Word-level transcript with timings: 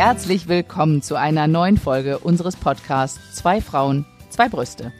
Herzlich 0.00 0.48
willkommen 0.48 1.02
zu 1.02 1.14
einer 1.16 1.46
neuen 1.46 1.76
Folge 1.76 2.20
unseres 2.20 2.56
Podcasts 2.56 3.34
Zwei 3.34 3.60
Frauen, 3.60 4.06
zwei 4.30 4.48
Brüste. 4.48 4.94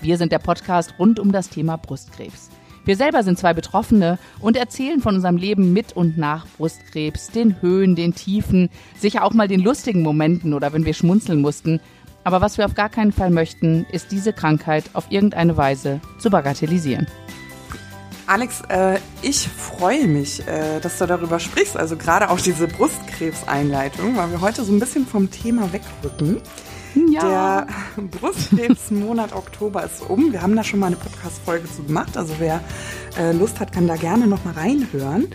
Wir 0.00 0.16
sind 0.16 0.30
der 0.30 0.38
Podcast 0.38 0.94
rund 0.96 1.18
um 1.18 1.32
das 1.32 1.48
Thema 1.48 1.76
Brustkrebs. 1.76 2.50
Wir 2.84 2.94
selber 2.94 3.24
sind 3.24 3.36
zwei 3.36 3.52
Betroffene 3.52 4.16
und 4.38 4.56
erzählen 4.56 5.00
von 5.00 5.16
unserem 5.16 5.38
Leben 5.38 5.72
mit 5.72 5.96
und 5.96 6.18
nach 6.18 6.46
Brustkrebs, 6.56 7.32
den 7.32 7.60
Höhen, 7.62 7.96
den 7.96 8.14
Tiefen, 8.14 8.70
sicher 8.96 9.24
auch 9.24 9.34
mal 9.34 9.48
den 9.48 9.60
lustigen 9.60 10.02
Momenten 10.02 10.54
oder 10.54 10.72
wenn 10.72 10.84
wir 10.84 10.94
schmunzeln 10.94 11.40
mussten. 11.40 11.80
Aber 12.22 12.40
was 12.40 12.56
wir 12.56 12.64
auf 12.64 12.74
gar 12.74 12.90
keinen 12.90 13.10
Fall 13.10 13.30
möchten, 13.30 13.86
ist 13.90 14.12
diese 14.12 14.32
Krankheit 14.32 14.84
auf 14.92 15.10
irgendeine 15.10 15.56
Weise 15.56 16.00
zu 16.18 16.30
bagatellisieren. 16.30 17.08
Alex, 18.26 18.62
äh, 18.68 18.98
ich 19.20 19.48
freue 19.48 20.06
mich, 20.06 20.46
äh, 20.46 20.80
dass 20.80 20.98
du 20.98 21.06
darüber 21.06 21.38
sprichst, 21.38 21.76
also 21.76 21.96
gerade 21.96 22.30
auch 22.30 22.40
diese 22.40 22.66
Brustkrebseinleitung, 22.66 24.16
weil 24.16 24.30
wir 24.30 24.40
heute 24.40 24.64
so 24.64 24.72
ein 24.72 24.80
bisschen 24.80 25.06
vom 25.06 25.30
Thema 25.30 25.72
wegrücken. 25.72 26.40
Ja. 27.10 27.66
Der 27.96 28.02
Brustkrebsmonat 28.02 29.34
Oktober 29.34 29.84
ist 29.84 30.02
um. 30.08 30.32
Wir 30.32 30.42
haben 30.42 30.54
da 30.56 30.64
schon 30.64 30.80
mal 30.80 30.86
eine 30.86 30.96
Podcast-Folge 30.96 31.68
zu 31.68 31.82
gemacht. 31.82 32.16
Also 32.16 32.34
wer 32.38 32.60
äh, 33.18 33.32
Lust 33.32 33.60
hat, 33.60 33.72
kann 33.72 33.88
da 33.88 33.96
gerne 33.96 34.26
noch 34.26 34.44
mal 34.44 34.54
reinhören. 34.54 35.28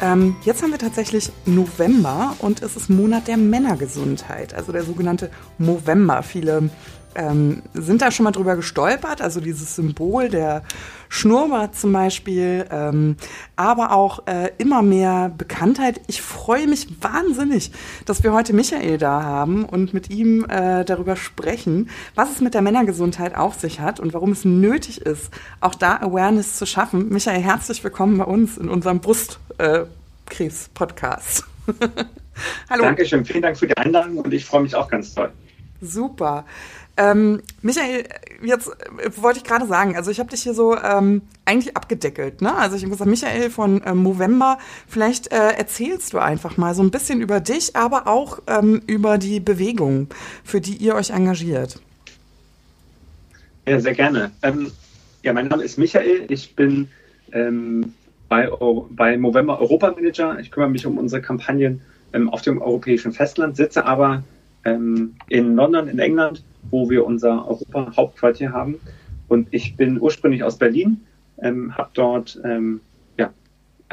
Ähm, 0.00 0.36
jetzt 0.44 0.62
haben 0.62 0.72
wir 0.72 0.78
tatsächlich 0.78 1.30
November 1.44 2.34
und 2.38 2.62
es 2.62 2.76
ist 2.76 2.90
Monat 2.90 3.28
der 3.28 3.36
Männergesundheit, 3.36 4.54
also 4.54 4.72
der 4.72 4.82
sogenannte 4.82 5.30
Movember. 5.58 6.22
Viele 6.22 6.70
ähm, 7.14 7.62
sind 7.74 8.02
da 8.02 8.10
schon 8.10 8.24
mal 8.24 8.32
drüber 8.32 8.56
gestolpert, 8.56 9.20
also 9.20 9.40
dieses 9.40 9.76
Symbol 9.76 10.28
der 10.28 10.64
Schnurrbart 11.08 11.76
zum 11.76 11.92
Beispiel, 11.92 12.66
ähm, 12.70 13.14
aber 13.54 13.92
auch 13.92 14.26
äh, 14.26 14.50
immer 14.58 14.82
mehr 14.82 15.30
Bekanntheit. 15.36 16.00
Ich 16.06 16.22
freue 16.22 16.66
mich 16.66 16.88
wahnsinnig, 17.02 17.70
dass 18.06 18.22
wir 18.22 18.32
heute 18.32 18.54
Michael 18.54 18.96
da 18.96 19.22
haben 19.22 19.64
und 19.64 19.92
mit 19.92 20.08
ihm 20.10 20.46
äh, 20.48 20.84
darüber 20.84 21.16
sprechen, 21.16 21.90
was 22.14 22.30
es 22.32 22.40
mit 22.40 22.54
der 22.54 22.62
Männergesundheit 22.62 23.36
auf 23.36 23.56
sich 23.56 23.80
hat 23.80 24.00
und 24.00 24.14
warum 24.14 24.32
es 24.32 24.46
nötig 24.46 25.02
ist, 25.02 25.30
auch 25.60 25.74
da 25.74 25.98
Awareness 25.98 26.56
zu 26.56 26.64
schaffen. 26.64 27.10
Michael, 27.10 27.42
herzlich 27.42 27.84
willkommen 27.84 28.16
bei 28.18 28.24
uns 28.24 28.56
in 28.56 28.70
unserem 28.70 29.00
Brustkrebs-Podcast. 29.00 31.44
Hallo. 32.70 32.84
Dankeschön, 32.84 33.24
vielen 33.24 33.42
Dank 33.42 33.58
für 33.58 33.66
die 33.66 33.76
Einladung 33.76 34.18
und 34.18 34.32
ich 34.32 34.44
freue 34.44 34.62
mich 34.62 34.74
auch 34.74 34.88
ganz 34.88 35.14
toll. 35.14 35.30
Super. 35.82 36.44
Ähm, 36.96 37.40
Michael, 37.62 38.04
jetzt 38.42 38.68
äh, 38.68 39.10
wollte 39.16 39.38
ich 39.38 39.44
gerade 39.44 39.66
sagen, 39.66 39.96
also 39.96 40.10
ich 40.10 40.20
habe 40.20 40.28
dich 40.28 40.42
hier 40.42 40.52
so 40.52 40.76
ähm, 40.76 41.22
eigentlich 41.46 41.74
abgedeckelt, 41.74 42.42
ne? 42.42 42.54
Also 42.54 42.76
ich 42.76 42.82
habe 42.82 42.90
gesagt, 42.90 43.08
Michael 43.08 43.48
von 43.48 43.82
äh, 43.82 43.94
Movember, 43.94 44.58
vielleicht 44.86 45.32
äh, 45.32 45.52
erzählst 45.52 46.12
du 46.12 46.18
einfach 46.18 46.58
mal 46.58 46.74
so 46.74 46.82
ein 46.82 46.90
bisschen 46.90 47.22
über 47.22 47.40
dich, 47.40 47.76
aber 47.76 48.06
auch 48.08 48.40
ähm, 48.46 48.82
über 48.86 49.16
die 49.16 49.40
Bewegung, 49.40 50.08
für 50.44 50.60
die 50.60 50.76
ihr 50.76 50.94
euch 50.94 51.10
engagiert. 51.10 51.80
Ja, 53.66 53.80
sehr 53.80 53.94
gerne. 53.94 54.30
Ähm, 54.42 54.70
ja, 55.22 55.32
mein 55.32 55.48
Name 55.48 55.62
ist 55.62 55.78
Michael. 55.78 56.26
Ich 56.28 56.54
bin 56.56 56.88
ähm, 57.32 57.94
bei, 58.28 58.50
bei 58.90 59.16
Movember 59.16 59.60
Europa 59.60 59.92
Manager. 59.92 60.38
Ich 60.40 60.50
kümmere 60.50 60.68
mich 60.68 60.84
um 60.84 60.98
unsere 60.98 61.22
Kampagnen 61.22 61.80
ähm, 62.12 62.28
auf 62.28 62.42
dem 62.42 62.60
europäischen 62.60 63.12
Festland, 63.12 63.56
sitze 63.56 63.86
aber 63.86 64.22
in 64.64 65.56
London, 65.56 65.88
in 65.88 65.98
England 65.98 66.44
wo 66.70 66.88
wir 66.88 67.04
unser 67.04 67.48
Europa-Hauptquartier 67.48 68.52
haben. 68.52 68.80
Und 69.28 69.48
ich 69.50 69.76
bin 69.76 70.00
ursprünglich 70.00 70.44
aus 70.44 70.58
Berlin, 70.58 71.00
ähm, 71.40 71.76
habe 71.76 71.90
dort 71.94 72.40
ähm, 72.44 72.80
ja, 73.18 73.32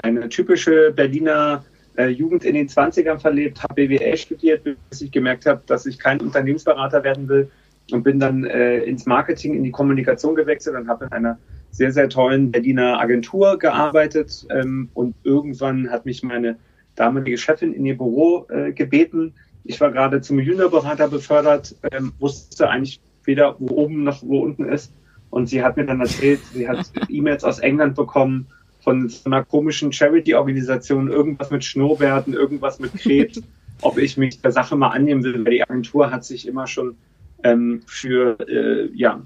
eine 0.02 0.30
typische 0.30 0.92
Berliner 0.92 1.64
äh, 1.98 2.08
Jugend 2.08 2.46
in 2.46 2.56
den 2.56 2.68
20ern 2.68 3.20
verlebt, 3.20 3.62
habe 3.64 3.88
BWL 3.88 4.18
studiert, 4.18 4.64
bis 4.64 5.02
ich 5.02 5.12
gemerkt 5.12 5.46
habe, 5.46 5.62
dass 5.66 5.86
ich 5.86 6.00
kein 6.00 6.22
Unternehmensberater 6.22 7.04
werden 7.04 7.28
will 7.28 7.50
und 7.92 8.04
bin 8.04 8.20
dann 8.20 8.46
äh, 8.46 8.80
ins 8.80 9.06
Marketing, 9.06 9.56
in 9.56 9.64
die 9.64 9.72
Kommunikation 9.72 10.36
gewechselt 10.36 10.76
und 10.76 10.88
habe 10.88 11.06
in 11.06 11.12
einer 11.12 11.38
sehr, 11.72 11.92
sehr 11.92 12.10
tollen 12.10 12.52
Berliner 12.52 13.00
Agentur 13.00 13.58
gearbeitet. 13.58 14.46
Ähm, 14.50 14.90
und 14.94 15.16
irgendwann 15.24 15.90
hat 15.90 16.06
mich 16.06 16.24
meine 16.24 16.58
damalige 16.96 17.38
Chefin 17.38 17.74
in 17.74 17.86
ihr 17.86 17.98
Büro 17.98 18.46
äh, 18.50 18.72
gebeten, 18.72 19.34
ich 19.64 19.80
war 19.80 19.92
gerade 19.92 20.22
zum 20.22 20.40
Juniorberater 20.40 21.08
befördert, 21.08 21.76
ähm, 21.92 22.14
wusste 22.20 22.70
eigentlich 22.70 23.00
weder, 23.24 23.56
wo 23.60 23.76
oben 23.76 24.04
noch 24.04 24.24
wo 24.24 24.40
unten 24.40 24.66
ist. 24.66 24.94
Und 25.30 25.48
sie 25.48 25.64
hat 25.64 25.78
mir 25.78 25.86
dann 25.86 26.02
erzählt, 26.02 26.40
sie 26.54 26.68
hat 26.68 26.92
E-Mails 27.10 27.44
aus 27.44 27.60
England 27.60 27.96
bekommen 27.96 28.48
von 28.82 29.10
so 29.10 29.26
einer 29.26 29.44
komischen 29.44 29.92
Charity-Organisation, 29.92 31.10
irgendwas 31.10 31.52
mit 31.52 31.64
Schnurrbärten, 31.64 32.34
irgendwas 32.34 32.80
mit 32.80 32.94
Krebs, 32.94 33.42
ob 33.82 33.98
ich 33.98 34.18
mich 34.18 34.42
der 34.42 34.52
Sache 34.52 34.76
mal 34.76 34.90
annehmen 34.90 35.24
will, 35.24 35.44
weil 35.46 35.52
die 35.52 35.64
Agentur 35.64 36.12
hat 36.12 36.24
sich 36.24 36.48
immer 36.48 36.66
schon 36.66 36.96
ähm, 37.44 37.82
für 37.86 38.40
äh, 38.48 38.90
ja, 38.94 39.22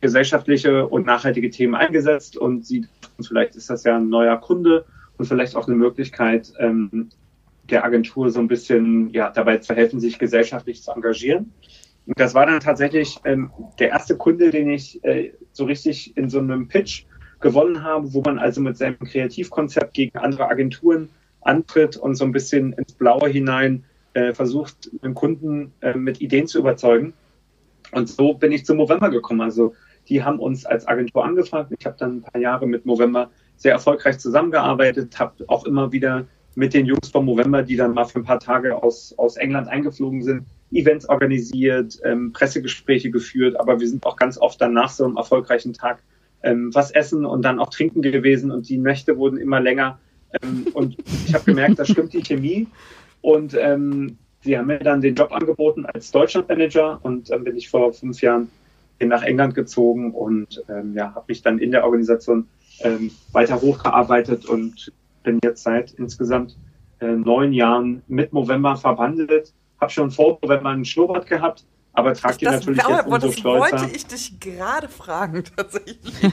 gesellschaftliche 0.00 0.86
und 0.86 1.06
nachhaltige 1.06 1.50
Themen 1.50 1.74
eingesetzt 1.74 2.36
und 2.36 2.66
sie 2.66 2.86
vielleicht 3.20 3.56
ist 3.56 3.70
das 3.70 3.84
ja 3.84 3.96
ein 3.96 4.08
neuer 4.08 4.36
Kunde 4.36 4.84
und 5.16 5.26
vielleicht 5.26 5.56
auch 5.56 5.66
eine 5.66 5.76
Möglichkeit, 5.76 6.52
ähm, 6.58 7.10
der 7.70 7.84
Agentur 7.84 8.30
so 8.30 8.40
ein 8.40 8.48
bisschen 8.48 9.10
ja, 9.10 9.30
dabei 9.30 9.58
zu 9.58 9.74
helfen, 9.74 10.00
sich 10.00 10.18
gesellschaftlich 10.18 10.82
zu 10.82 10.92
engagieren. 10.92 11.52
Und 12.06 12.20
das 12.20 12.34
war 12.34 12.46
dann 12.46 12.60
tatsächlich 12.60 13.18
ähm, 13.24 13.50
der 13.78 13.88
erste 13.88 14.16
Kunde, 14.16 14.50
den 14.50 14.68
ich 14.68 15.02
äh, 15.04 15.32
so 15.52 15.64
richtig 15.64 16.16
in 16.16 16.28
so 16.28 16.38
einem 16.38 16.68
Pitch 16.68 17.04
gewonnen 17.40 17.82
habe, 17.82 18.12
wo 18.12 18.22
man 18.22 18.38
also 18.38 18.60
mit 18.60 18.76
seinem 18.76 18.98
Kreativkonzept 18.98 19.94
gegen 19.94 20.18
andere 20.18 20.48
Agenturen 20.48 21.08
antritt 21.40 21.96
und 21.96 22.14
so 22.14 22.24
ein 22.24 22.32
bisschen 22.32 22.72
ins 22.74 22.92
Blaue 22.92 23.28
hinein 23.28 23.84
äh, 24.14 24.32
versucht, 24.32 24.90
den 25.02 25.14
Kunden 25.14 25.72
äh, 25.80 25.94
mit 25.94 26.20
Ideen 26.20 26.46
zu 26.46 26.58
überzeugen. 26.58 27.14
Und 27.92 28.08
so 28.08 28.34
bin 28.34 28.52
ich 28.52 28.64
zu 28.64 28.74
Movember 28.74 29.10
gekommen. 29.10 29.40
Also 29.40 29.74
die 30.08 30.22
haben 30.22 30.38
uns 30.38 30.66
als 30.66 30.86
Agentur 30.86 31.24
angefragt. 31.24 31.72
Ich 31.78 31.86
habe 31.86 31.96
dann 31.98 32.18
ein 32.18 32.22
paar 32.22 32.40
Jahre 32.40 32.66
mit 32.66 32.86
Movember 32.86 33.30
sehr 33.56 33.72
erfolgreich 33.72 34.18
zusammengearbeitet, 34.18 35.18
habe 35.18 35.44
auch 35.48 35.64
immer 35.64 35.92
wieder 35.92 36.26
mit 36.56 36.74
den 36.74 36.86
Jungs 36.86 37.08
vom 37.08 37.26
November, 37.26 37.62
die 37.62 37.76
dann 37.76 37.94
mal 37.94 38.04
für 38.04 38.20
ein 38.20 38.24
paar 38.24 38.40
Tage 38.40 38.82
aus, 38.82 39.14
aus 39.18 39.36
England 39.36 39.68
eingeflogen 39.68 40.22
sind, 40.22 40.44
Events 40.72 41.08
organisiert, 41.08 42.00
ähm, 42.04 42.32
Pressegespräche 42.32 43.10
geführt, 43.10 43.58
aber 43.58 43.80
wir 43.80 43.88
sind 43.88 44.04
auch 44.04 44.16
ganz 44.16 44.38
oft 44.38 44.60
dann 44.60 44.72
nach 44.72 44.90
so 44.90 45.04
einem 45.04 45.16
erfolgreichen 45.16 45.72
Tag 45.72 46.02
ähm, 46.42 46.74
was 46.74 46.90
essen 46.90 47.24
und 47.24 47.42
dann 47.42 47.58
auch 47.58 47.70
trinken 47.70 48.02
gewesen 48.02 48.50
und 48.50 48.68
die 48.68 48.78
Nächte 48.78 49.16
wurden 49.16 49.38
immer 49.38 49.60
länger. 49.60 49.98
Ähm, 50.42 50.66
und 50.74 50.96
ich 51.26 51.34
habe 51.34 51.44
gemerkt, 51.44 51.78
da 51.78 51.84
stimmt 51.84 52.12
die 52.12 52.22
Chemie. 52.22 52.66
Und 53.22 53.56
ähm, 53.58 54.18
sie 54.42 54.58
haben 54.58 54.66
mir 54.66 54.78
dann 54.78 55.00
den 55.00 55.14
Job 55.14 55.32
angeboten 55.32 55.86
als 55.86 56.10
Deutschlandmanager 56.10 57.00
und 57.02 57.30
dann 57.30 57.44
bin 57.44 57.56
ich 57.56 57.70
vor 57.70 57.92
fünf 57.92 58.20
Jahren 58.20 58.50
nach 59.00 59.22
England 59.22 59.54
gezogen 59.54 60.12
und 60.12 60.62
ähm, 60.68 60.94
ja, 60.94 61.14
habe 61.14 61.26
mich 61.28 61.42
dann 61.42 61.58
in 61.58 61.70
der 61.70 61.84
Organisation 61.84 62.46
ähm, 62.80 63.10
weiter 63.32 63.60
hochgearbeitet 63.60 64.46
und 64.46 64.92
bin 65.24 65.40
jetzt 65.42 65.64
seit 65.64 65.92
insgesamt 65.94 66.56
äh, 67.00 67.06
neun 67.06 67.52
Jahren 67.52 68.02
mit 68.06 68.32
November 68.32 68.76
verbandelt. 68.76 69.52
Habe 69.80 69.90
schon 69.90 70.12
vor 70.12 70.38
November 70.40 70.70
einen 70.70 70.84
Schnurrbart 70.84 71.26
gehabt, 71.26 71.64
aber 71.92 72.14
trage 72.14 72.38
die 72.38 72.44
natürlich 72.44 72.78
glaube, 72.78 72.94
jetzt 72.94 73.06
umso 73.06 73.26
das 73.26 73.38
stolzer. 73.38 73.80
wollte 73.80 73.96
ich 73.96 74.06
dich 74.06 74.38
gerade 74.38 74.88
fragen, 74.88 75.42
tatsächlich. 75.56 75.98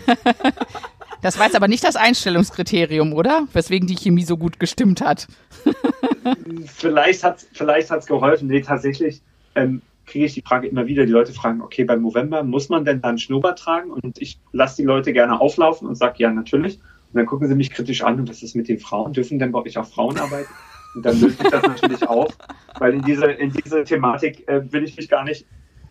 Das 1.22 1.38
war 1.38 1.46
jetzt 1.46 1.56
aber 1.56 1.68
nicht 1.68 1.84
das 1.84 1.96
Einstellungskriterium, 1.96 3.14
oder? 3.14 3.48
Weswegen 3.54 3.88
die 3.88 3.96
Chemie 3.96 4.24
so 4.24 4.38
gut 4.38 4.60
gestimmt 4.60 5.02
hat. 5.02 5.28
vielleicht 6.66 7.24
hat 7.24 7.38
es 7.38 7.48
vielleicht 7.54 7.92
hat's 7.92 8.08
geholfen. 8.08 8.48
Nee, 8.48 8.62
tatsächlich 8.62 9.22
ähm, 9.54 9.84
kriege 10.08 10.26
ich 10.26 10.34
die 10.34 10.42
Frage 10.42 10.68
immer 10.68 10.88
wieder. 10.88 11.06
Die 11.06 11.12
Leute 11.12 11.32
fragen, 11.32 11.62
okay, 11.62 11.84
beim 11.84 12.02
November 12.02 12.44
muss 12.44 12.70
man 12.70 12.86
denn 12.86 13.02
dann 13.02 13.20
Schnurrbart 13.20 13.60
tragen? 13.60 13.92
Und 13.92 14.20
ich 14.20 14.40
lasse 14.52 14.78
die 14.78 14.84
Leute 14.84 15.14
gerne 15.14 15.40
auflaufen 15.40 15.88
und 15.88 15.96
sage, 15.96 16.16
ja, 16.18 16.32
natürlich. 16.32 16.80
Und 17.14 17.18
dann 17.18 17.26
gucken 17.26 17.48
sie 17.48 17.56
mich 17.56 17.72
kritisch 17.72 18.04
an, 18.04 18.20
und 18.20 18.30
was 18.30 18.42
ist 18.42 18.56
mit 18.56 18.70
den 18.70 18.80
Frauen? 18.80 19.14
Dürfen 19.14 19.38
denn 19.38 19.52
bei 19.52 19.60
euch 19.60 19.78
auch 19.78 19.86
Frauen 19.86 20.18
arbeiten? 20.18 20.50
Und 20.96 21.06
dann 21.06 21.20
löse 21.20 21.38
ich 21.44 21.50
das 21.50 21.64
natürlich 21.64 22.08
auf, 22.08 22.38
weil 22.80 22.94
in 22.94 23.02
diese, 23.04 23.26
in 23.26 23.52
diese 23.52 23.84
Thematik 23.84 24.48
äh, 24.48 24.72
will 24.72 24.84
ich 24.84 24.98
mich 24.98 25.10
gar 25.10 25.24
nicht, 25.24 25.46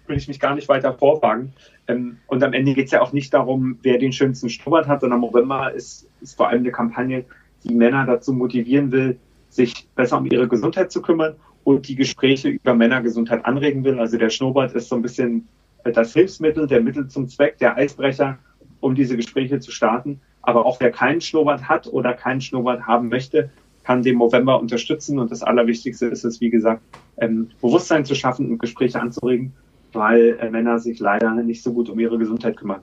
will 0.06 0.16
ich 0.16 0.28
mich 0.28 0.40
gar 0.40 0.54
nicht 0.54 0.68
weiter 0.68 0.92
vorwagen. 0.92 1.52
Ähm, 1.88 2.18
und 2.26 2.42
am 2.42 2.52
Ende 2.52 2.74
geht 2.74 2.86
es 2.86 2.92
ja 2.92 3.00
auch 3.00 3.12
nicht 3.12 3.32
darum, 3.32 3.78
wer 3.82 3.98
den 3.98 4.12
schönsten 4.12 4.48
Schnurrbart 4.48 4.88
hat, 4.88 5.00
sondern 5.00 5.20
November 5.20 5.72
ist, 5.72 6.08
ist 6.20 6.36
vor 6.36 6.48
allem 6.48 6.60
eine 6.60 6.72
Kampagne, 6.72 7.24
die 7.64 7.74
Männer 7.74 8.06
dazu 8.06 8.32
motivieren 8.32 8.92
will, 8.92 9.18
sich 9.48 9.88
besser 9.94 10.18
um 10.18 10.26
ihre 10.26 10.48
Gesundheit 10.48 10.90
zu 10.92 11.02
kümmern 11.02 11.34
und 11.64 11.88
die 11.88 11.96
Gespräche 11.96 12.48
über 12.48 12.74
Männergesundheit 12.74 13.44
anregen 13.44 13.84
will. 13.84 13.98
Also 13.98 14.16
der 14.16 14.30
Schnurrbart 14.30 14.72
ist 14.74 14.88
so 14.88 14.96
ein 14.96 15.02
bisschen 15.02 15.48
das 15.84 16.12
Hilfsmittel, 16.12 16.66
der 16.66 16.82
Mittel 16.82 17.08
zum 17.08 17.28
Zweck, 17.28 17.58
der 17.58 17.76
Eisbrecher, 17.76 18.38
um 18.80 18.94
diese 18.94 19.16
Gespräche 19.16 19.60
zu 19.60 19.70
starten. 19.70 20.20
Aber 20.42 20.66
auch 20.66 20.80
wer 20.80 20.90
keinen 20.90 21.20
Schnurrbart 21.20 21.68
hat 21.68 21.86
oder 21.86 22.14
keinen 22.14 22.40
Schnurrbart 22.40 22.86
haben 22.86 23.08
möchte, 23.08 23.50
kann 23.84 24.02
den 24.02 24.16
Movember 24.16 24.60
unterstützen. 24.60 25.18
Und 25.18 25.30
das 25.30 25.42
Allerwichtigste 25.42 26.06
ist 26.06 26.24
es, 26.24 26.40
wie 26.40 26.50
gesagt, 26.50 26.82
ähm, 27.18 27.50
Bewusstsein 27.60 28.04
zu 28.04 28.14
schaffen 28.14 28.50
und 28.50 28.58
Gespräche 28.58 29.00
anzuregen, 29.00 29.52
weil 29.92 30.38
äh, 30.40 30.50
Männer 30.50 30.78
sich 30.78 30.98
leider 30.98 31.34
nicht 31.34 31.62
so 31.62 31.72
gut 31.72 31.88
um 31.88 31.98
ihre 31.98 32.18
Gesundheit 32.18 32.56
kümmern. 32.56 32.80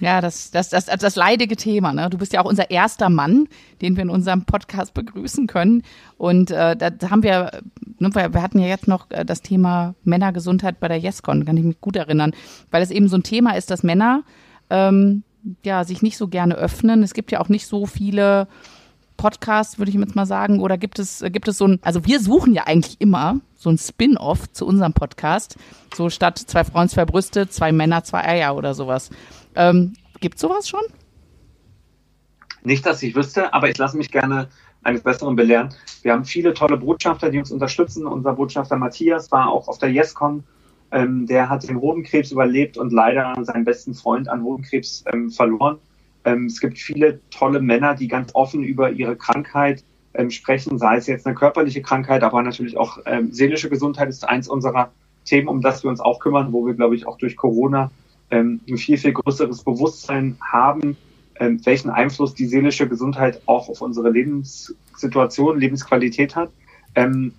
Ja, 0.00 0.20
das, 0.20 0.50
das, 0.50 0.70
das, 0.70 0.86
das 0.86 1.16
leidige 1.16 1.56
Thema. 1.56 1.92
Ne? 1.92 2.08
Du 2.10 2.18
bist 2.18 2.32
ja 2.32 2.40
auch 2.40 2.48
unser 2.48 2.70
erster 2.70 3.10
Mann, 3.10 3.48
den 3.80 3.96
wir 3.96 4.02
in 4.02 4.10
unserem 4.10 4.44
Podcast 4.44 4.94
begrüßen 4.94 5.46
können. 5.46 5.82
Und 6.16 6.50
äh, 6.50 6.76
da 6.76 6.90
haben 7.10 7.22
wir, 7.22 7.62
ne, 7.98 8.10
wir 8.14 8.42
hatten 8.42 8.58
ja 8.58 8.66
jetzt 8.66 8.88
noch 8.88 9.10
äh, 9.10 9.24
das 9.24 9.42
Thema 9.42 9.94
Männergesundheit 10.04 10.80
bei 10.80 10.88
der 10.88 10.98
YesCon, 10.98 11.44
kann 11.44 11.56
ich 11.56 11.64
mich 11.64 11.80
gut 11.80 11.96
erinnern, 11.96 12.32
weil 12.70 12.82
es 12.82 12.90
eben 12.90 13.08
so 13.08 13.16
ein 13.16 13.22
Thema 13.22 13.56
ist, 13.56 13.70
dass 13.70 13.82
Männer 13.82 14.22
ähm, 14.70 15.22
ja 15.64 15.84
sich 15.84 16.02
nicht 16.02 16.16
so 16.16 16.28
gerne 16.28 16.54
öffnen. 16.54 17.02
Es 17.02 17.14
gibt 17.14 17.32
ja 17.32 17.40
auch 17.40 17.48
nicht 17.48 17.66
so 17.66 17.86
viele 17.86 18.48
Podcasts, 19.16 19.78
würde 19.78 19.90
ich 19.90 19.96
jetzt 19.96 20.16
mal 20.16 20.26
sagen, 20.26 20.60
oder 20.60 20.76
gibt 20.76 20.98
es, 20.98 21.24
gibt 21.28 21.48
es 21.48 21.58
so 21.58 21.66
ein, 21.66 21.78
also 21.82 22.04
wir 22.04 22.20
suchen 22.20 22.52
ja 22.52 22.64
eigentlich 22.64 23.00
immer 23.00 23.40
so 23.54 23.70
ein 23.70 23.78
Spin-off 23.78 24.50
zu 24.52 24.66
unserem 24.66 24.92
Podcast, 24.92 25.56
so 25.94 26.10
statt 26.10 26.38
zwei 26.38 26.64
Frauen, 26.64 26.88
zwei 26.88 27.04
Brüste, 27.04 27.48
zwei 27.48 27.72
Männer, 27.72 28.04
zwei 28.04 28.24
Eier 28.24 28.56
oder 28.56 28.74
sowas. 28.74 29.10
Ähm, 29.54 29.94
Gibt 30.20 30.38
sowas 30.38 30.68
schon? 30.68 30.82
Nicht, 32.62 32.84
dass 32.86 33.02
ich 33.02 33.14
wüsste, 33.14 33.52
aber 33.52 33.68
ich 33.68 33.78
lasse 33.78 33.96
mich 33.96 34.10
gerne 34.10 34.48
eines 34.82 35.02
Besseren 35.02 35.36
belehren. 35.36 35.74
Wir 36.02 36.12
haben 36.12 36.24
viele 36.24 36.54
tolle 36.54 36.76
Botschafter, 36.76 37.30
die 37.30 37.38
uns 37.38 37.50
unterstützen. 37.50 38.06
Unser 38.06 38.34
Botschafter 38.34 38.76
Matthias 38.76 39.30
war 39.32 39.48
auch 39.48 39.68
auf 39.68 39.78
der 39.78 39.90
YesCon. 39.90 40.44
Ähm, 40.94 41.26
der 41.26 41.48
hat 41.48 41.68
den 41.68 41.80
Hodenkrebs 41.80 42.30
überlebt 42.30 42.78
und 42.78 42.92
leider 42.92 43.34
seinen 43.42 43.64
besten 43.64 43.94
Freund 43.94 44.28
an 44.28 44.44
Hodenkrebs 44.44 45.04
ähm, 45.12 45.28
verloren. 45.28 45.78
Ähm, 46.24 46.46
es 46.46 46.60
gibt 46.60 46.78
viele 46.78 47.18
tolle 47.30 47.60
Männer, 47.60 47.96
die 47.96 48.06
ganz 48.06 48.30
offen 48.32 48.62
über 48.62 48.92
ihre 48.92 49.16
Krankheit 49.16 49.82
ähm, 50.14 50.30
sprechen, 50.30 50.78
sei 50.78 50.96
es 50.98 51.08
jetzt 51.08 51.26
eine 51.26 51.34
körperliche 51.34 51.82
Krankheit, 51.82 52.22
aber 52.22 52.40
natürlich 52.44 52.76
auch 52.76 52.98
ähm, 53.06 53.32
seelische 53.32 53.68
Gesundheit 53.68 54.08
ist 54.08 54.26
eins 54.26 54.46
unserer 54.46 54.92
Themen, 55.24 55.48
um 55.48 55.60
das 55.60 55.82
wir 55.82 55.90
uns 55.90 55.98
auch 55.98 56.20
kümmern, 56.20 56.52
wo 56.52 56.64
wir, 56.64 56.74
glaube 56.74 56.94
ich, 56.94 57.08
auch 57.08 57.18
durch 57.18 57.36
Corona 57.36 57.90
ähm, 58.30 58.60
ein 58.68 58.76
viel, 58.76 58.96
viel 58.96 59.14
größeres 59.14 59.64
Bewusstsein 59.64 60.38
haben, 60.40 60.96
welchen 61.64 61.90
Einfluss 61.90 62.34
die 62.34 62.46
seelische 62.46 62.88
Gesundheit 62.88 63.42
auch 63.46 63.68
auf 63.68 63.80
unsere 63.80 64.08
Lebenssituation, 64.08 65.58
Lebensqualität 65.58 66.36
hat. 66.36 66.52
Wenn 66.94 67.32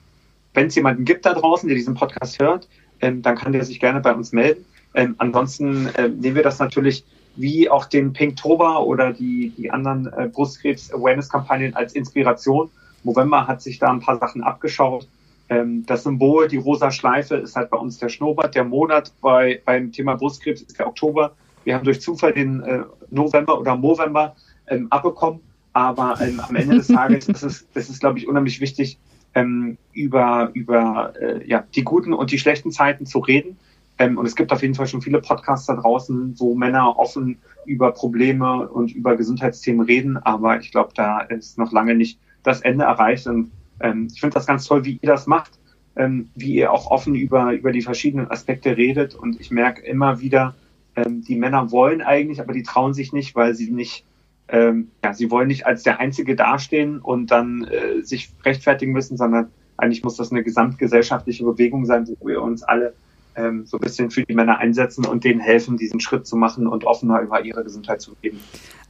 es 0.54 0.76
jemanden 0.76 1.06
gibt 1.06 1.26
da 1.26 1.34
draußen, 1.34 1.70
der 1.70 1.78
diesen 1.78 1.94
Podcast 1.94 2.40
hört, 2.40 2.68
ähm, 3.02 3.22
dann 3.22 3.36
kann 3.36 3.54
der 3.54 3.64
sich 3.66 3.80
gerne 3.80 4.02
bei 4.02 4.14
uns 4.14 4.32
melden. 4.32 4.66
Ähm, 4.94 5.16
ansonsten 5.18 5.88
äh, 5.96 6.10
nehmen 6.10 6.36
wir 6.36 6.44
das 6.44 6.60
natürlich 6.60 7.04
wie 7.36 7.70
auch 7.70 7.86
den 7.86 8.14
Pinktober 8.14 8.86
oder 8.86 9.12
die, 9.12 9.54
die 9.58 9.70
anderen 9.70 10.08
äh, 10.14 10.30
Brustkrebs-Awareness-Kampagnen 10.32 11.76
als 11.76 11.94
Inspiration. 11.94 12.70
November 13.04 13.46
hat 13.48 13.62
sich 13.62 13.78
da 13.78 13.92
ein 13.92 14.00
paar 14.00 14.18
Sachen 14.18 14.42
abgeschaut 14.42 15.08
ähm, 15.50 15.86
das 15.86 16.04
Symbol, 16.04 16.48
die 16.48 16.58
rosa 16.58 16.92
Schleife, 16.92 17.36
ist 17.36 17.56
halt 17.56 17.70
bei 17.70 17.78
uns 17.78 18.00
der 18.00 18.10
Schnurrbart. 18.10 18.56
Der 18.56 18.64
Monat 18.64 19.12
bei, 19.22 19.62
beim 19.64 19.92
Thema 19.92 20.16
Brustkrebs 20.16 20.62
ist 20.62 20.80
der 20.80 20.88
Oktober. 20.88 21.34
Wir 21.64 21.76
haben 21.76 21.84
durch 21.84 22.02
Zufall 22.02 22.34
den 22.34 22.62
äh, 22.64 22.84
November 23.12 23.60
oder 23.60 23.76
Movember 23.76 24.36
ähm, 24.68 24.88
abbekommen. 24.90 25.42
Aber 25.74 26.20
ähm, 26.22 26.40
am 26.40 26.56
Ende 26.56 26.78
des 26.78 26.88
Tages 26.96 27.28
ist 27.28 27.44
es, 27.44 27.68
das 27.74 27.90
ist, 27.90 28.00
glaube 28.00 28.18
ich, 28.18 28.28
unheimlich 28.28 28.60
wichtig, 28.60 28.98
ähm, 29.36 29.78
über, 29.94 30.50
über 30.54 31.14
äh, 31.20 31.48
ja, 31.48 31.64
die 31.76 31.84
guten 31.84 32.14
und 32.14 32.32
die 32.32 32.40
schlechten 32.40 32.72
Zeiten 32.72 33.06
zu 33.06 33.20
reden. 33.20 33.58
Ähm, 33.98 34.18
und 34.18 34.26
es 34.26 34.36
gibt 34.36 34.52
auf 34.52 34.62
jeden 34.62 34.76
Fall 34.76 34.88
schon 34.88 35.02
viele 35.02 35.22
Podcasts 35.22 35.68
da 35.68 35.76
draußen, 35.76 36.36
wo 36.40 36.56
Männer 36.56 36.98
offen 36.98 37.38
über 37.66 37.92
Probleme 37.92 38.68
und 38.68 38.94
über 38.94 39.16
Gesundheitsthemen 39.16 39.86
reden. 39.86 40.18
Aber 40.18 40.60
ich 40.60 40.72
glaube, 40.72 40.92
da 40.96 41.20
ist 41.20 41.58
noch 41.58 41.72
lange 41.72 41.96
nicht 41.96 42.20
das 42.44 42.62
Ende 42.62 42.86
erreicht. 42.86 43.28
Und 43.28 43.52
ähm, 43.82 44.08
ich 44.12 44.20
finde 44.20 44.34
das 44.34 44.48
ganz 44.48 44.66
toll, 44.66 44.86
wie 44.86 45.00
ihr 45.02 45.10
das 45.10 45.28
macht, 45.28 45.52
ähm, 45.96 46.30
wie 46.36 46.56
ihr 46.56 46.72
auch 46.72 46.92
offen 46.92 47.16
über, 47.16 47.52
über 47.52 47.72
die 47.72 47.82
verschiedenen 47.82 48.32
Aspekte 48.32 48.78
redet. 48.78 49.16
Und 49.16 49.40
ich 49.40 49.52
merke 49.52 49.82
immer 49.82 50.20
wieder, 50.20 50.56
ähm, 50.96 51.24
die 51.24 51.36
Männer 51.36 51.72
wollen 51.72 52.02
eigentlich, 52.02 52.40
aber 52.40 52.54
die 52.54 52.64
trauen 52.64 52.94
sich 52.94 53.14
nicht, 53.14 53.36
weil 53.36 53.54
sie 53.54 53.72
nicht, 53.72 54.06
ähm, 54.48 54.92
ja, 55.04 55.14
sie 55.14 55.32
wollen 55.32 55.48
nicht 55.48 55.66
als 55.66 55.84
der 55.84 56.00
Einzige 56.00 56.36
dastehen 56.36 57.00
und 57.00 57.32
dann 57.32 57.66
äh, 57.66 58.04
sich 58.04 58.32
rechtfertigen 58.44 58.92
müssen, 58.92 59.18
sondern 59.18 59.50
eigentlich 59.78 60.04
muss 60.04 60.16
das 60.16 60.32
eine 60.32 60.44
gesamtgesellschaftliche 60.44 61.44
Bewegung 61.44 61.86
sein, 61.86 62.08
wo 62.08 62.28
wir 62.28 62.42
uns 62.42 62.64
alle 62.64 62.94
ähm, 63.36 63.66
so 63.66 63.78
ein 63.78 63.82
bisschen 63.82 64.12
für 64.12 64.24
die 64.24 64.34
Männer 64.34 64.60
einsetzen 64.60 65.06
und 65.06 65.24
denen 65.24 65.40
helfen, 65.40 65.78
diesen 65.78 66.00
Schritt 66.00 66.26
zu 66.26 66.38
machen 66.38 66.68
und 66.68 66.86
offener 66.86 67.22
über 67.22 67.44
ihre 67.44 67.64
Gesundheit 67.64 68.02
zu 68.02 68.16
reden. 68.24 68.40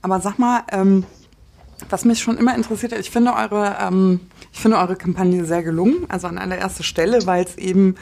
Aber 0.01 0.19
sag 0.19 0.37
mal, 0.37 0.63
ähm, 0.71 1.03
was 1.89 2.05
mich 2.05 2.19
schon 2.19 2.37
immer 2.37 2.55
interessiert 2.55 2.93
ich 2.93 3.11
finde 3.11 3.33
eure, 3.33 3.77
ähm, 3.81 4.21
ich 4.53 4.59
finde 4.59 4.77
eure 4.77 4.95
Kampagne 4.95 5.45
sehr 5.45 5.63
gelungen, 5.63 6.05
also 6.09 6.27
an 6.27 6.37
allererster 6.37 6.83
Stelle, 6.83 7.25
weil 7.25 7.43
es 7.43 7.57
eben 7.57 7.95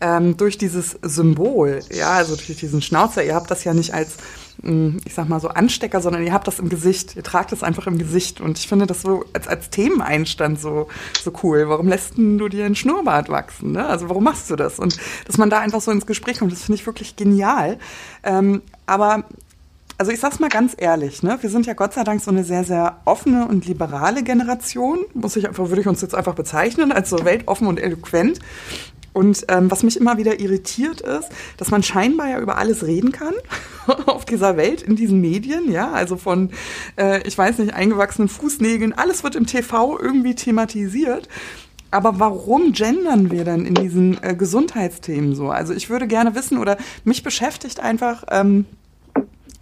ähm, 0.00 0.36
durch 0.36 0.58
dieses 0.58 0.98
Symbol, 1.02 1.80
ja, 1.90 2.10
also 2.10 2.36
durch 2.36 2.58
diesen 2.58 2.82
Schnauzer, 2.82 3.24
ihr 3.24 3.34
habt 3.34 3.50
das 3.50 3.64
ja 3.64 3.72
nicht 3.72 3.94
als, 3.94 4.16
hm, 4.62 4.98
ich 5.04 5.14
sag 5.14 5.28
mal 5.28 5.40
so 5.40 5.48
Anstecker, 5.48 6.00
sondern 6.00 6.22
ihr 6.22 6.32
habt 6.32 6.46
das 6.46 6.58
im 6.58 6.68
Gesicht, 6.68 7.16
ihr 7.16 7.22
tragt 7.22 7.52
es 7.52 7.62
einfach 7.62 7.86
im 7.86 7.96
Gesicht 7.96 8.40
und 8.40 8.58
ich 8.58 8.68
finde 8.68 8.86
das 8.86 9.02
so 9.02 9.24
als, 9.32 9.48
als 9.48 9.70
Themeneinstand 9.70 10.60
so, 10.60 10.88
so 11.22 11.32
cool. 11.42 11.68
Warum 11.68 11.88
lässt 11.88 12.18
du 12.18 12.48
dir 12.48 12.66
einen 12.66 12.76
Schnurrbart 12.76 13.28
wachsen, 13.30 13.72
ne? 13.72 13.86
Also 13.86 14.08
warum 14.08 14.24
machst 14.24 14.50
du 14.50 14.56
das? 14.56 14.78
Und 14.78 14.98
dass 15.26 15.38
man 15.38 15.48
da 15.48 15.60
einfach 15.60 15.80
so 15.80 15.90
ins 15.90 16.06
Gespräch 16.06 16.40
kommt, 16.40 16.52
das 16.52 16.64
finde 16.64 16.80
ich 16.80 16.86
wirklich 16.86 17.16
genial. 17.16 17.78
Ähm, 18.22 18.62
aber 18.86 19.24
also 19.98 20.12
ich 20.12 20.20
sag's 20.20 20.40
mal 20.40 20.50
ganz 20.50 20.74
ehrlich, 20.76 21.22
ne? 21.22 21.38
Wir 21.40 21.48
sind 21.48 21.64
ja 21.64 21.72
Gott 21.72 21.94
sei 21.94 22.04
Dank 22.04 22.20
so 22.20 22.30
eine 22.30 22.44
sehr, 22.44 22.64
sehr 22.64 23.00
offene 23.06 23.48
und 23.48 23.66
liberale 23.66 24.22
Generation. 24.22 24.98
Muss 25.14 25.36
ich 25.36 25.48
einfach, 25.48 25.68
würde 25.68 25.80
ich 25.80 25.88
uns 25.88 26.02
jetzt 26.02 26.14
einfach 26.14 26.34
bezeichnen, 26.34 26.92
als 26.92 27.08
so 27.08 27.24
weltoffen 27.24 27.66
und 27.66 27.80
eloquent. 27.80 28.38
Und 29.16 29.46
ähm, 29.48 29.70
was 29.70 29.82
mich 29.82 29.98
immer 29.98 30.18
wieder 30.18 30.40
irritiert 30.40 31.00
ist, 31.00 31.30
dass 31.56 31.70
man 31.70 31.82
scheinbar 31.82 32.28
ja 32.28 32.38
über 32.38 32.58
alles 32.58 32.86
reden 32.86 33.12
kann 33.12 33.32
auf 34.06 34.26
dieser 34.26 34.58
Welt, 34.58 34.82
in 34.82 34.94
diesen 34.94 35.22
Medien, 35.22 35.72
ja, 35.72 35.90
also 35.90 36.18
von, 36.18 36.50
äh, 36.98 37.26
ich 37.26 37.38
weiß 37.38 37.56
nicht, 37.60 37.72
eingewachsenen 37.72 38.28
Fußnägeln, 38.28 38.92
alles 38.92 39.24
wird 39.24 39.34
im 39.34 39.46
TV 39.46 39.98
irgendwie 39.98 40.34
thematisiert. 40.34 41.30
Aber 41.90 42.20
warum 42.20 42.72
gendern 42.72 43.30
wir 43.30 43.44
denn 43.44 43.64
in 43.64 43.74
diesen 43.74 44.22
äh, 44.22 44.34
Gesundheitsthemen 44.34 45.34
so? 45.34 45.48
Also 45.48 45.72
ich 45.72 45.88
würde 45.88 46.06
gerne 46.06 46.34
wissen 46.34 46.58
oder 46.58 46.76
mich 47.04 47.22
beschäftigt 47.22 47.80
einfach, 47.80 48.24
ähm, 48.30 48.66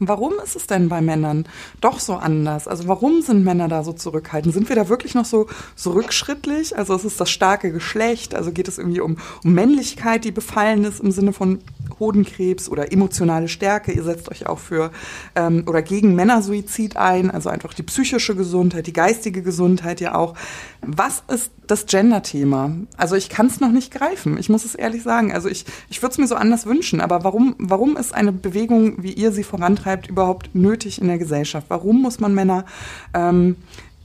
Warum 0.08 0.34
ist 0.42 0.56
es 0.56 0.66
denn 0.66 0.88
bei 0.88 1.00
Männern 1.00 1.46
doch 1.80 2.00
so 2.00 2.14
anders? 2.14 2.68
Also 2.68 2.88
warum 2.88 3.22
sind 3.22 3.44
Männer 3.44 3.68
da 3.68 3.82
so 3.82 3.92
zurückhaltend? 3.92 4.54
Sind 4.54 4.68
wir 4.68 4.76
da 4.76 4.88
wirklich 4.88 5.14
noch 5.14 5.24
so, 5.24 5.48
so 5.74 5.92
rückschrittlich? 5.92 6.76
Also 6.76 6.94
es 6.94 7.04
ist 7.04 7.20
das 7.20 7.30
starke 7.30 7.72
Geschlecht, 7.72 8.34
also 8.34 8.52
geht 8.52 8.68
es 8.68 8.78
irgendwie 8.78 9.00
um, 9.00 9.16
um 9.44 9.52
Männlichkeit, 9.52 10.24
die 10.24 10.32
befallen 10.32 10.84
ist 10.84 11.00
im 11.00 11.10
Sinne 11.10 11.32
von 11.32 11.60
Hodenkrebs 11.98 12.68
oder 12.68 12.92
emotionale 12.92 13.48
Stärke. 13.48 13.92
Ihr 13.92 14.02
setzt 14.02 14.30
euch 14.30 14.46
auch 14.46 14.58
für 14.58 14.90
ähm, 15.34 15.64
oder 15.66 15.82
gegen 15.82 16.14
Männersuizid 16.14 16.96
ein, 16.96 17.30
also 17.30 17.48
einfach 17.48 17.74
die 17.74 17.82
psychische 17.82 18.34
Gesundheit, 18.34 18.86
die 18.86 18.92
geistige 18.92 19.42
Gesundheit 19.42 20.00
ja 20.00 20.14
auch. 20.14 20.34
Was 20.82 21.22
ist 21.28 21.50
das 21.66 21.86
Gender-Thema? 21.86 22.72
Also 22.96 23.16
ich 23.16 23.28
kann 23.28 23.46
es 23.46 23.60
noch 23.60 23.70
nicht 23.70 23.92
greifen. 23.92 24.38
Ich 24.38 24.48
muss 24.48 24.64
es 24.64 24.74
ehrlich 24.74 25.02
sagen. 25.02 25.32
Also 25.32 25.48
ich, 25.48 25.64
ich 25.88 26.02
würde 26.02 26.12
es 26.12 26.18
mir 26.18 26.26
so 26.26 26.34
anders 26.34 26.66
wünschen. 26.66 27.00
Aber 27.00 27.24
warum, 27.24 27.54
warum 27.58 27.96
ist 27.96 28.14
eine 28.14 28.32
Bewegung, 28.32 29.02
wie 29.02 29.12
ihr 29.12 29.32
sie 29.32 29.44
vorantreibt, 29.44 30.08
überhaupt 30.08 30.54
nötig 30.54 31.00
in 31.00 31.08
der 31.08 31.18
Gesellschaft? 31.18 31.66
Warum 31.70 32.02
muss 32.02 32.20
man 32.20 32.34
Männer 32.34 32.64
ähm, 33.14 33.56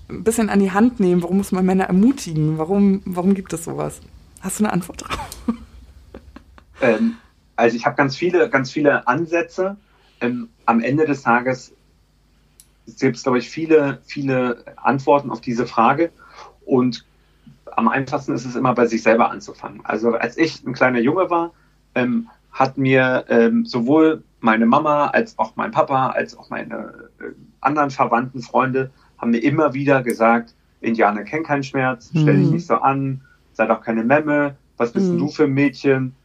ein 0.10 0.24
bisschen 0.24 0.50
an 0.50 0.60
die 0.60 0.72
Hand 0.72 1.00
nehmen? 1.00 1.22
Warum 1.22 1.38
muss 1.38 1.52
man 1.52 1.66
Männer 1.66 1.86
ermutigen? 1.86 2.58
Warum, 2.58 3.02
warum 3.06 3.34
gibt 3.34 3.54
es 3.54 3.66
sowas? 3.66 4.00
Hast 4.42 4.60
du 4.60 4.64
eine 4.64 4.74
Antwort 4.74 5.02
drauf? 5.02 5.30
Ähm, 6.82 7.18
also 7.60 7.76
ich 7.76 7.86
habe 7.86 7.96
ganz 7.96 8.16
viele, 8.16 8.50
ganz 8.50 8.72
viele 8.72 9.08
Ansätze. 9.08 9.76
Ähm, 10.22 10.50
am 10.66 10.82
Ende 10.82 11.06
des 11.06 11.24
Tages 11.24 11.74
gibt 13.00 13.18
es, 13.18 13.24
glaube 13.24 13.40
ich, 13.40 13.50
viele, 13.50 14.00
viele 14.06 14.64
Antworten 14.78 15.30
auf 15.30 15.42
diese 15.42 15.68
Frage. 15.68 16.12
Und 16.66 17.06
am 17.72 17.88
einfachsten 17.88 18.34
ist 18.34 18.46
es 18.46 18.56
immer 18.56 18.74
bei 18.74 18.86
sich 18.86 19.04
selber 19.04 19.30
anzufangen. 19.30 19.82
Also 19.84 20.14
als 20.14 20.38
ich 20.38 20.66
ein 20.66 20.74
kleiner 20.74 21.00
Junge 21.00 21.30
war, 21.30 21.52
ähm, 21.96 22.30
hat 22.52 22.78
mir 22.78 23.26
ähm, 23.30 23.66
sowohl 23.66 24.24
meine 24.40 24.66
Mama 24.66 25.08
als 25.08 25.38
auch 25.38 25.56
mein 25.56 25.72
Papa 25.72 26.10
als 26.10 26.38
auch 26.38 26.50
meine 26.50 27.10
äh, 27.20 27.34
anderen 27.60 27.92
Verwandten, 27.92 28.42
Freunde 28.42 28.90
haben 29.18 29.32
mir 29.32 29.44
immer 29.44 29.74
wieder 29.74 30.02
gesagt, 30.02 30.56
Indianer 30.80 31.24
kennen 31.24 31.44
keinen 31.44 31.64
Schmerz, 31.64 32.10
stell 32.10 32.38
dich 32.38 32.48
mhm. 32.48 32.54
nicht 32.54 32.68
so 32.68 32.76
an, 32.76 33.22
sei 33.52 33.68
doch 33.68 33.82
keine 33.82 34.04
Memme, 34.04 34.56
was 34.78 34.94
bist 34.94 35.08
mhm. 35.08 35.10
denn 35.12 35.20
du 35.20 35.28
für 35.28 35.44
ein 35.44 35.54
Mädchen? 35.54 36.16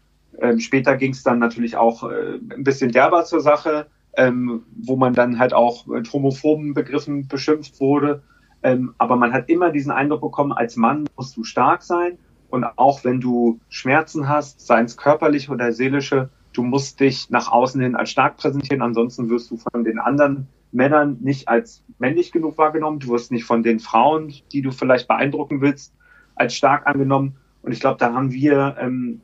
Ähm, 0.41 0.61
später 0.61 0.97
ging 0.97 1.13
es 1.13 1.23
dann 1.23 1.39
natürlich 1.39 1.77
auch 1.77 2.05
äh, 2.05 2.39
ein 2.55 2.65
bisschen 2.65 2.93
derber 2.93 3.25
zur 3.25 3.41
Sache, 3.41 3.87
ähm, 4.17 4.65
wo 4.77 4.97
man 4.97 5.13
dann 5.13 5.39
halt 5.39 5.53
auch 5.53 5.87
mit 5.87 6.13
homophoben 6.13 6.75
Begriffen 6.75 7.29
beschimpft 7.29 7.81
wurde. 7.81 8.23
Ähm, 8.63 8.95
aber 8.99 9.17
man 9.17 9.33
hat 9.33 9.49
immer 9.49 9.71
diesen 9.71 9.93
Eindruck 9.93 10.23
bekommen, 10.23 10.53
als 10.53 10.77
Mann 10.77 11.07
musst 11.17 11.37
du 11.37 11.45
stark 11.45 11.83
sein. 11.83 12.19
Und 12.49 12.65
auch 12.77 13.05
wenn 13.05 13.21
du 13.21 13.59
Schmerzen 13.69 14.29
hast, 14.29 14.61
seien 14.67 14.87
es 14.87 14.97
körperliche 14.97 15.51
oder 15.51 15.73
seelische, 15.73 16.31
du 16.53 16.63
musst 16.63 17.01
dich 17.01 17.29
nach 17.31 17.51
außen 17.51 17.81
hin 17.81 17.97
als 17.97 18.11
stark 18.11 18.37
präsentieren. 18.37 18.81
Ansonsten 18.81 19.29
wirst 19.29 19.51
du 19.51 19.57
von 19.57 19.85
den 19.85 19.99
anderen 19.99 20.47
Männern 20.73 21.19
nicht 21.21 21.49
als 21.49 21.83
männlich 21.99 22.33
genug 22.33 22.57
wahrgenommen. 22.57 23.01
Du 23.01 23.09
wirst 23.09 23.33
nicht 23.33 23.45
von 23.45 23.63
den 23.63 23.81
Frauen, 23.81 24.33
die 24.53 24.63
du 24.63 24.71
vielleicht 24.71 25.09
beeindrucken 25.09 25.61
willst, 25.61 25.95
als 26.37 26.55
stark 26.55 26.87
angenommen. 26.87 27.37
Und 27.63 27.73
ich 27.73 27.81
glaube, 27.81 27.99
da 27.99 28.13
haben 28.13 28.33
wir 28.33 28.77
ähm, 28.79 29.21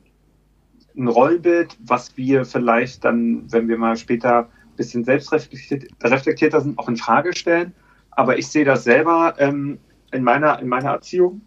ein 0.95 1.07
Rollbild, 1.07 1.77
was 1.83 2.15
wir 2.17 2.45
vielleicht 2.45 3.03
dann, 3.03 3.51
wenn 3.51 3.67
wir 3.67 3.77
mal 3.77 3.95
später 3.97 4.39
ein 4.39 4.75
bisschen 4.75 5.03
selbstreflektierter 5.03 6.61
sind, 6.61 6.77
auch 6.77 6.89
in 6.89 6.97
Frage 6.97 7.35
stellen. 7.35 7.73
Aber 8.11 8.37
ich 8.37 8.47
sehe 8.47 8.65
das 8.65 8.83
selber 8.83 9.35
ähm, 9.37 9.79
in, 10.11 10.23
meiner, 10.23 10.59
in 10.59 10.67
meiner 10.67 10.91
Erziehung. 10.91 11.41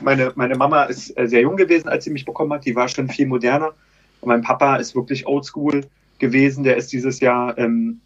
Meine, 0.00 0.32
meine 0.34 0.56
Mama 0.56 0.84
ist 0.84 1.16
äh, 1.18 1.26
sehr 1.28 1.42
jung 1.42 1.56
gewesen, 1.56 1.88
als 1.88 2.04
sie 2.04 2.10
mich 2.10 2.24
bekommen 2.24 2.52
hat. 2.52 2.64
Die 2.64 2.76
war 2.76 2.88
schon 2.88 3.08
viel 3.08 3.26
moderner. 3.26 3.72
Und 4.20 4.28
mein 4.28 4.42
Papa 4.42 4.76
ist 4.76 4.94
wirklich 4.94 5.26
oldschool 5.26 5.82
gewesen. 6.18 6.64
Der 6.64 6.76
ist 6.76 6.92
dieses 6.92 7.20
Jahr, 7.20 7.56
ähm, 7.58 8.00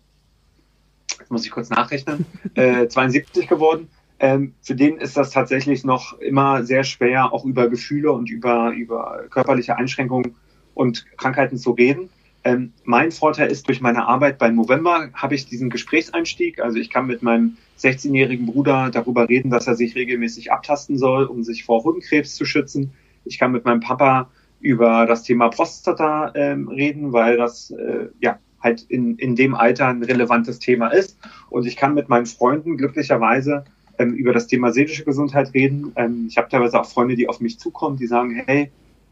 muss 1.28 1.44
ich 1.44 1.50
kurz 1.50 1.70
nachrechnen, 1.70 2.26
äh, 2.54 2.88
72 2.88 3.48
geworden. 3.48 3.88
Ähm, 4.18 4.54
für 4.60 4.74
den 4.74 4.98
ist 4.98 5.16
das 5.16 5.30
tatsächlich 5.30 5.82
noch 5.84 6.18
immer 6.18 6.62
sehr 6.64 6.84
schwer, 6.84 7.32
auch 7.32 7.44
über 7.44 7.68
Gefühle 7.68 8.12
und 8.12 8.28
über, 8.28 8.70
über 8.72 9.24
körperliche 9.30 9.76
Einschränkungen 9.76 10.34
und 10.80 11.04
Krankheiten 11.18 11.58
zu 11.58 11.72
reden. 11.72 12.08
Ähm, 12.42 12.72
mein 12.84 13.12
Vorteil 13.12 13.50
ist, 13.50 13.68
durch 13.68 13.82
meine 13.82 14.06
Arbeit 14.06 14.38
bei 14.38 14.48
November 14.48 15.10
habe 15.12 15.34
ich 15.34 15.44
diesen 15.44 15.68
Gesprächseinstieg. 15.68 16.58
Also 16.58 16.78
ich 16.78 16.88
kann 16.88 17.06
mit 17.06 17.22
meinem 17.22 17.58
16-jährigen 17.78 18.46
Bruder 18.46 18.88
darüber 18.90 19.28
reden, 19.28 19.50
dass 19.50 19.66
er 19.66 19.74
sich 19.74 19.94
regelmäßig 19.94 20.50
abtasten 20.50 20.96
soll, 20.96 21.24
um 21.24 21.44
sich 21.44 21.64
vor 21.64 21.84
Hodenkrebs 21.84 22.34
zu 22.34 22.46
schützen. 22.46 22.92
Ich 23.26 23.38
kann 23.38 23.52
mit 23.52 23.66
meinem 23.66 23.80
Papa 23.80 24.30
über 24.60 25.04
das 25.04 25.22
Thema 25.22 25.50
Prostata 25.50 26.32
ähm, 26.34 26.68
reden, 26.68 27.12
weil 27.12 27.36
das 27.36 27.70
äh, 27.72 28.06
ja 28.22 28.38
halt 28.62 28.86
in, 28.88 29.16
in 29.16 29.36
dem 29.36 29.54
Alter 29.54 29.88
ein 29.88 30.02
relevantes 30.02 30.60
Thema 30.60 30.88
ist. 30.88 31.18
Und 31.50 31.66
ich 31.66 31.76
kann 31.76 31.92
mit 31.92 32.08
meinen 32.08 32.26
Freunden 32.26 32.78
glücklicherweise 32.78 33.64
ähm, 33.98 34.14
über 34.14 34.32
das 34.32 34.46
Thema 34.46 34.72
seelische 34.72 35.04
Gesundheit 35.04 35.52
reden. 35.52 35.92
Ähm, 35.96 36.24
ich 36.30 36.38
habe 36.38 36.48
teilweise 36.48 36.80
auch 36.80 36.86
Freunde, 36.86 37.16
die 37.16 37.28
auf 37.28 37.40
mich 37.40 37.58
zukommen, 37.58 37.98
die 37.98 38.06
sagen, 38.06 38.42
hey, 38.46 38.70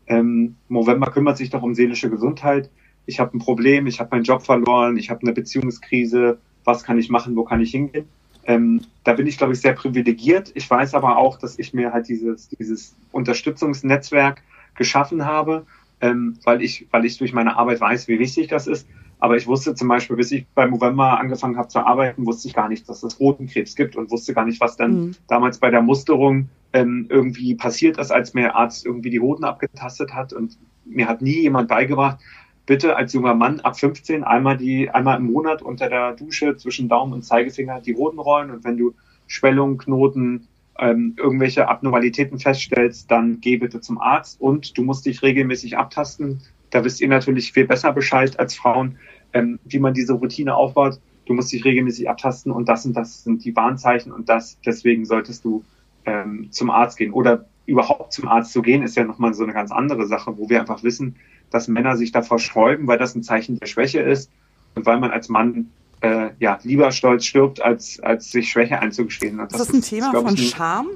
ähm, 0.08 0.56
November 0.68 1.10
kümmert 1.10 1.36
sich 1.36 1.50
doch 1.50 1.62
um 1.62 1.74
seelische 1.74 2.10
Gesundheit. 2.10 2.70
Ich 3.06 3.20
habe 3.20 3.36
ein 3.36 3.40
Problem, 3.40 3.86
ich 3.86 4.00
habe 4.00 4.10
meinen 4.12 4.24
Job 4.24 4.42
verloren, 4.42 4.96
ich 4.96 5.10
habe 5.10 5.22
eine 5.22 5.32
Beziehungskrise. 5.32 6.38
Was 6.64 6.84
kann 6.84 6.98
ich 6.98 7.08
machen? 7.08 7.36
Wo 7.36 7.44
kann 7.44 7.60
ich 7.60 7.70
hingehen? 7.70 8.06
Ähm, 8.44 8.80
da 9.04 9.12
bin 9.12 9.26
ich, 9.26 9.38
glaube 9.38 9.52
ich, 9.52 9.60
sehr 9.60 9.74
privilegiert. 9.74 10.52
Ich 10.54 10.68
weiß 10.68 10.94
aber 10.94 11.18
auch, 11.18 11.38
dass 11.38 11.58
ich 11.58 11.74
mir 11.74 11.92
halt 11.92 12.08
dieses, 12.08 12.48
dieses 12.48 12.96
Unterstützungsnetzwerk 13.12 14.42
geschaffen 14.74 15.26
habe, 15.26 15.66
ähm, 16.00 16.38
weil, 16.44 16.62
ich, 16.62 16.86
weil 16.90 17.04
ich 17.04 17.18
durch 17.18 17.32
meine 17.32 17.56
Arbeit 17.56 17.80
weiß, 17.80 18.08
wie 18.08 18.18
wichtig 18.18 18.48
das 18.48 18.66
ist. 18.66 18.86
Aber 19.20 19.36
ich 19.36 19.46
wusste 19.46 19.74
zum 19.74 19.88
Beispiel, 19.88 20.16
bis 20.16 20.30
ich 20.30 20.46
beim 20.54 20.70
November 20.70 21.18
angefangen 21.18 21.56
habe 21.56 21.68
zu 21.68 21.80
arbeiten, 21.80 22.24
wusste 22.24 22.48
ich 22.48 22.54
gar 22.54 22.68
nicht, 22.68 22.88
dass 22.88 23.02
es 23.02 23.18
Hodenkrebs 23.18 23.74
gibt 23.74 23.96
und 23.96 24.10
wusste 24.10 24.32
gar 24.32 24.44
nicht, 24.44 24.60
was 24.60 24.76
dann 24.76 24.92
mhm. 24.92 25.14
damals 25.26 25.58
bei 25.58 25.70
der 25.70 25.82
Musterung 25.82 26.48
ähm, 26.72 27.06
irgendwie 27.08 27.54
passiert 27.54 27.98
ist, 27.98 28.10
als 28.10 28.34
mir 28.34 28.54
Arzt 28.54 28.84
irgendwie 28.84 29.10
die 29.10 29.20
Hoden 29.20 29.44
abgetastet 29.44 30.14
hat. 30.14 30.32
Und 30.32 30.58
mir 30.84 31.08
hat 31.08 31.22
nie 31.22 31.40
jemand 31.40 31.68
beigebracht, 31.68 32.18
bitte 32.66 32.96
als 32.96 33.12
junger 33.12 33.34
Mann 33.34 33.60
ab 33.60 33.78
15 33.78 34.24
einmal 34.24 34.56
die, 34.56 34.90
einmal 34.90 35.18
im 35.18 35.32
Monat 35.32 35.62
unter 35.62 35.88
der 35.88 36.12
Dusche 36.12 36.56
zwischen 36.56 36.88
Daumen 36.88 37.12
und 37.12 37.22
Zeigefinger 37.22 37.80
die 37.80 37.96
Hoden 37.96 38.18
rollen. 38.18 38.50
Und 38.50 38.64
wenn 38.64 38.76
du 38.76 38.94
Schwellungen, 39.26 39.78
Knoten, 39.78 40.48
ähm, 40.78 41.14
irgendwelche 41.16 41.68
Abnormalitäten 41.68 42.38
feststellst, 42.38 43.10
dann 43.10 43.40
geh 43.40 43.56
bitte 43.56 43.80
zum 43.80 44.00
Arzt 44.00 44.40
und 44.40 44.76
du 44.78 44.84
musst 44.84 45.06
dich 45.06 45.22
regelmäßig 45.22 45.76
abtasten. 45.76 46.40
Da 46.70 46.84
wisst 46.84 47.00
ihr 47.00 47.08
natürlich 47.08 47.52
viel 47.52 47.66
besser 47.66 47.92
Bescheid 47.92 48.38
als 48.38 48.54
Frauen, 48.54 48.98
ähm, 49.32 49.58
wie 49.64 49.78
man 49.78 49.94
diese 49.94 50.12
Routine 50.12 50.54
aufbaut. 50.54 51.00
Du 51.26 51.34
musst 51.34 51.52
dich 51.52 51.64
regelmäßig 51.64 52.08
abtasten 52.08 52.52
und 52.52 52.68
das 52.68 52.86
und 52.86 52.94
das 52.94 53.24
sind 53.24 53.44
die 53.44 53.56
Warnzeichen 53.56 54.12
und 54.12 54.28
das, 54.28 54.58
deswegen 54.64 55.04
solltest 55.04 55.44
du 55.44 55.64
ähm, 56.08 56.48
zum 56.50 56.70
Arzt 56.70 56.96
gehen. 56.96 57.12
Oder 57.12 57.46
überhaupt 57.66 58.12
zum 58.12 58.28
Arzt 58.28 58.52
zu 58.52 58.62
gehen, 58.62 58.82
ist 58.82 58.96
ja 58.96 59.04
nochmal 59.04 59.34
so 59.34 59.44
eine 59.44 59.52
ganz 59.52 59.70
andere 59.70 60.06
Sache, 60.06 60.36
wo 60.38 60.48
wir 60.48 60.60
einfach 60.60 60.82
wissen, 60.82 61.16
dass 61.50 61.68
Männer 61.68 61.96
sich 61.96 62.12
davor 62.12 62.38
sträuben, 62.38 62.86
weil 62.86 62.98
das 62.98 63.14
ein 63.14 63.22
Zeichen 63.22 63.58
der 63.58 63.66
Schwäche 63.66 64.00
ist 64.00 64.30
und 64.74 64.86
weil 64.86 64.98
man 64.98 65.10
als 65.10 65.28
Mann 65.28 65.70
äh, 66.00 66.30
ja, 66.38 66.58
lieber 66.62 66.92
stolz 66.92 67.26
stirbt, 67.26 67.60
als, 67.60 68.00
als 68.00 68.30
sich 68.30 68.50
Schwäche 68.50 68.78
einzugestehen. 68.78 69.40
Und 69.40 69.52
das 69.52 69.60
ist 69.60 69.68
das 69.68 69.74
ein 69.74 69.80
ist, 69.80 69.88
Thema 69.88 70.12
von 70.12 70.36
Scham? 70.36 70.86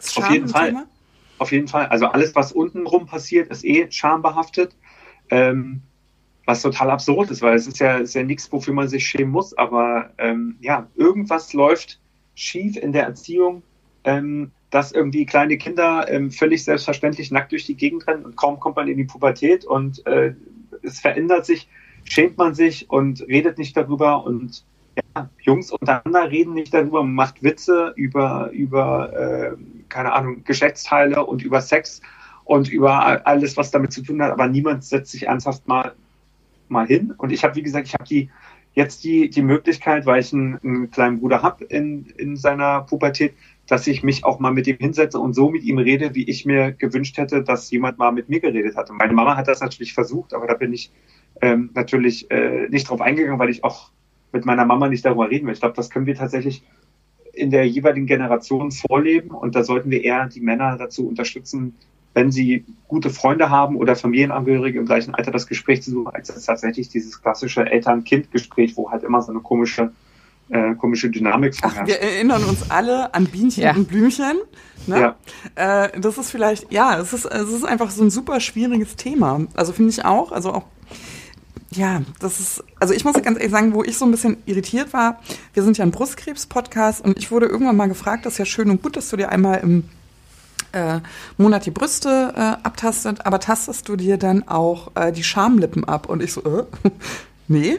Scham? 0.00 0.24
Auf 0.24 0.30
jeden 0.30 0.48
Fall. 0.48 0.68
Thema? 0.68 0.86
Auf 1.38 1.52
jeden 1.52 1.68
Fall. 1.68 1.86
Also 1.86 2.06
alles, 2.06 2.34
was 2.34 2.52
untenrum 2.52 3.06
passiert, 3.06 3.50
ist 3.50 3.64
eh 3.64 3.86
schambehaftet. 3.90 4.74
Ähm, 5.28 5.82
was 6.46 6.62
total 6.62 6.90
absurd 6.90 7.30
ist, 7.32 7.42
weil 7.42 7.56
es 7.56 7.66
ist 7.66 7.80
ja, 7.80 7.96
ist 7.96 8.14
ja 8.14 8.22
nichts, 8.22 8.50
wofür 8.52 8.72
man 8.72 8.88
sich 8.88 9.04
schämen 9.04 9.32
muss. 9.32 9.52
Aber 9.58 10.10
ähm, 10.18 10.56
ja, 10.60 10.86
irgendwas 10.94 11.52
läuft 11.52 12.00
schief 12.34 12.76
in 12.76 12.92
der 12.92 13.02
Erziehung, 13.02 13.62
ähm, 14.06 14.52
dass 14.70 14.92
irgendwie 14.92 15.26
kleine 15.26 15.58
Kinder 15.58 16.06
ähm, 16.08 16.30
völlig 16.30 16.64
selbstverständlich 16.64 17.30
nackt 17.30 17.52
durch 17.52 17.66
die 17.66 17.76
Gegend 17.76 18.06
rennen 18.06 18.24
und 18.24 18.36
kaum 18.36 18.58
kommt 18.58 18.76
man 18.76 18.88
in 18.88 18.96
die 18.96 19.04
Pubertät 19.04 19.66
und 19.66 20.06
äh, 20.06 20.34
es 20.82 21.00
verändert 21.00 21.44
sich 21.44 21.68
schämt 22.08 22.38
man 22.38 22.54
sich 22.54 22.88
und 22.88 23.22
redet 23.28 23.58
nicht 23.58 23.76
darüber 23.76 24.24
und 24.24 24.64
ja, 24.96 25.28
Jungs 25.40 25.70
untereinander 25.70 26.30
reden 26.30 26.54
nicht 26.54 26.72
darüber, 26.72 27.02
man 27.02 27.14
macht 27.14 27.42
Witze 27.42 27.92
über, 27.96 28.50
über 28.52 29.12
äh, 29.12 29.56
keine 29.88 30.12
Ahnung, 30.12 30.44
Geschlechtsteile 30.44 31.24
und 31.26 31.42
über 31.42 31.60
Sex 31.60 32.00
und 32.44 32.68
über 32.68 33.26
alles, 33.26 33.56
was 33.56 33.70
damit 33.70 33.92
zu 33.92 34.02
tun 34.02 34.22
hat, 34.22 34.30
aber 34.30 34.46
niemand 34.46 34.84
setzt 34.84 35.12
sich 35.12 35.26
ernsthaft 35.26 35.66
mal, 35.68 35.92
mal 36.68 36.86
hin. 36.86 37.12
Und 37.18 37.32
ich 37.32 37.44
habe, 37.44 37.56
wie 37.56 37.62
gesagt, 37.62 37.88
ich 37.88 37.94
habe 37.94 38.04
die 38.04 38.30
jetzt 38.72 39.04
die, 39.04 39.28
die 39.28 39.42
Möglichkeit, 39.42 40.06
weil 40.06 40.20
ich 40.20 40.32
einen, 40.32 40.58
einen 40.62 40.90
kleinen 40.90 41.18
Bruder 41.18 41.42
habe 41.42 41.64
in, 41.64 42.06
in 42.16 42.36
seiner 42.36 42.82
Pubertät, 42.82 43.34
dass 43.66 43.86
ich 43.86 44.02
mich 44.02 44.24
auch 44.24 44.38
mal 44.38 44.52
mit 44.52 44.66
ihm 44.66 44.76
hinsetze 44.78 45.18
und 45.18 45.34
so 45.34 45.50
mit 45.50 45.64
ihm 45.64 45.78
rede, 45.78 46.14
wie 46.14 46.28
ich 46.28 46.46
mir 46.46 46.72
gewünscht 46.72 47.16
hätte, 47.18 47.42
dass 47.42 47.70
jemand 47.70 47.98
mal 47.98 48.12
mit 48.12 48.28
mir 48.28 48.40
geredet 48.40 48.76
hat. 48.76 48.90
Und 48.90 48.98
meine 48.98 49.12
Mama 49.12 49.36
hat 49.36 49.48
das 49.48 49.60
natürlich 49.60 49.92
versucht, 49.92 50.34
aber 50.34 50.46
da 50.46 50.54
bin 50.54 50.72
ich 50.72 50.92
ähm, 51.42 51.70
natürlich 51.74 52.30
äh, 52.30 52.68
nicht 52.68 52.88
drauf 52.88 53.00
eingegangen, 53.00 53.38
weil 53.38 53.50
ich 53.50 53.64
auch 53.64 53.90
mit 54.32 54.44
meiner 54.44 54.64
Mama 54.64 54.88
nicht 54.88 55.04
darüber 55.04 55.30
reden 55.30 55.46
will. 55.46 55.54
Ich 55.54 55.60
glaube, 55.60 55.74
das 55.74 55.90
können 55.90 56.06
wir 56.06 56.14
tatsächlich 56.14 56.62
in 57.32 57.50
der 57.50 57.66
jeweiligen 57.66 58.06
Generation 58.06 58.70
vorleben 58.70 59.30
und 59.30 59.54
da 59.54 59.62
sollten 59.62 59.90
wir 59.90 60.02
eher 60.02 60.26
die 60.26 60.40
Männer 60.40 60.76
dazu 60.78 61.06
unterstützen, 61.06 61.74
wenn 62.14 62.32
sie 62.32 62.64
gute 62.88 63.10
Freunde 63.10 63.50
haben 63.50 63.76
oder 63.76 63.94
Familienangehörige 63.94 64.78
im 64.78 64.86
gleichen 64.86 65.14
Alter 65.14 65.32
das 65.32 65.46
Gespräch 65.46 65.82
zu 65.82 65.90
suchen, 65.90 66.14
als 66.14 66.28
tatsächlich 66.46 66.88
dieses 66.88 67.20
klassische 67.20 67.66
Eltern-Kind-Gespräch, 67.66 68.74
wo 68.76 68.90
halt 68.90 69.02
immer 69.02 69.20
so 69.20 69.32
eine 69.32 69.40
komische 69.40 69.92
äh, 70.48 70.74
komische 70.74 71.10
Dynamik 71.10 71.56
vorherrscht. 71.56 71.88
wir 71.88 72.00
erinnern 72.00 72.44
uns 72.44 72.70
alle 72.70 73.12
an 73.14 73.26
Bienchen 73.26 73.64
ja. 73.64 73.74
und 73.74 73.88
Blümchen. 73.88 74.36
Ne? 74.86 75.14
Ja. 75.56 75.84
Äh, 75.84 76.00
das 76.00 76.18
ist 76.18 76.30
vielleicht, 76.30 76.72
ja, 76.72 76.98
es 76.98 77.12
ist, 77.12 77.24
es 77.24 77.52
ist 77.52 77.64
einfach 77.64 77.90
so 77.90 78.04
ein 78.04 78.10
super 78.10 78.40
schwieriges 78.40 78.96
Thema. 78.96 79.40
Also 79.54 79.72
finde 79.72 79.90
ich 79.90 80.04
auch, 80.04 80.32
also 80.32 80.52
auch 80.52 80.64
ja, 81.72 82.02
das 82.20 82.40
ist, 82.40 82.64
also 82.78 82.94
ich 82.94 83.04
muss 83.04 83.14
ganz 83.14 83.38
ehrlich 83.38 83.50
sagen, 83.50 83.74
wo 83.74 83.82
ich 83.82 83.98
so 83.98 84.04
ein 84.04 84.10
bisschen 84.10 84.36
irritiert 84.46 84.92
war, 84.92 85.20
wir 85.52 85.62
sind 85.62 85.78
ja 85.78 85.84
ein 85.84 85.90
Brustkrebs-Podcast 85.90 87.04
und 87.04 87.18
ich 87.18 87.30
wurde 87.30 87.46
irgendwann 87.46 87.76
mal 87.76 87.88
gefragt, 87.88 88.24
das 88.24 88.34
ist 88.34 88.38
ja 88.38 88.44
schön 88.44 88.70
und 88.70 88.82
gut, 88.82 88.96
dass 88.96 89.10
du 89.10 89.16
dir 89.16 89.30
einmal 89.30 89.58
im 89.58 89.84
äh, 90.72 91.00
Monat 91.36 91.66
die 91.66 91.70
Brüste 91.70 92.32
äh, 92.36 92.40
abtastet, 92.66 93.26
aber 93.26 93.40
tastest 93.40 93.88
du 93.88 93.96
dir 93.96 94.16
dann 94.16 94.46
auch 94.46 94.92
äh, 94.94 95.12
die 95.12 95.24
Schamlippen 95.24 95.84
ab? 95.84 96.08
Und 96.08 96.22
ich 96.22 96.32
so, 96.32 96.42
äh, 96.42 96.64
nee. 97.48 97.78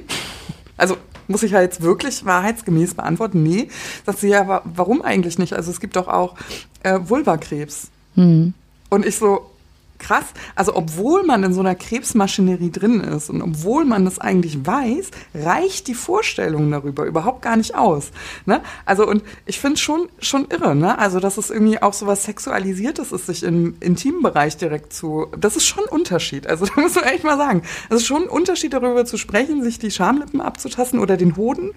Also 0.75 0.97
muss 1.27 1.43
ich 1.43 1.51
ja 1.51 1.61
jetzt 1.61 1.81
wirklich 1.81 2.25
wahrheitsgemäß 2.25 2.95
beantworten, 2.95 3.43
nee. 3.43 3.69
Sagt 4.05 4.19
sie, 4.19 4.29
ja, 4.29 4.61
warum 4.63 5.01
eigentlich 5.01 5.37
nicht? 5.37 5.53
Also 5.53 5.71
es 5.71 5.79
gibt 5.79 5.95
doch 5.95 6.07
auch 6.07 6.35
äh, 6.83 6.99
Vulvakrebs. 7.03 7.89
Mhm. 8.15 8.53
Und 8.89 9.05
ich 9.05 9.17
so, 9.17 9.49
krass. 9.99 10.25
Also 10.55 10.75
obwohl 10.75 11.23
man 11.23 11.43
in 11.43 11.53
so 11.53 11.59
einer 11.59 11.75
Krebsmaschinerie 11.75 12.71
drin 12.71 13.01
ist 13.01 13.29
und 13.29 13.41
obwohl 13.41 13.85
man 13.85 14.05
das 14.05 14.19
eigentlich 14.19 14.65
weiß, 14.65 15.11
reicht 15.33 15.87
die 15.87 15.93
Vorstellung 15.93 16.69
darüber 16.71 17.05
überhaupt 17.05 17.41
gar 17.41 17.57
nicht 17.57 17.75
aus. 17.75 18.11
Ne? 18.45 18.61
Also 18.85 19.07
und 19.07 19.23
ich 19.45 19.59
finde 19.59 19.77
schon 19.77 20.09
schon 20.19 20.47
irre, 20.49 20.75
ne? 20.75 20.97
Also 20.97 21.19
dass 21.19 21.37
es 21.37 21.49
irgendwie 21.49 21.81
auch 21.81 21.93
so 21.93 22.07
was 22.07 22.23
Sexualisiertes 22.23 23.11
ist, 23.11 23.27
sich 23.27 23.43
im 23.43 23.75
Intimbereich 23.79 24.57
direkt 24.57 24.93
zu. 24.93 25.27
Das 25.37 25.55
ist 25.55 25.65
schon 25.65 25.83
ein 25.85 25.89
Unterschied. 25.89 26.47
Also 26.47 26.65
da 26.75 26.81
muss 26.81 26.95
man 26.95 27.05
echt 27.05 27.23
mal 27.23 27.37
sagen. 27.37 27.63
Es 27.89 27.97
ist 27.97 28.07
schon 28.07 28.23
ein 28.23 28.29
Unterschied 28.29 28.73
darüber 28.73 29.05
zu 29.05 29.17
sprechen, 29.17 29.63
sich 29.63 29.79
die 29.79 29.91
Schamlippen 29.91 30.41
abzutasten 30.41 30.99
oder 30.99 31.17
den 31.17 31.35
Hoden 31.35 31.71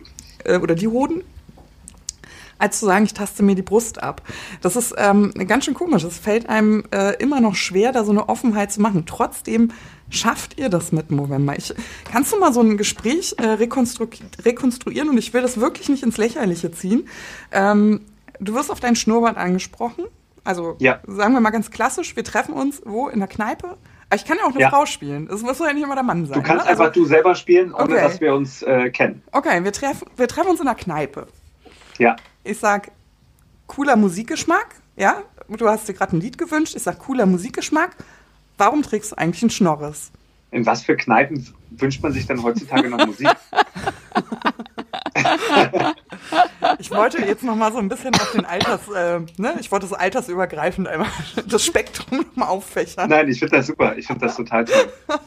äh, 0.44 0.58
oder 0.58 0.74
die 0.74 0.88
Hoden 0.88 1.22
als 2.60 2.78
zu 2.78 2.86
sagen, 2.86 3.04
ich 3.04 3.14
taste 3.14 3.42
mir 3.42 3.54
die 3.54 3.62
Brust 3.62 4.02
ab. 4.02 4.22
Das 4.60 4.76
ist 4.76 4.94
ähm, 4.98 5.32
ganz 5.46 5.64
schön 5.64 5.74
komisch. 5.74 6.04
Es 6.04 6.18
fällt 6.18 6.48
einem 6.48 6.84
äh, 6.92 7.14
immer 7.16 7.40
noch 7.40 7.54
schwer, 7.54 7.92
da 7.92 8.04
so 8.04 8.12
eine 8.12 8.28
Offenheit 8.28 8.72
zu 8.72 8.80
machen. 8.80 9.04
Trotzdem 9.06 9.72
schafft 10.10 10.58
ihr 10.58 10.68
das 10.68 10.92
mit 10.92 11.10
November. 11.10 11.56
Ich, 11.56 11.74
kannst 12.10 12.32
du 12.32 12.38
mal 12.38 12.52
so 12.52 12.60
ein 12.60 12.76
Gespräch 12.76 13.34
äh, 13.38 13.46
rekonstru 13.46 14.06
rekonstruieren? 14.44 15.08
Und 15.08 15.18
ich 15.18 15.32
will 15.32 15.42
das 15.42 15.60
wirklich 15.60 15.88
nicht 15.88 16.02
ins 16.02 16.16
Lächerliche 16.16 16.70
ziehen. 16.70 17.08
Ähm, 17.52 18.02
du 18.38 18.54
wirst 18.54 18.70
auf 18.70 18.80
dein 18.80 18.96
Schnurrbart 18.96 19.36
angesprochen. 19.36 20.04
Also 20.44 20.76
ja. 20.78 21.00
sagen 21.06 21.34
wir 21.34 21.40
mal 21.40 21.50
ganz 21.50 21.70
klassisch, 21.70 22.16
wir 22.16 22.24
treffen 22.24 22.54
uns 22.54 22.82
wo? 22.84 23.08
In 23.08 23.18
der 23.18 23.28
Kneipe? 23.28 23.76
Ich 24.12 24.24
kann 24.24 24.38
ja 24.38 24.44
auch 24.44 24.50
eine 24.50 24.60
ja. 24.60 24.70
Frau 24.70 24.86
spielen. 24.86 25.28
Das 25.28 25.42
muss 25.42 25.58
ja 25.60 25.72
nicht 25.72 25.84
immer 25.84 25.94
der 25.94 26.02
Mann 26.02 26.26
sein. 26.26 26.40
Du 26.40 26.42
kannst 26.42 26.64
ne? 26.64 26.70
einfach 26.72 26.86
also, 26.86 27.00
du 27.00 27.06
selber 27.06 27.34
spielen, 27.34 27.72
ohne 27.72 27.84
okay. 27.84 28.00
dass 28.00 28.20
wir 28.20 28.34
uns 28.34 28.62
äh, 28.62 28.90
kennen. 28.90 29.22
Okay, 29.30 29.62
wir, 29.62 29.72
treff, 29.72 30.04
wir 30.16 30.26
treffen 30.26 30.50
uns 30.50 30.60
in 30.60 30.66
der 30.66 30.74
Kneipe. 30.74 31.28
Ja. 31.98 32.16
Ich 32.42 32.58
sage, 32.58 32.90
cooler 33.66 33.96
Musikgeschmack, 33.96 34.76
ja? 34.96 35.22
Du 35.48 35.68
hast 35.68 35.88
dir 35.88 35.94
gerade 35.94 36.16
ein 36.16 36.20
Lied 36.20 36.38
gewünscht. 36.38 36.74
Ich 36.76 36.82
sage, 36.82 36.98
cooler 36.98 37.26
Musikgeschmack. 37.26 37.96
Warum 38.56 38.82
trägst 38.82 39.12
du 39.12 39.18
eigentlich 39.18 39.42
einen 39.42 39.50
Schnorres? 39.50 40.10
In 40.50 40.66
was 40.66 40.82
für 40.82 40.96
Kneipen 40.96 41.46
wünscht 41.70 42.02
man 42.02 42.12
sich 42.12 42.26
denn 42.26 42.42
heutzutage 42.42 42.88
noch 42.88 43.06
Musik? 43.06 43.28
ich 46.78 46.90
wollte 46.90 47.24
jetzt 47.24 47.42
noch 47.44 47.56
mal 47.56 47.72
so 47.72 47.78
ein 47.78 47.88
bisschen 47.88 48.14
auf 48.14 48.32
den 48.32 48.44
Alters, 48.44 48.88
äh, 48.88 49.20
ne? 49.38 49.56
ich 49.60 49.70
wollte 49.70 49.86
das 49.88 49.98
altersübergreifend 49.98 50.88
einmal 50.88 51.08
das 51.46 51.64
Spektrum 51.64 52.18
noch 52.18 52.36
mal 52.36 52.46
auffächern. 52.48 53.08
Nein, 53.08 53.28
ich 53.28 53.38
finde 53.38 53.58
das 53.58 53.66
super. 53.66 53.96
Ich 53.96 54.06
finde 54.06 54.26
das 54.26 54.36
total 54.36 54.64
toll. 54.64 54.92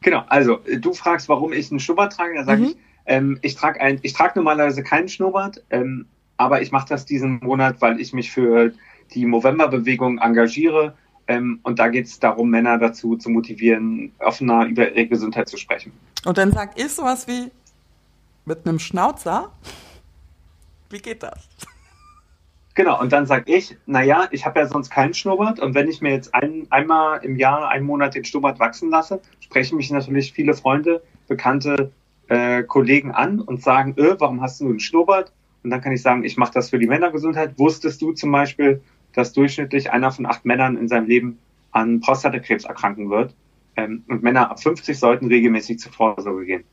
genau, 0.00 0.24
also 0.28 0.60
du 0.78 0.92
fragst, 0.94 1.28
warum 1.28 1.52
ich 1.52 1.70
einen 1.70 1.80
Schnurrbart 1.80 2.14
trage, 2.14 2.34
da 2.34 2.44
sage 2.44 2.62
mhm. 2.62 2.68
ich, 2.68 2.76
ähm, 3.06 3.38
ich 3.42 3.54
trage 3.54 3.80
ein, 3.80 3.98
ich 4.02 4.12
trage 4.12 4.32
normalerweise 4.36 4.82
keinen 4.82 5.08
Schnurrbart, 5.08 5.62
ähm, 5.70 6.06
aber 6.36 6.62
ich 6.62 6.72
mache 6.72 6.88
das 6.88 7.04
diesen 7.04 7.38
Monat, 7.40 7.80
weil 7.80 8.00
ich 8.00 8.12
mich 8.12 8.30
für 8.30 8.72
die 9.14 9.26
Movember-Bewegung 9.26 10.18
engagiere. 10.18 10.94
Ähm, 11.26 11.60
und 11.62 11.78
da 11.78 11.88
geht 11.88 12.06
es 12.06 12.18
darum, 12.18 12.50
Männer 12.50 12.78
dazu 12.78 13.16
zu 13.16 13.30
motivieren, 13.30 14.12
offener 14.18 14.66
über 14.66 14.90
ihre 14.92 15.06
Gesundheit 15.06 15.48
zu 15.48 15.56
sprechen. 15.56 15.92
Und 16.24 16.36
dann 16.36 16.52
sag 16.52 16.78
ich 16.78 16.88
sowas 16.88 17.26
wie 17.28 17.50
mit 18.44 18.66
einem 18.66 18.78
Schnauzer. 18.78 19.50
Wie 20.90 20.98
geht 20.98 21.22
das? 21.22 21.48
Genau, 22.74 23.00
und 23.00 23.12
dann 23.12 23.24
sage 23.24 23.54
ich, 23.54 23.76
naja, 23.86 24.26
ich 24.32 24.44
habe 24.44 24.58
ja 24.58 24.66
sonst 24.66 24.90
keinen 24.90 25.14
Schnurrbart 25.14 25.60
und 25.60 25.74
wenn 25.74 25.88
ich 25.88 26.00
mir 26.00 26.10
jetzt 26.10 26.34
ein, 26.34 26.66
einmal 26.70 27.24
im 27.24 27.36
Jahr, 27.36 27.68
einen 27.68 27.86
Monat 27.86 28.16
den 28.16 28.24
Schnurrbart 28.24 28.58
wachsen 28.58 28.90
lasse, 28.90 29.20
sprechen 29.38 29.76
mich 29.76 29.90
natürlich 29.90 30.32
viele 30.32 30.54
Freunde, 30.54 31.00
Bekannte, 31.28 31.92
äh, 32.28 32.62
Kollegen 32.62 33.12
an 33.12 33.40
und 33.40 33.62
sagen, 33.62 33.94
öh, 33.98 34.16
warum 34.18 34.40
hast 34.40 34.60
du 34.60 34.68
einen 34.68 34.80
Schnurrbart? 34.80 35.32
Und 35.62 35.70
dann 35.70 35.80
kann 35.80 35.92
ich 35.92 36.02
sagen, 36.02 36.24
ich 36.24 36.36
mache 36.36 36.52
das 36.52 36.70
für 36.70 36.78
die 36.78 36.86
Männergesundheit. 36.86 37.58
Wusstest 37.58 38.02
du 38.02 38.12
zum 38.12 38.30
Beispiel, 38.30 38.82
dass 39.14 39.32
durchschnittlich 39.32 39.90
einer 39.90 40.12
von 40.12 40.26
acht 40.26 40.44
Männern 40.44 40.76
in 40.76 40.88
seinem 40.88 41.06
Leben 41.06 41.38
an 41.72 42.00
Prostatakrebs 42.00 42.64
erkranken 42.64 43.10
wird? 43.10 43.34
Ähm, 43.76 44.04
und 44.08 44.22
Männer 44.22 44.50
ab 44.50 44.62
50 44.62 44.98
sollten 44.98 45.26
regelmäßig 45.26 45.78
zur 45.78 45.92
Vorsorge 45.92 46.44
gehen. 46.44 46.64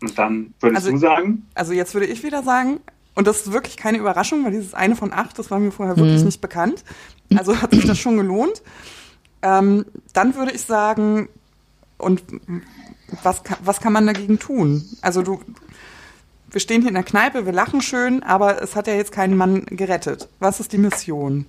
Und 0.00 0.18
dann 0.18 0.54
würdest 0.60 0.86
also, 0.86 0.92
du 0.92 0.98
sagen? 0.98 1.46
Also 1.54 1.72
jetzt 1.72 1.94
würde 1.94 2.06
ich 2.06 2.22
wieder 2.22 2.42
sagen, 2.42 2.80
und 3.14 3.26
das 3.26 3.46
ist 3.46 3.52
wirklich 3.52 3.76
keine 3.76 3.98
Überraschung, 3.98 4.44
weil 4.44 4.52
dieses 4.52 4.74
eine 4.74 4.96
von 4.96 5.12
acht, 5.12 5.38
das 5.38 5.50
war 5.50 5.58
mir 5.58 5.72
vorher 5.72 5.96
wirklich 5.96 6.20
mhm. 6.20 6.26
nicht 6.26 6.40
bekannt. 6.40 6.84
Also 7.36 7.60
hat 7.60 7.72
sich 7.72 7.84
das 7.84 7.98
schon 7.98 8.16
gelohnt. 8.16 8.62
Ähm, 9.42 9.84
dann 10.12 10.34
würde 10.36 10.52
ich 10.52 10.62
sagen, 10.62 11.28
und 11.98 12.22
was, 13.22 13.42
was 13.62 13.80
kann 13.80 13.92
man 13.92 14.06
dagegen 14.06 14.38
tun? 14.38 14.84
Also 15.02 15.22
du, 15.22 15.40
wir 16.50 16.60
stehen 16.60 16.80
hier 16.80 16.88
in 16.88 16.94
der 16.94 17.04
Kneipe, 17.04 17.46
wir 17.46 17.52
lachen 17.52 17.80
schön, 17.80 18.22
aber 18.22 18.62
es 18.62 18.76
hat 18.76 18.86
ja 18.86 18.94
jetzt 18.94 19.12
keinen 19.12 19.36
Mann 19.36 19.66
gerettet. 19.66 20.28
Was 20.38 20.60
ist 20.60 20.72
die 20.72 20.78
Mission? 20.78 21.46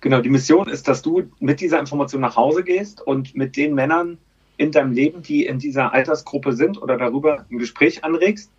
Genau, 0.00 0.20
die 0.20 0.28
Mission 0.28 0.68
ist, 0.68 0.86
dass 0.88 1.00
du 1.00 1.22
mit 1.40 1.60
dieser 1.60 1.80
Information 1.80 2.20
nach 2.20 2.36
Hause 2.36 2.62
gehst 2.62 3.00
und 3.00 3.34
mit 3.34 3.56
den 3.56 3.74
Männern 3.74 4.18
in 4.56 4.70
deinem 4.70 4.92
Leben, 4.92 5.22
die 5.22 5.46
in 5.46 5.58
dieser 5.58 5.92
Altersgruppe 5.92 6.52
sind 6.52 6.80
oder 6.80 6.98
darüber 6.98 7.46
ein 7.50 7.58
Gespräch 7.58 8.04
anregst. 8.04 8.50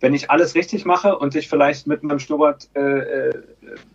Wenn 0.00 0.14
ich 0.14 0.30
alles 0.30 0.54
richtig 0.54 0.84
mache 0.84 1.18
und 1.18 1.34
dich 1.34 1.48
vielleicht 1.48 1.86
mit 1.86 2.02
meinem 2.02 2.18
Schnurrbart 2.18 2.68
äh, 2.74 2.80
äh 2.80 3.42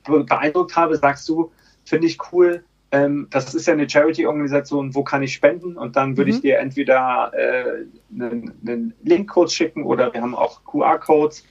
beeindruckt 0.04 0.76
habe, 0.76 0.98
sagst 0.98 1.28
du, 1.30 1.52
finde 1.84 2.08
ich 2.08 2.18
cool, 2.32 2.64
ähm, 2.96 3.28
das 3.30 3.54
ist 3.54 3.68
ja 3.68 3.74
eine 3.74 3.90
Charity-Organisation, 3.90 4.96
wo 4.96 5.04
kann 5.04 5.22
ich 5.22 5.34
spenden? 5.34 5.78
Und 5.78 5.98
dann 5.98 6.16
würde 6.16 6.32
mhm. 6.32 6.36
ich 6.38 6.42
dir 6.42 6.60
entweder 6.60 7.32
äh, 7.34 7.86
einen, 8.14 8.54
einen 8.66 8.94
Link-Code 9.04 9.52
schicken 9.52 9.84
oder 9.84 10.14
wir 10.14 10.22
haben 10.22 10.34
auch 10.34 10.64
QR-Codes, 10.64 11.46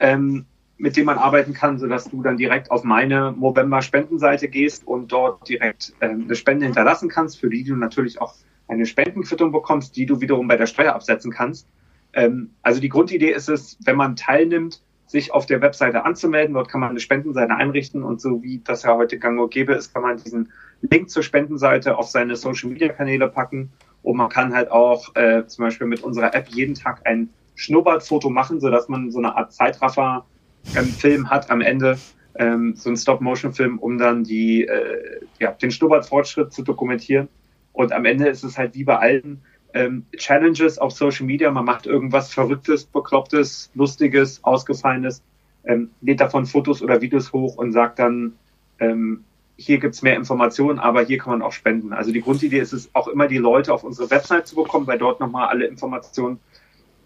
ähm, 0.00 0.44
mit 0.76 0.96
denen 0.96 1.06
man 1.06 1.18
arbeiten 1.18 1.54
kann, 1.54 1.78
sodass 1.78 2.10
du 2.10 2.22
dann 2.22 2.36
direkt 2.36 2.72
auf 2.72 2.82
meine 2.82 3.32
Movember-Spendenseite 3.36 4.48
gehst 4.48 4.86
und 4.86 5.12
dort 5.12 5.48
direkt 5.48 5.92
ähm, 6.00 6.24
eine 6.24 6.34
Spende 6.34 6.66
hinterlassen 6.66 7.08
kannst, 7.08 7.38
für 7.38 7.48
die 7.48 7.62
du 7.62 7.76
natürlich 7.76 8.20
auch 8.20 8.34
eine 8.66 8.84
Spendenquittung 8.84 9.52
bekommst, 9.52 9.96
die 9.96 10.06
du 10.06 10.20
wiederum 10.20 10.48
bei 10.48 10.56
der 10.56 10.66
Steuer 10.66 10.94
absetzen 10.94 11.30
kannst. 11.30 11.68
Ähm, 12.12 12.50
also 12.62 12.80
die 12.80 12.88
Grundidee 12.88 13.30
ist 13.30 13.48
es, 13.48 13.78
wenn 13.84 13.96
man 13.96 14.16
teilnimmt, 14.16 14.82
sich 15.06 15.32
auf 15.32 15.46
der 15.46 15.60
Webseite 15.62 16.04
anzumelden. 16.04 16.54
Dort 16.54 16.68
kann 16.68 16.80
man 16.80 16.90
eine 16.90 17.00
Spendenseite 17.00 17.54
einrichten 17.54 18.02
und 18.02 18.20
so 18.20 18.42
wie 18.42 18.60
das 18.64 18.82
ja 18.82 18.94
heute 18.94 19.18
gang 19.18 19.40
und 19.40 19.50
gäbe 19.50 19.72
ist, 19.72 19.94
kann 19.94 20.02
man 20.02 20.18
diesen 20.18 20.50
Link 20.82 21.10
zur 21.10 21.22
Spendenseite 21.22 21.96
auf 21.96 22.08
seine 22.08 22.36
Social 22.36 22.70
Media 22.70 22.88
Kanäle 22.88 23.28
packen. 23.28 23.72
Und 24.02 24.16
man 24.16 24.28
kann 24.28 24.54
halt 24.54 24.70
auch 24.70 25.14
äh, 25.16 25.46
zum 25.46 25.64
Beispiel 25.64 25.86
mit 25.86 26.02
unserer 26.02 26.34
App 26.34 26.48
jeden 26.48 26.74
Tag 26.74 27.02
ein 27.04 27.30
Schnurrbartfoto 27.56 28.30
machen, 28.30 28.60
sodass 28.60 28.88
man 28.88 29.10
so 29.10 29.18
eine 29.18 29.36
Art 29.36 29.52
Zeitraffer-Film 29.52 31.20
ähm, 31.22 31.30
hat 31.30 31.50
am 31.50 31.60
Ende, 31.60 31.98
ähm, 32.36 32.74
so 32.76 32.90
ein 32.90 32.96
Stop-Motion-Film, 32.96 33.78
um 33.78 33.98
dann 33.98 34.22
die, 34.22 34.64
äh, 34.64 35.20
ja, 35.40 35.50
den 35.52 35.72
Schnurrbartfortschritt 35.72 36.52
zu 36.52 36.62
dokumentieren. 36.62 37.28
Und 37.72 37.92
am 37.92 38.04
Ende 38.04 38.28
ist 38.28 38.44
es 38.44 38.56
halt 38.56 38.74
wie 38.74 38.84
bei 38.84 38.96
allen 38.96 39.42
ähm, 39.74 40.06
Challenges 40.16 40.78
auf 40.78 40.92
Social 40.92 41.26
Media. 41.26 41.50
Man 41.50 41.64
macht 41.64 41.86
irgendwas 41.86 42.32
Verrücktes, 42.32 42.84
Beklopptes, 42.84 43.70
Lustiges, 43.74 44.42
Ausgefallenes, 44.44 45.22
ähm, 45.64 45.90
lädt 46.00 46.20
davon 46.20 46.46
Fotos 46.46 46.80
oder 46.82 47.00
Videos 47.00 47.32
hoch 47.32 47.56
und 47.56 47.72
sagt 47.72 47.98
dann, 47.98 48.34
ähm, 48.78 49.24
hier 49.60 49.78
gibt's 49.78 50.02
mehr 50.02 50.14
Informationen, 50.14 50.78
aber 50.78 51.02
hier 51.02 51.18
kann 51.18 51.32
man 51.32 51.42
auch 51.42 51.50
spenden. 51.50 51.92
Also 51.92 52.12
die 52.12 52.20
Grundidee 52.20 52.60
ist 52.60 52.72
es, 52.72 52.90
auch 52.94 53.08
immer 53.08 53.26
die 53.26 53.38
Leute 53.38 53.74
auf 53.74 53.82
unsere 53.82 54.08
Website 54.08 54.46
zu 54.46 54.54
bekommen, 54.54 54.86
weil 54.86 54.98
dort 54.98 55.18
nochmal 55.18 55.48
alle 55.48 55.66
Informationen 55.66 56.38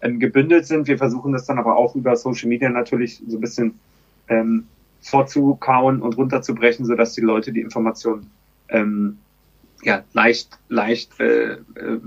ähm, 0.01 0.19
gebündelt 0.19 0.67
sind. 0.67 0.87
Wir 0.87 0.99
versuchen 0.99 1.33
das 1.33 1.47
dann 1.47 1.57
aber 1.57 1.75
auch 1.75 1.95
über 1.95 2.15
Social 2.15 2.47
Media 2.47 2.69
natürlich 2.69 3.23
so 3.27 3.37
ein 3.37 3.41
bisschen 3.41 3.79
ähm, 4.27 4.67
vorzukauen 5.01 5.99
und 5.99 6.15
runterzubrechen, 6.15 6.85
sodass 6.85 7.13
die 7.13 7.21
Leute 7.21 7.51
die 7.51 7.61
Informationen 7.61 8.29
ähm, 8.69 9.17
ja, 9.81 10.03
leicht, 10.13 10.59
leicht 10.69 11.19
äh, 11.19 11.53
äh, 11.53 11.99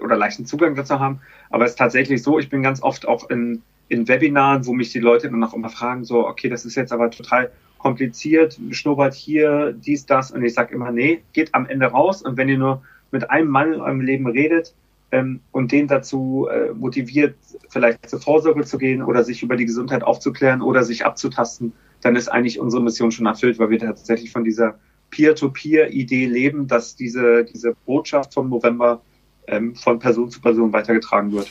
oder 0.00 0.16
leichten 0.16 0.46
Zugang 0.46 0.76
dazu 0.76 1.00
haben. 1.00 1.20
Aber 1.50 1.64
es 1.64 1.72
ist 1.72 1.78
tatsächlich 1.78 2.22
so, 2.22 2.38
ich 2.38 2.48
bin 2.48 2.62
ganz 2.62 2.80
oft 2.82 3.06
auch 3.08 3.28
in, 3.30 3.62
in 3.88 4.06
Webinaren, 4.06 4.64
wo 4.64 4.74
mich 4.74 4.92
die 4.92 5.00
Leute 5.00 5.28
dann 5.28 5.42
auch 5.42 5.54
immer 5.54 5.70
fragen, 5.70 6.04
so, 6.04 6.26
okay, 6.28 6.48
das 6.48 6.64
ist 6.64 6.76
jetzt 6.76 6.92
aber 6.92 7.10
total 7.10 7.50
kompliziert, 7.82 8.58
Schnurrbart 8.70 9.12
hier, 9.12 9.72
dies, 9.72 10.06
das. 10.06 10.30
Und 10.30 10.44
ich 10.44 10.54
sage 10.54 10.74
immer, 10.74 10.92
nee, 10.92 11.22
geht 11.32 11.52
am 11.54 11.66
Ende 11.66 11.86
raus. 11.86 12.22
Und 12.22 12.36
wenn 12.36 12.48
ihr 12.48 12.58
nur 12.58 12.82
mit 13.10 13.28
einem 13.30 13.48
Mann 13.48 13.72
in 13.72 13.80
eurem 13.80 14.00
Leben 14.00 14.28
redet 14.28 14.72
ähm, 15.10 15.40
und 15.50 15.72
den 15.72 15.88
dazu 15.88 16.48
äh, 16.50 16.72
motiviert, 16.72 17.34
vielleicht 17.68 18.08
zur 18.08 18.20
Vorsorge 18.20 18.64
zu 18.64 18.78
gehen 18.78 19.02
oder 19.02 19.24
sich 19.24 19.42
über 19.42 19.56
die 19.56 19.66
Gesundheit 19.66 20.04
aufzuklären 20.04 20.62
oder 20.62 20.84
sich 20.84 21.04
abzutasten, 21.04 21.72
dann 22.02 22.14
ist 22.14 22.28
eigentlich 22.28 22.60
unsere 22.60 22.82
Mission 22.82 23.10
schon 23.10 23.26
erfüllt, 23.26 23.58
weil 23.58 23.70
wir 23.70 23.80
tatsächlich 23.80 24.30
von 24.30 24.44
dieser 24.44 24.78
Peer-to-Peer-Idee 25.10 26.26
leben, 26.26 26.68
dass 26.68 26.94
diese, 26.94 27.44
diese 27.44 27.74
Botschaft 27.84 28.32
vom 28.32 28.48
November 28.48 29.02
ähm, 29.48 29.74
von 29.74 29.98
Person 29.98 30.30
zu 30.30 30.40
Person 30.40 30.72
weitergetragen 30.72 31.32
wird. 31.32 31.50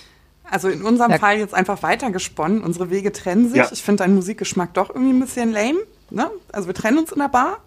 Also 0.49 0.69
in 0.69 0.81
unserem 0.81 1.11
ja. 1.11 1.17
Fall 1.17 1.37
jetzt 1.37 1.53
einfach 1.53 1.83
weitergesponnen. 1.83 2.61
Unsere 2.61 2.89
Wege 2.89 3.11
trennen 3.11 3.49
sich. 3.49 3.57
Ja. 3.57 3.69
Ich 3.71 3.83
finde 3.83 4.03
deinen 4.03 4.15
Musikgeschmack 4.15 4.73
doch 4.73 4.89
irgendwie 4.89 5.13
ein 5.13 5.19
bisschen 5.19 5.51
lame. 5.51 5.79
Ne? 6.11 6.29
Also 6.51 6.67
wir 6.67 6.73
trennen 6.73 6.97
uns 6.97 7.11
in 7.11 7.19
der 7.19 7.29
Bar. 7.29 7.57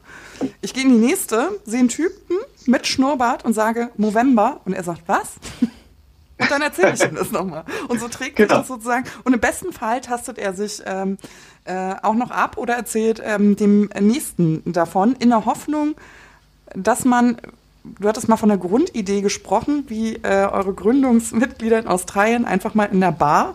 Ich 0.60 0.74
gehe 0.74 0.84
in 0.84 0.90
die 0.90 1.06
nächste, 1.06 1.60
sehe 1.64 1.80
einen 1.80 1.88
Typen 1.88 2.36
mit 2.66 2.86
Schnurrbart 2.86 3.44
und 3.44 3.52
sage 3.52 3.90
Movember. 3.96 4.60
Und 4.64 4.74
er 4.74 4.84
sagt, 4.84 5.02
was? 5.06 5.34
Und 6.36 6.50
dann 6.50 6.62
erzähle 6.62 6.94
ich 6.94 7.00
ihm 7.00 7.14
das 7.14 7.30
nochmal. 7.30 7.64
Und 7.86 8.00
so 8.00 8.08
trägt 8.08 8.36
genau. 8.36 8.58
das 8.58 8.66
sozusagen. 8.66 9.04
Und 9.22 9.34
im 9.34 9.40
besten 9.40 9.72
Fall 9.72 10.00
tastet 10.00 10.36
er 10.36 10.52
sich 10.52 10.82
ähm, 10.84 11.16
äh, 11.64 11.94
auch 12.02 12.14
noch 12.14 12.32
ab 12.32 12.58
oder 12.58 12.74
erzählt 12.74 13.22
ähm, 13.24 13.54
dem 13.54 13.88
Nächsten 14.00 14.60
davon, 14.72 15.14
in 15.20 15.30
der 15.30 15.44
Hoffnung, 15.44 15.94
dass 16.74 17.04
man 17.04 17.36
du 17.84 18.08
hattest 18.08 18.28
mal 18.28 18.36
von 18.36 18.48
der 18.48 18.58
Grundidee 18.58 19.20
gesprochen, 19.20 19.84
wie 19.88 20.16
äh, 20.16 20.48
eure 20.50 20.72
Gründungsmitglieder 20.72 21.78
in 21.78 21.86
Australien 21.86 22.44
einfach 22.44 22.74
mal 22.74 22.86
in 22.86 23.00
der 23.00 23.12
Bar 23.12 23.54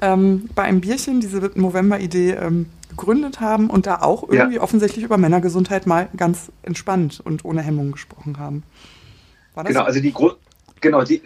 ähm, 0.00 0.48
bei 0.54 0.62
einem 0.64 0.80
Bierchen 0.80 1.20
diese 1.20 1.50
November-Idee 1.54 2.32
ähm, 2.32 2.66
gegründet 3.00 3.40
haben 3.40 3.70
und 3.70 3.86
da 3.86 4.02
auch 4.02 4.28
irgendwie 4.28 4.56
ja. 4.56 4.60
offensichtlich 4.60 5.04
über 5.04 5.16
Männergesundheit 5.16 5.86
mal 5.86 6.08
ganz 6.16 6.52
entspannt 6.62 7.20
und 7.24 7.44
ohne 7.44 7.62
Hemmung 7.62 7.92
gesprochen 7.92 8.38
haben. 8.38 8.62
genau, 9.56 9.80
so? 9.80 9.86
also 9.86 10.00
die, 10.00 10.12
Grund, 10.12 10.36
genau, 10.80 11.02
die, 11.02 11.22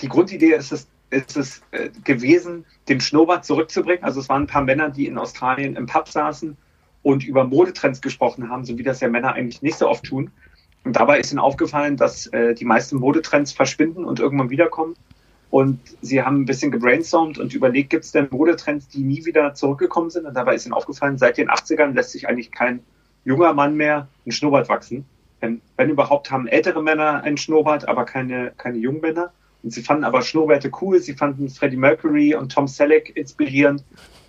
die 0.00 0.08
Grundidee 0.08 0.54
ist 0.54 0.72
es, 0.72 0.86
ist 1.10 1.36
es 1.36 1.62
äh, 1.72 1.90
gewesen, 2.04 2.64
den 2.88 3.00
Schnurrbart 3.00 3.44
zurückzubringen. 3.44 4.04
Also 4.04 4.20
es 4.20 4.28
waren 4.28 4.44
ein 4.44 4.46
paar 4.46 4.62
Männer, 4.62 4.88
die 4.88 5.06
in 5.06 5.18
Australien 5.18 5.74
im 5.74 5.86
Pub 5.86 6.08
saßen 6.08 6.56
und 7.02 7.24
über 7.24 7.44
Modetrends 7.44 8.00
gesprochen 8.00 8.48
haben, 8.48 8.64
so 8.64 8.78
wie 8.78 8.82
das 8.82 9.00
ja 9.00 9.08
Männer 9.08 9.32
eigentlich 9.32 9.62
nicht 9.62 9.78
so 9.78 9.88
oft 9.88 10.04
tun. 10.04 10.30
Und 10.84 10.94
dabei 10.94 11.18
ist 11.18 11.32
ihnen 11.32 11.40
aufgefallen, 11.40 11.96
dass 11.96 12.28
äh, 12.28 12.54
die 12.54 12.64
meisten 12.64 12.98
Modetrends 12.98 13.52
verschwinden 13.52 14.04
und 14.04 14.20
irgendwann 14.20 14.50
wiederkommen. 14.50 14.94
Und 15.50 15.80
sie 16.02 16.22
haben 16.22 16.42
ein 16.42 16.44
bisschen 16.44 16.70
gebrainstormt 16.70 17.38
und 17.38 17.54
überlegt, 17.54 17.90
gibt 17.90 18.04
es 18.04 18.12
denn 18.12 18.28
Modetrends, 18.30 18.88
die 18.88 19.02
nie 19.02 19.24
wieder 19.24 19.54
zurückgekommen 19.54 20.10
sind? 20.10 20.26
Und 20.26 20.34
dabei 20.34 20.54
ist 20.54 20.66
ihnen 20.66 20.74
aufgefallen, 20.74 21.18
seit 21.18 21.38
den 21.38 21.48
80ern 21.48 21.92
lässt 21.92 22.12
sich 22.12 22.28
eigentlich 22.28 22.50
kein 22.50 22.80
junger 23.24 23.54
Mann 23.54 23.76
mehr 23.76 24.08
einen 24.24 24.32
Schnurrbart 24.32 24.68
wachsen. 24.68 25.06
Wenn, 25.40 25.60
wenn 25.76 25.90
überhaupt 25.90 26.30
haben 26.30 26.46
ältere 26.46 26.82
Männer 26.82 27.22
einen 27.22 27.36
Schnurrbart, 27.36 27.88
aber 27.88 28.04
keine, 28.04 28.52
keine 28.56 28.78
jungen 28.78 29.00
Männer. 29.00 29.32
Und 29.62 29.72
sie 29.72 29.82
fanden 29.82 30.04
aber 30.04 30.22
Schnurrbärte 30.22 30.70
cool. 30.80 31.00
Sie 31.00 31.14
fanden 31.14 31.48
Freddie 31.48 31.76
Mercury 31.76 32.34
und 32.34 32.52
Tom 32.52 32.66
Selleck 32.66 33.16
inspirierend 33.16 33.84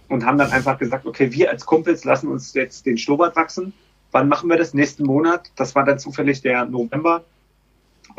und 0.10 0.26
haben 0.26 0.38
dann 0.38 0.52
einfach 0.52 0.78
gesagt, 0.78 1.06
okay, 1.06 1.32
wir 1.32 1.50
als 1.50 1.66
Kumpels 1.66 2.04
lassen 2.06 2.28
uns 2.28 2.54
jetzt 2.54 2.86
den 2.86 2.98
Schnurrbart 2.98 3.36
wachsen 3.36 3.74
wann 4.12 4.30
machen 4.30 4.50
wir 4.50 4.58
das? 4.58 4.74
Nächsten 4.74 5.06
Monat. 5.06 5.52
Das 5.56 5.76
war 5.76 5.84
dann 5.84 6.00
zufällig 6.00 6.42
der 6.42 6.66
November. 6.66 7.24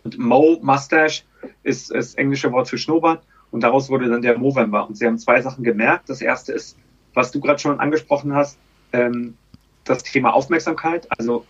Und 0.02 0.18
Mo 0.18 0.58
Mustache 0.62 1.22
ist 1.62 1.94
das 1.94 2.14
englische 2.14 2.52
Wort 2.52 2.68
für 2.68 2.78
Schnurrbart. 2.78 3.24
Und 3.50 3.62
daraus 3.62 3.88
wurde 3.88 4.08
dann 4.08 4.22
der 4.22 4.38
Movember. 4.38 4.86
Und 4.86 4.96
sie 4.96 5.06
haben 5.06 5.18
zwei 5.18 5.40
Sachen 5.40 5.64
gemerkt. 5.64 6.08
Das 6.08 6.20
erste 6.20 6.52
ist, 6.52 6.76
was 7.14 7.30
du 7.32 7.40
gerade 7.40 7.58
schon 7.58 7.80
angesprochen 7.80 8.34
hast, 8.34 8.58
ähm, 8.92 9.36
das 9.84 10.02
Thema 10.02 10.34
Aufmerksamkeit. 10.34 11.08
Also 11.18 11.46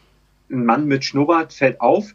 ein 0.51 0.65
Mann 0.65 0.87
mit 0.87 1.05
Schnurrbart 1.05 1.53
fällt 1.53 1.81
auf, 1.81 2.15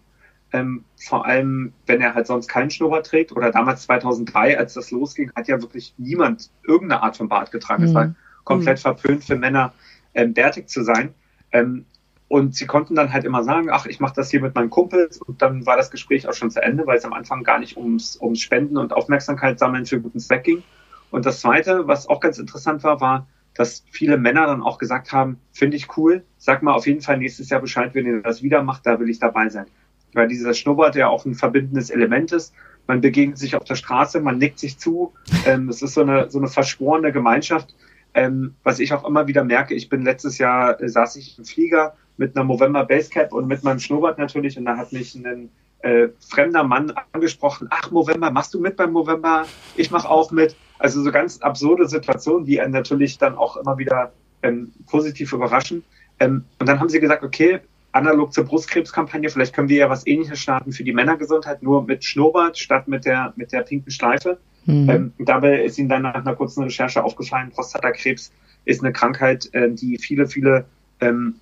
ähm, 0.54 0.86
vor 0.96 1.26
allem 1.26 1.74
wenn 1.86 2.02
er 2.02 2.16
halt 2.16 2.28
sonst 2.28 2.48
keinen 2.48 2.70
Schnurrbart 2.70 3.06
trägt. 3.06 3.32
Oder 3.34 3.52
damals 3.52 3.84
2003, 3.84 4.58
als 4.58 4.74
das 4.74 4.92
losging, 4.92 5.32
hat 5.36 5.48
ja 5.48 5.62
wirklich 5.62 5.94
niemand 5.98 6.50
irgendeine 6.66 7.04
Art 7.04 7.18
von 7.18 7.28
Bart 7.28 7.52
getragen. 7.52 7.84
Mhm. 7.84 7.90
Es 7.90 7.96
war 7.96 8.16
komplett 8.46 8.78
mhm. 8.78 8.82
verpönt 8.82 9.24
für 9.24 9.36
Männer, 9.36 9.74
ähm, 10.14 10.34
bärtig 10.34 10.70
zu 10.70 10.84
sein. 10.84 11.14
Ähm, 11.52 11.86
und 12.34 12.56
sie 12.56 12.66
konnten 12.66 12.96
dann 12.96 13.14
halt 13.14 13.26
immer 13.26 13.44
sagen, 13.44 13.70
ach, 13.70 13.86
ich 13.86 14.00
mache 14.00 14.16
das 14.16 14.32
hier 14.32 14.42
mit 14.42 14.56
meinen 14.56 14.72
Kumpels. 14.72 15.20
Und 15.22 15.44
dann 15.44 15.68
war 15.68 15.78
das 15.78 15.92
Gespräch 15.92 16.28
auch 16.28 16.34
schon 16.34 16.50
zu 16.50 16.64
Ende, 16.64 16.88
weil 16.88 16.98
es 16.98 17.06
am 17.06 17.14
Anfang 17.14 17.44
gar 17.44 17.60
nicht 17.60 17.78
ums, 17.78 18.20
ums 18.20 18.42
Spenden 18.42 18.78
und 18.78 18.92
Aufmerksamkeit 18.92 19.60
sammeln 19.60 19.86
für 19.86 20.02
guten 20.02 20.20
Zweck 20.20 20.44
ging. 20.44 20.64
Und 21.12 21.28
das 21.28 21.42
Zweite, 21.42 21.88
was 21.88 22.10
auch 22.10 22.20
ganz 22.20 22.40
interessant 22.40 22.84
war, 22.84 23.00
war, 23.02 23.28
dass 23.54 23.86
viele 23.92 24.18
Männer 24.18 24.48
dann 24.48 24.64
auch 24.64 24.80
gesagt 24.80 25.12
haben, 25.12 25.38
finde 25.52 25.78
ich 25.78 25.96
cool, 25.96 26.24
sag 26.40 26.64
mal 26.64 26.74
auf 26.74 26.88
jeden 26.88 27.02
Fall 27.02 27.20
nächstes 27.20 27.50
Jahr 27.50 27.62
Bescheid, 27.62 27.94
wenn 27.94 28.08
ihr 28.08 28.24
das 28.24 28.42
wieder 28.42 28.64
macht, 28.64 28.88
da 28.88 29.00
will 29.00 29.12
ich 29.12 29.20
dabei 29.20 29.50
sein. 29.50 29.68
Weil 30.14 30.28
dieser 30.28 30.56
Schnurrbart 30.56 30.96
ja 30.96 31.10
auch 31.10 31.26
ein 31.26 31.36
verbindendes 31.36 31.92
Element 31.92 32.32
ist. 32.32 32.56
Man 32.88 33.02
begegnet 33.02 33.38
sich 33.38 33.56
auf 33.56 33.64
der 33.64 33.76
Straße, 33.76 34.20
man 34.22 34.40
nickt 34.40 34.58
sich 34.58 34.80
zu. 34.80 35.14
Ähm, 35.46 35.70
es 35.70 35.84
ist 35.84 35.94
so 35.94 36.02
eine, 36.02 36.32
so 36.32 36.40
eine 36.40 36.48
verschworene 36.48 37.12
Gemeinschaft. 37.12 37.76
Ähm, 38.16 38.56
was 38.64 38.80
ich 38.80 38.92
auch 38.92 39.08
immer 39.08 39.28
wieder 39.28 39.44
merke, 39.44 39.76
ich 39.76 39.88
bin 39.88 40.02
letztes 40.02 40.40
Jahr, 40.40 40.82
äh, 40.82 40.90
saß 40.90 41.16
ich 41.18 41.38
im 41.38 41.46
Flieger 41.46 41.96
mit 42.24 42.38
einer 42.38 42.46
Movember 42.46 42.86
Basecap 42.86 43.34
und 43.34 43.48
mit 43.48 43.64
meinem 43.64 43.80
Schnurrbart 43.80 44.18
natürlich 44.18 44.58
und 44.58 44.64
da 44.64 44.78
hat 44.78 44.94
mich 44.94 45.14
ein 45.14 45.50
äh, 45.80 46.08
fremder 46.30 46.64
Mann 46.64 46.94
angesprochen, 47.12 47.68
ach 47.70 47.92
Movember, 47.92 48.32
machst 48.32 48.54
du 48.54 48.62
mit 48.62 48.78
beim 48.78 48.94
Movember? 48.94 49.46
Ich 49.76 49.92
mache 49.92 50.10
auch 50.10 50.32
mit. 50.32 50.56
Also 50.80 51.04
so 51.04 51.12
ganz 51.12 51.42
absurde 51.42 51.86
Situationen, 51.86 52.46
die 52.46 52.62
einen 52.62 52.72
natürlich 52.72 53.18
dann 53.18 53.36
auch 53.36 53.58
immer 53.58 53.78
wieder 53.78 54.14
ähm, 54.42 54.72
positiv 54.90 55.34
überraschen. 55.34 55.84
Ähm, 56.22 56.46
und 56.60 56.70
dann 56.70 56.80
haben 56.80 56.88
sie 56.88 57.02
gesagt, 57.02 57.24
okay, 57.24 57.60
analog 57.92 58.32
zur 58.32 58.46
Brustkrebskampagne, 58.46 59.30
vielleicht 59.30 59.54
können 59.54 59.68
wir 59.68 59.78
ja 59.78 59.90
was 59.90 60.08
ähnliches 60.08 60.40
starten 60.40 60.72
für 60.72 60.86
die 60.86 60.94
Männergesundheit, 60.94 61.62
nur 61.62 61.84
mit 61.84 62.06
Schnurrbart 62.06 62.58
statt 62.58 62.88
mit 62.88 63.04
der, 63.04 63.34
mit 63.36 63.52
der 63.52 63.64
pinken 63.64 63.92
Schleife. 63.92 64.38
Mhm. 64.66 64.90
Ähm, 64.90 65.14
dabei 65.20 65.66
ist 65.66 65.78
ihnen 65.78 65.90
dann 65.90 66.04
nach 66.04 66.16
einer 66.16 66.36
kurzen 66.36 66.64
Recherche 66.64 67.04
aufgefallen, 67.04 67.52
Prostatakrebs 67.52 68.32
ist 68.64 68.82
eine 68.82 68.94
Krankheit, 68.94 69.50
äh, 69.54 69.70
die 69.70 69.98
viele, 69.98 70.28
viele 70.28 70.66
ähm, 71.02 71.36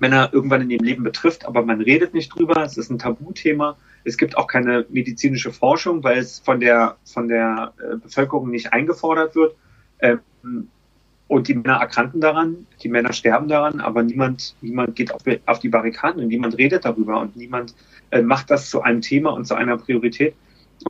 Männer 0.00 0.30
irgendwann 0.32 0.62
in 0.62 0.70
ihrem 0.70 0.84
Leben 0.84 1.04
betrifft, 1.04 1.46
aber 1.46 1.64
man 1.64 1.80
redet 1.80 2.14
nicht 2.14 2.34
drüber. 2.34 2.62
Es 2.62 2.76
ist 2.76 2.90
ein 2.90 2.98
Tabuthema. 2.98 3.76
Es 4.04 4.16
gibt 4.16 4.36
auch 4.36 4.46
keine 4.46 4.86
medizinische 4.88 5.52
Forschung, 5.52 6.02
weil 6.02 6.18
es 6.18 6.38
von 6.38 6.60
der, 6.60 6.96
von 7.04 7.28
der 7.28 7.72
äh, 7.78 7.96
Bevölkerung 7.96 8.50
nicht 8.50 8.72
eingefordert 8.72 9.34
wird. 9.34 9.54
Ähm, 10.00 10.20
und 11.28 11.46
die 11.46 11.54
Männer 11.54 11.76
erkranken 11.76 12.20
daran, 12.20 12.66
die 12.82 12.88
Männer 12.88 13.12
sterben 13.12 13.46
daran, 13.46 13.78
aber 13.78 14.02
niemand, 14.02 14.56
niemand 14.62 14.96
geht 14.96 15.14
auf, 15.14 15.22
auf 15.46 15.60
die 15.60 15.68
Barrikaden 15.68 16.20
und 16.22 16.28
niemand 16.28 16.58
redet 16.58 16.84
darüber 16.84 17.20
und 17.20 17.36
niemand 17.36 17.76
äh, 18.10 18.20
macht 18.20 18.50
das 18.50 18.68
zu 18.68 18.82
einem 18.82 19.00
Thema 19.00 19.30
und 19.30 19.46
zu 19.46 19.54
einer 19.54 19.76
Priorität. 19.78 20.34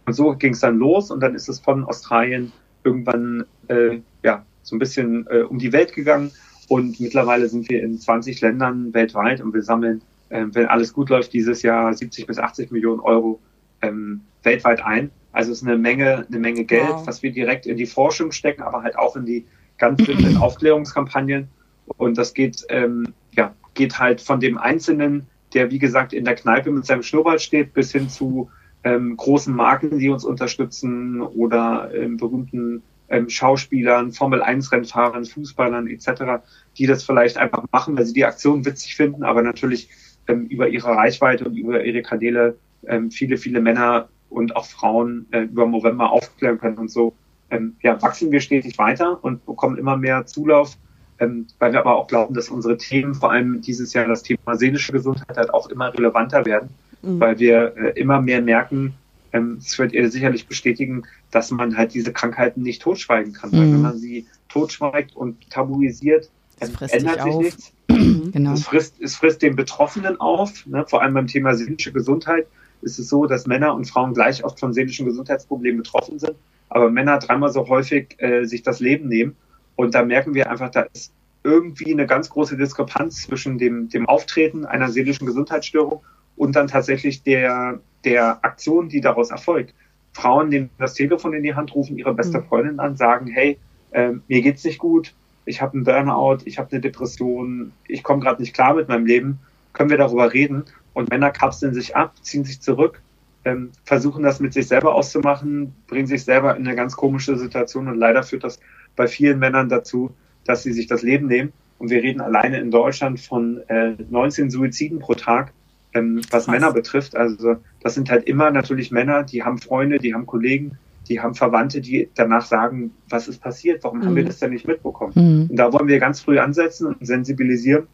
Und 0.07 0.15
so 0.15 0.35
ging 0.37 0.55
es 0.55 0.61
dann 0.61 0.79
los 0.79 1.11
und 1.11 1.21
dann 1.21 1.35
ist 1.35 1.49
es 1.49 1.61
von 1.61 1.85
Australien 1.85 2.53
irgendwann 2.85 3.45
äh, 3.69 3.99
ja 4.23 4.47
so 4.63 4.77
ein 4.77 4.79
bisschen 4.79 5.27
äh, 5.29 5.41
um 5.41 5.59
die 5.59 5.73
Welt 5.73 5.93
gegangen 5.93 6.31
und 6.71 7.01
mittlerweile 7.01 7.49
sind 7.49 7.69
wir 7.69 7.83
in 7.83 7.99
20 7.99 8.41
Ländern 8.43 8.95
weltweit 8.95 9.41
und 9.41 9.53
wir 9.53 9.63
sammeln, 9.65 10.03
äh, 10.29 10.47
wenn 10.53 10.67
alles 10.67 10.93
gut 10.93 11.09
läuft, 11.09 11.33
dieses 11.33 11.63
Jahr 11.63 11.93
70 11.93 12.29
bis 12.29 12.39
80 12.39 12.71
Millionen 12.71 13.01
Euro 13.01 13.41
ähm, 13.83 14.21
weltweit 14.45 14.81
ein. 14.81 15.11
Also 15.33 15.51
es 15.51 15.63
ist 15.63 15.67
eine 15.67 15.77
Menge, 15.77 16.25
eine 16.29 16.39
Menge 16.39 16.65
Geld, 16.65 16.89
wow. 16.89 17.07
was 17.09 17.25
wir 17.25 17.33
direkt 17.33 17.67
in 17.67 17.77
die 17.77 17.87
Forschung 17.87 18.31
stecken, 18.31 18.63
aber 18.63 18.85
halt 18.85 18.97
auch 18.97 19.17
in 19.17 19.27
die 19.27 19.47
ganz 19.79 20.01
simplen 20.05 20.37
Aufklärungskampagnen. 20.41 21.49
Und 21.97 22.17
das 22.17 22.35
geht, 22.35 22.65
ähm, 22.69 23.15
ja, 23.33 23.53
geht 23.75 23.99
halt 23.99 24.21
von 24.21 24.39
dem 24.39 24.57
Einzelnen, 24.57 25.27
der 25.55 25.73
wie 25.73 25.81
gesagt 25.81 26.13
in 26.13 26.25
der 26.25 26.37
Kneipe 26.37 26.71
mit 26.71 26.87
seinem 26.87 27.03
Schnurrbart 27.03 27.43
steht, 27.43 27.75
bis 27.75 27.91
hin 27.91 28.09
zu 28.09 28.49
ähm, 28.85 29.17
großen 29.17 29.53
Marken, 29.53 29.99
die 29.99 30.09
uns 30.09 30.25
unterstützen 30.25 31.21
oder 31.21 31.91
ähm, 31.93 32.17
berühmten 32.17 32.85
ähm, 33.11 33.29
Schauspielern, 33.29 34.13
Formel-1-Rennfahrern, 34.13 35.25
Fußballern 35.27 35.89
etc., 35.89 36.43
die 36.79 36.87
das 36.87 37.05
vielleicht 37.05 37.37
einfach 37.37 37.65
machen, 37.73 37.97
weil 37.97 38.07
sie 38.07 38.15
die 38.15 38.25
Aktion 38.25 38.65
witzig 38.65 38.97
finden, 38.97 39.25
aber 39.25 39.43
natürlich 39.43 39.91
ähm, 40.29 40.47
über 40.47 40.69
ihre 40.69 40.89
Reichweite 40.89 41.45
und 41.45 41.57
über 41.57 41.85
ihre 41.85 42.03
Kanäle 42.03 42.57
ähm, 42.87 43.11
viele, 43.11 43.37
viele 43.37 43.61
Männer 43.61 44.09
und 44.29 44.57
auch 44.57 44.65
Frauen 44.65 45.27
äh, 45.33 45.43
über 45.43 45.67
November 45.67 46.11
aufklären 46.13 46.59
können 46.59 46.79
und 46.79 46.91
so. 46.91 47.15
Ähm, 47.51 47.77
ja, 47.83 48.01
wachsen 48.01 48.31
wir 48.31 48.41
stetig 48.41 48.79
weiter 48.79 49.23
und 49.23 49.45
bekommen 49.45 49.77
immer 49.77 49.97
mehr 49.97 50.25
Zulauf, 50.27 50.77
ähm, 51.19 51.49
weil 51.59 51.73
wir 51.73 51.81
aber 51.81 51.97
auch 51.97 52.07
glauben, 52.07 52.35
dass 52.35 52.49
unsere 52.49 52.77
Themen, 52.77 53.15
vor 53.15 53.33
allem 53.33 53.61
dieses 53.61 53.93
Jahr 53.93 54.07
das 54.07 54.23
Thema 54.23 54.55
seelische 54.55 54.93
Gesundheit, 54.93 55.37
halt 55.37 55.53
auch 55.53 55.69
immer 55.69 55.93
relevanter 55.93 56.47
werden, 56.47 56.71
mhm. 57.03 57.19
weil 57.19 57.39
wir 57.41 57.77
äh, 57.77 58.01
immer 58.01 58.21
mehr 58.21 58.41
merken, 58.41 58.95
ähm, 59.33 59.57
das 59.59 59.79
wird 59.79 59.93
ihr 59.93 60.11
sicherlich 60.11 60.47
bestätigen, 60.47 61.05
dass 61.31 61.51
man 61.51 61.77
halt 61.77 61.95
diese 61.95 62.13
Krankheiten 62.13 62.63
nicht 62.63 62.83
totschweigen 62.83 63.33
kann. 63.33 63.51
Mhm. 63.51 63.57
Weil 63.57 63.73
wenn 63.73 63.83
man 63.83 63.99
sie 63.99 64.27
totschweigt 64.49 65.15
und 65.17 65.51
tabuisiert, 65.51 66.31
dann 66.59 66.71
ändert 66.89 67.23
sich 67.23 67.33
auf. 67.33 67.43
nichts. 67.43 67.73
genau. 67.89 68.53
es, 68.53 68.65
frisst, 68.65 69.01
es 69.01 69.17
frisst 69.17 69.43
den 69.43 69.57
Betroffenen 69.57 70.21
auf. 70.21 70.67
Ne? 70.67 70.85
Vor 70.87 71.03
allem 71.03 71.15
beim 71.15 71.27
Thema 71.27 71.55
seelische 71.55 71.93
Gesundheit 71.93 72.47
ist 72.83 72.99
es 72.99 73.09
so, 73.09 73.27
dass 73.27 73.47
Männer 73.47 73.75
und 73.75 73.87
Frauen 73.87 74.15
gleich 74.15 74.45
oft 74.45 74.59
von 74.61 74.73
seelischen 74.73 75.07
Gesundheitsproblemen 75.07 75.83
betroffen 75.83 76.19
sind, 76.19 76.35
aber 76.69 76.91
Männer 76.91 77.19
dreimal 77.19 77.53
so 77.53 77.69
häufig 77.69 78.17
äh, 78.19 78.45
sich 78.45 78.63
das 78.63 78.81
Leben 78.81 79.09
nehmen. 79.09 79.37
Und 79.77 79.95
da 79.95 80.05
merken 80.05 80.35
wir 80.35 80.51
einfach, 80.51 80.71
da 80.71 80.83
ist 80.93 81.13
irgendwie 81.43 81.93
eine 81.93 82.07
ganz 82.07 82.31
große 82.31 82.57
Diskrepanz 82.57 83.23
zwischen 83.23 83.59
dem, 83.59 83.89
dem 83.89 84.07
Auftreten 84.07 84.67
einer 84.67 84.91
seelischen 84.91 85.27
Gesundheitsstörung 85.27 86.03
und 86.37 86.57
dann 86.57 86.69
tatsächlich 86.69 87.23
der, 87.23 87.81
der 88.05 88.45
Aktion, 88.45 88.89
die 88.89 89.01
daraus 89.01 89.31
erfolgt. 89.31 89.75
Frauen 90.13 90.49
nehmen 90.49 90.71
das 90.79 90.95
Telefon 90.95 91.35
in 91.35 91.43
die 91.43 91.55
Hand, 91.55 91.75
rufen 91.75 91.97
ihre 91.97 92.15
beste 92.15 92.39
mhm. 92.39 92.45
Freundin 92.45 92.81
an, 92.81 92.97
sagen, 92.97 93.27
hey, 93.29 93.59
äh, 93.93 94.13
mir 94.29 94.43
geht's 94.43 94.65
nicht 94.65 94.79
gut, 94.79 95.15
ich 95.45 95.63
habe 95.63 95.75
einen 95.75 95.85
Burnout, 95.85 96.39
ich 96.45 96.59
habe 96.59 96.71
eine 96.73 96.81
Depression, 96.81 97.73
ich 97.87 98.03
komme 98.03 98.23
gerade 98.23 98.41
nicht 98.41 98.55
klar 98.55 98.75
mit 98.75 98.89
meinem 98.89 99.07
Leben, 99.07 99.39
können 99.73 99.91
wir 99.91 99.99
darüber 99.99 100.33
reden? 100.33 100.65
Und 100.93 101.11
Männer 101.11 101.31
kapseln 101.31 101.75
sich 101.75 101.97
ab, 101.97 102.15
ziehen 102.23 102.45
sich 102.45 102.61
zurück, 102.61 103.01
ähm, 103.45 103.71
versuchen 103.85 104.23
das 104.23 104.41
mit 104.41 104.53
sich 104.53 104.67
selber 104.67 104.95
auszumachen, 104.95 105.75
bringen 105.87 106.07
sich 106.07 106.25
selber 106.25 106.57
in 106.57 106.67
eine 106.67 106.77
ganz 106.77 106.97
komische 106.97 107.37
Situation 107.37 107.89
und 107.89 107.97
leider 107.97 108.23
führt 108.23 108.45
das 108.45 108.61
bei 108.97 109.07
vielen 109.07 109.39
Männern 109.39 109.69
dazu, 109.69 110.11
dass 110.45 110.63
sie 110.63 110.73
sich 110.73 110.87
das 110.87 111.03
Leben 111.03 111.27
nehmen. 111.27 111.53
Und 111.79 111.91
wir 111.91 112.03
reden 112.03 112.21
alleine 112.21 112.59
in 112.59 112.71
Deutschland 112.71 113.21
von 113.21 113.63
äh, 113.69 113.95
19 114.11 114.51
Suiziden 114.51 114.99
pro 114.99 115.15
Tag 115.15 115.53
ähm, 115.95 116.21
was 116.31 116.45
Krass. 116.45 116.49
Männer 116.49 116.73
betrifft. 116.73 117.17
Also 117.17 117.57
das 117.83 117.95
sind 117.95 118.11
halt 118.11 118.25
immer 118.25 118.51
natürlich 118.51 118.91
Männer, 118.91 119.25
die 119.25 119.43
haben 119.43 119.59
Freunde, 119.59 119.99
die 119.99 120.15
haben 120.15 120.27
Kollegen, 120.27 120.79
die 121.09 121.21
haben 121.21 121.35
Verwandte, 121.35 121.81
die 121.81 122.09
danach 122.15 122.45
sagen, 122.45 122.93
was 123.09 123.29
ist 123.29 123.41
passiert, 123.43 123.83
warum 123.83 123.99
mhm. 123.99 124.05
haben 124.05 124.17
wir 124.17 124.23
mhm. 124.23 124.29
das 124.29 124.39
denn 124.39 124.51
nicht 124.51 124.67
mitbekommen? 124.67 125.13
Mhm. 125.15 125.51
Und 125.51 125.57
da 125.57 125.73
wollen 125.73 125.89
wir 125.89 125.99
ganz 125.99 126.21
früh 126.21 126.39
ansetzen 126.39 126.87
und 126.87 127.05
sensibilisieren. 127.05 127.87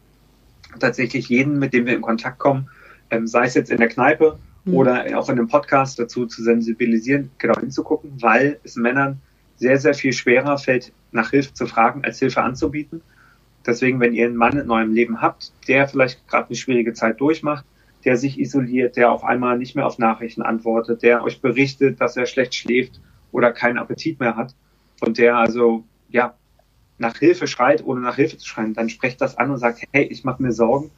Tatsächlich 0.79 1.29
jeden, 1.29 1.57
mit 1.57 1.73
dem 1.73 1.85
wir 1.85 1.95
in 1.95 2.01
Kontakt 2.01 2.37
kommen, 2.37 2.69
ähm, 3.09 3.25
sei 3.25 3.45
es 3.45 3.55
jetzt 3.55 3.71
in 3.71 3.77
der 3.77 3.87
Kneipe 3.87 4.37
mhm. 4.65 4.73
oder 4.75 5.05
auch 5.17 5.29
in 5.29 5.39
einem 5.39 5.47
Podcast 5.47 5.97
dazu 5.97 6.27
zu 6.27 6.43
sensibilisieren, 6.43 7.31
genau 7.37 7.59
hinzugucken, 7.59 8.11
weil 8.21 8.59
es 8.63 8.75
Männern 8.75 9.19
sehr, 9.55 9.79
sehr 9.79 9.95
viel 9.95 10.13
schwerer 10.13 10.57
fällt, 10.57 10.91
nach 11.11 11.31
Hilfe 11.31 11.53
zu 11.53 11.65
fragen, 11.65 12.03
als 12.03 12.19
Hilfe 12.19 12.43
anzubieten. 12.43 13.01
Deswegen, 13.65 13.99
wenn 13.99 14.13
ihr 14.13 14.27
einen 14.27 14.35
Mann 14.35 14.57
in 14.57 14.69
eurem 14.69 14.93
Leben 14.93 15.21
habt, 15.21 15.51
der 15.67 15.87
vielleicht 15.87 16.27
gerade 16.27 16.47
eine 16.47 16.55
schwierige 16.55 16.93
Zeit 16.93 17.19
durchmacht, 17.19 17.65
der 18.07 18.15
sich 18.15 18.39
isoliert, 18.39 18.95
der 18.95 19.11
auf 19.11 19.25
einmal 19.25 19.57
nicht 19.57 19.75
mehr 19.75 19.85
auf 19.85 19.99
Nachrichten 19.99 20.41
antwortet, 20.41 21.03
der 21.03 21.25
euch 21.25 21.41
berichtet, 21.41 21.99
dass 21.99 22.15
er 22.15 22.25
schlecht 22.25 22.55
schläft 22.55 23.01
oder 23.33 23.51
keinen 23.51 23.77
Appetit 23.77 24.21
mehr 24.21 24.37
hat 24.37 24.55
und 25.01 25.17
der 25.17 25.35
also 25.35 25.83
ja 26.07 26.33
nach 26.97 27.17
Hilfe 27.17 27.47
schreit, 27.47 27.85
ohne 27.85 27.99
nach 27.99 28.15
Hilfe 28.15 28.37
zu 28.37 28.47
schreien, 28.47 28.73
dann 28.73 28.87
sprecht 28.87 29.19
das 29.19 29.37
an 29.37 29.51
und 29.51 29.57
sagt, 29.57 29.83
hey, 29.91 30.05
ich 30.05 30.23
mache 30.23 30.41
mir 30.41 30.53
Sorgen, 30.53 30.89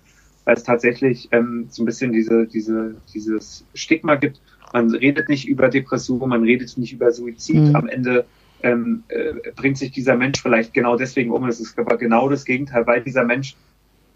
weil 0.46 0.56
es 0.56 0.62
tatsächlich 0.62 1.30
ähm, 1.32 1.66
so 1.72 1.82
ein 1.82 1.88
bisschen 1.88 2.12
diese, 2.12 2.46
diese, 2.46 2.96
dieses 3.12 3.66
Stigma 3.74 4.14
gibt. 4.14 4.40
Man 4.72 4.94
redet 4.94 5.30
nicht 5.30 5.48
über 5.48 5.68
Depression, 5.68 6.30
man 6.30 6.44
redet 6.44 6.78
nicht 6.78 6.94
über 6.94 7.12
Suizid. 7.12 7.56
Mhm. 7.56 7.76
Am 7.76 7.88
Ende 7.90 8.26
ähm, 8.62 9.02
äh, 9.08 9.34
bringt 9.56 9.80
sich 9.80 9.92
dieser 9.92 10.16
Mensch 10.16 10.44
vielleicht 10.44 10.76
genau 10.76 10.96
deswegen 10.96 11.32
um. 11.32 11.44
Es 11.46 11.60
ist 11.60 11.78
aber 11.80 11.98
genau 11.98 12.30
das 12.30 12.46
Gegenteil, 12.46 12.86
weil 12.86 13.02
dieser 13.02 13.24
Mensch 13.24 13.56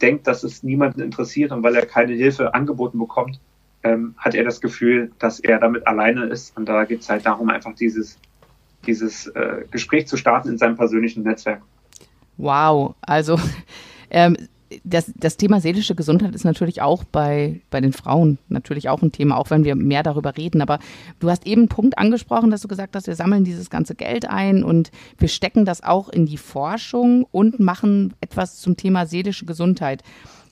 denkt, 0.04 0.28
dass 0.28 0.44
es 0.44 0.62
niemanden 0.62 1.02
interessiert 1.02 1.52
und 1.52 1.64
weil 1.64 1.76
er 1.76 1.86
keine 1.86 2.14
Hilfe 2.14 2.54
angeboten 2.54 3.00
bekommt, 3.00 3.40
ähm, 3.84 4.14
hat 4.18 4.36
er 4.36 4.44
das 4.44 4.62
Gefühl, 4.62 5.12
dass 5.18 5.40
er 5.40 5.60
damit 5.60 5.88
alleine 5.88 6.26
ist. 6.26 6.56
Und 6.58 6.68
da 6.68 6.84
geht 6.84 7.02
es 7.02 7.10
halt 7.10 7.26
darum, 7.26 7.50
einfach 7.50 7.74
dieses, 7.74 8.20
dieses 8.86 9.28
äh, 9.28 9.66
Gespräch 9.72 10.08
zu 10.08 10.18
starten 10.18 10.50
in 10.50 10.58
seinem 10.58 10.76
persönlichen 10.76 11.24
Netzwerk. 11.24 11.62
Wow, 12.38 12.96
also 13.02 13.40
ähm, 14.10 14.36
das, 14.84 15.12
das 15.16 15.38
Thema 15.38 15.60
seelische 15.60 15.96
Gesundheit 15.96 16.36
ist 16.36 16.46
natürlich 16.46 16.82
auch 16.82 17.04
bei, 17.04 17.62
bei 17.70 17.82
den 17.82 17.94
Frauen 17.94 18.38
natürlich 18.50 18.90
auch 18.90 19.02
ein 19.02 19.12
Thema, 19.12 19.38
auch 19.38 19.50
wenn 19.50 19.64
wir 19.64 19.76
mehr 19.76 20.04
darüber 20.04 20.38
reden. 20.38 20.62
Aber 20.62 20.80
du 21.20 21.30
hast 21.30 21.46
eben 21.46 21.62
einen 21.62 21.70
Punkt 21.70 21.98
angesprochen, 21.98 22.52
dass 22.52 22.62
du 22.62 22.68
gesagt 22.68 22.96
hast, 22.96 23.08
wir 23.08 23.16
sammeln 23.16 23.44
dieses 23.44 23.70
ganze 23.70 23.96
Geld 23.96 24.30
ein 24.30 24.64
und 24.64 24.92
wir 25.18 25.28
stecken 25.28 25.66
das 25.66 25.84
auch 25.84 26.10
in 26.10 26.26
die 26.26 26.38
Forschung 26.38 27.26
und 27.32 27.60
machen 27.60 28.14
etwas 28.22 28.60
zum 28.60 28.78
Thema 28.78 29.06
seelische 29.06 29.46
Gesundheit. 29.46 30.04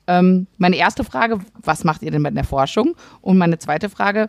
Ähm, 0.07 0.47
meine 0.57 0.77
erste 0.77 1.03
Frage, 1.03 1.39
was 1.61 1.83
macht 1.83 2.01
ihr 2.01 2.11
denn 2.11 2.21
mit 2.21 2.35
der 2.35 2.43
Forschung? 2.43 2.95
Und 3.21 3.37
meine 3.37 3.59
zweite 3.59 3.89
Frage, 3.89 4.27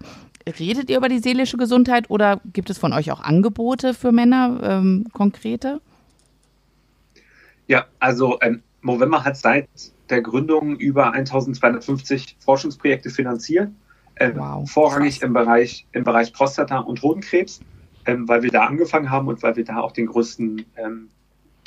redet 0.59 0.91
ihr 0.91 0.99
über 0.99 1.09
die 1.09 1.19
seelische 1.19 1.57
Gesundheit 1.57 2.11
oder 2.11 2.41
gibt 2.53 2.71
es 2.71 2.79
von 2.79 2.93
euch 2.93 3.11
auch 3.11 3.21
Angebote 3.21 3.95
für 3.95 4.13
Männer, 4.13 4.61
ähm, 4.63 5.07
konkrete? 5.13 5.81
Ja, 7.69 7.87
also 8.01 8.39
ähm, 8.43 8.63
Movember 8.83 9.25
hat 9.25 9.37
seit 9.37 9.69
der 10.11 10.21
Gründung 10.21 10.77
über 10.77 11.13
1250 11.13 12.37
Forschungsprojekte 12.41 13.11
finanziert. 13.11 13.71
Ähm, 14.17 14.35
wow. 14.37 14.71
Vorrangig 14.71 15.23
im 15.23 15.33
Bereich, 15.33 15.87
im 15.93 16.05
Bereich 16.05 16.33
Prostata 16.33 16.81
und 16.81 17.01
Hodenkrebs, 17.01 17.61
ähm, 18.07 18.29
weil 18.29 18.43
wir 18.43 18.51
da 18.51 18.67
angefangen 18.67 19.11
haben 19.11 19.29
und 19.29 19.43
weil 19.43 19.57
wir 19.57 19.65
da 19.65 19.79
auch 19.81 19.93
den 19.93 20.07
größten, 20.07 20.67
ähm, 20.77 21.09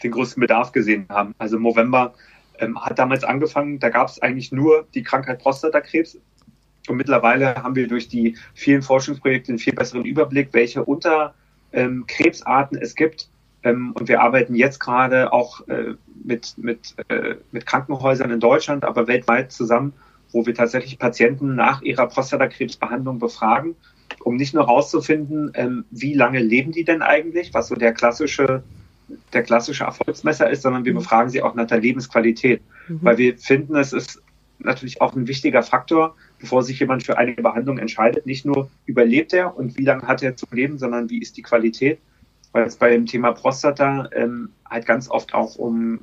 den 0.04 0.12
größten 0.12 0.41
Bedarf 0.41 0.71
gesehen 0.71 1.06
haben. 1.10 1.34
Also 1.38 1.58
Movember 1.58 2.13
ähm, 2.60 2.80
hat 2.80 2.99
damals 2.99 3.23
angefangen, 3.23 3.80
da 3.80 3.89
gab 3.89 4.10
es 4.10 4.21
eigentlich 4.21 4.51
nur 4.51 4.86
die 4.93 5.01
Krankheit 5.01 5.39
Prostatakrebs. 5.39 6.19
Und 6.88 6.97
mittlerweile 6.97 7.56
haben 7.56 7.75
wir 7.75 7.88
durch 7.88 8.10
die 8.10 8.38
vielen 8.54 8.84
Forschungsprojekte 8.84 9.54
einen 9.54 9.60
viel 9.60 9.73
besseren 9.73 10.06
Überblick, 10.06 10.49
welche 10.51 10.84
Unterkrebsarten 10.84 12.78
es 12.78 12.93
gibt 12.93 13.30
ähm, 13.65 13.93
und 13.93 14.08
wir 14.08 14.21
arbeiten 14.21 14.56
jetzt 14.56 14.80
gerade 14.80 15.34
auch 15.34 15.67
äh, 15.67 15.95
mit, 16.23 16.54
mit, 16.58 16.95
äh, 17.10 17.36
mit 17.51 17.65
Krankenhäusern 17.65 18.32
in 18.32 18.39
Deutschland, 18.39 18.86
aber 18.86 19.08
weltweit 19.08 19.51
zusammen, 19.51 19.93
wo 20.32 20.45
wir 20.45 20.54
tatsächlich 20.54 20.99
Patienten 20.99 21.56
nach 21.56 21.82
ihrer 21.82 22.08
Prostatakrebsbehandlung 22.08 23.19
befragen, 23.19 23.75
um 24.23 24.36
nicht 24.36 24.54
nur 24.54 24.67
herauszufinden, 24.67 25.51
ähm, 25.56 25.86
wie 25.89 26.13
lange 26.13 26.39
leben 26.39 26.71
die 26.71 26.84
denn 26.84 27.01
eigentlich, 27.01 27.54
was 27.54 27.67
so 27.67 27.75
der 27.75 27.93
klassische, 27.93 28.63
der 29.34 29.43
klassische 29.43 29.84
Erfolgsmesser 29.84 30.49
ist, 30.49 30.62
sondern 30.62 30.86
wir 30.86 30.93
mhm. 30.93 30.97
befragen 30.97 31.30
sie 31.32 31.41
auch 31.41 31.56
nach 31.56 31.67
der 31.67 31.80
Lebensqualität. 31.80 32.62
Mhm. 32.88 32.99
Weil 33.01 33.17
wir 33.17 33.38
finden, 33.38 33.75
es 33.75 33.93
ist 33.93 34.21
natürlich 34.60 35.01
auch 35.01 35.15
ein 35.15 35.28
wichtiger 35.28 35.63
Faktor, 35.63 36.15
bevor 36.39 36.62
sich 36.62 36.80
jemand 36.80 37.04
für 37.04 37.17
eine 37.17 37.34
Behandlung 37.34 37.80
entscheidet. 37.80 38.28
Nicht 38.28 38.45
nur 38.45 38.69
überlebt 38.86 39.34
er 39.34 39.58
und 39.58 39.75
wie 39.78 39.86
lange 39.86 40.04
hat 40.04 40.21
er 40.21 40.36
zu 40.36 40.45
leben, 40.51 40.78
sondern 40.78 41.10
wie 41.10 41.19
ist 41.19 41.36
die 41.38 41.41
Qualität 41.41 41.99
weil 42.55 42.63
es 42.63 42.77
bei 42.77 42.89
dem 42.89 43.05
Thema 43.05 43.33
Prostata 43.33 44.07
ähm, 44.13 44.47
halt 44.63 44.85
ganz 44.85 45.09
oft 45.09 45.33
auch 45.33 45.57
um 45.57 45.99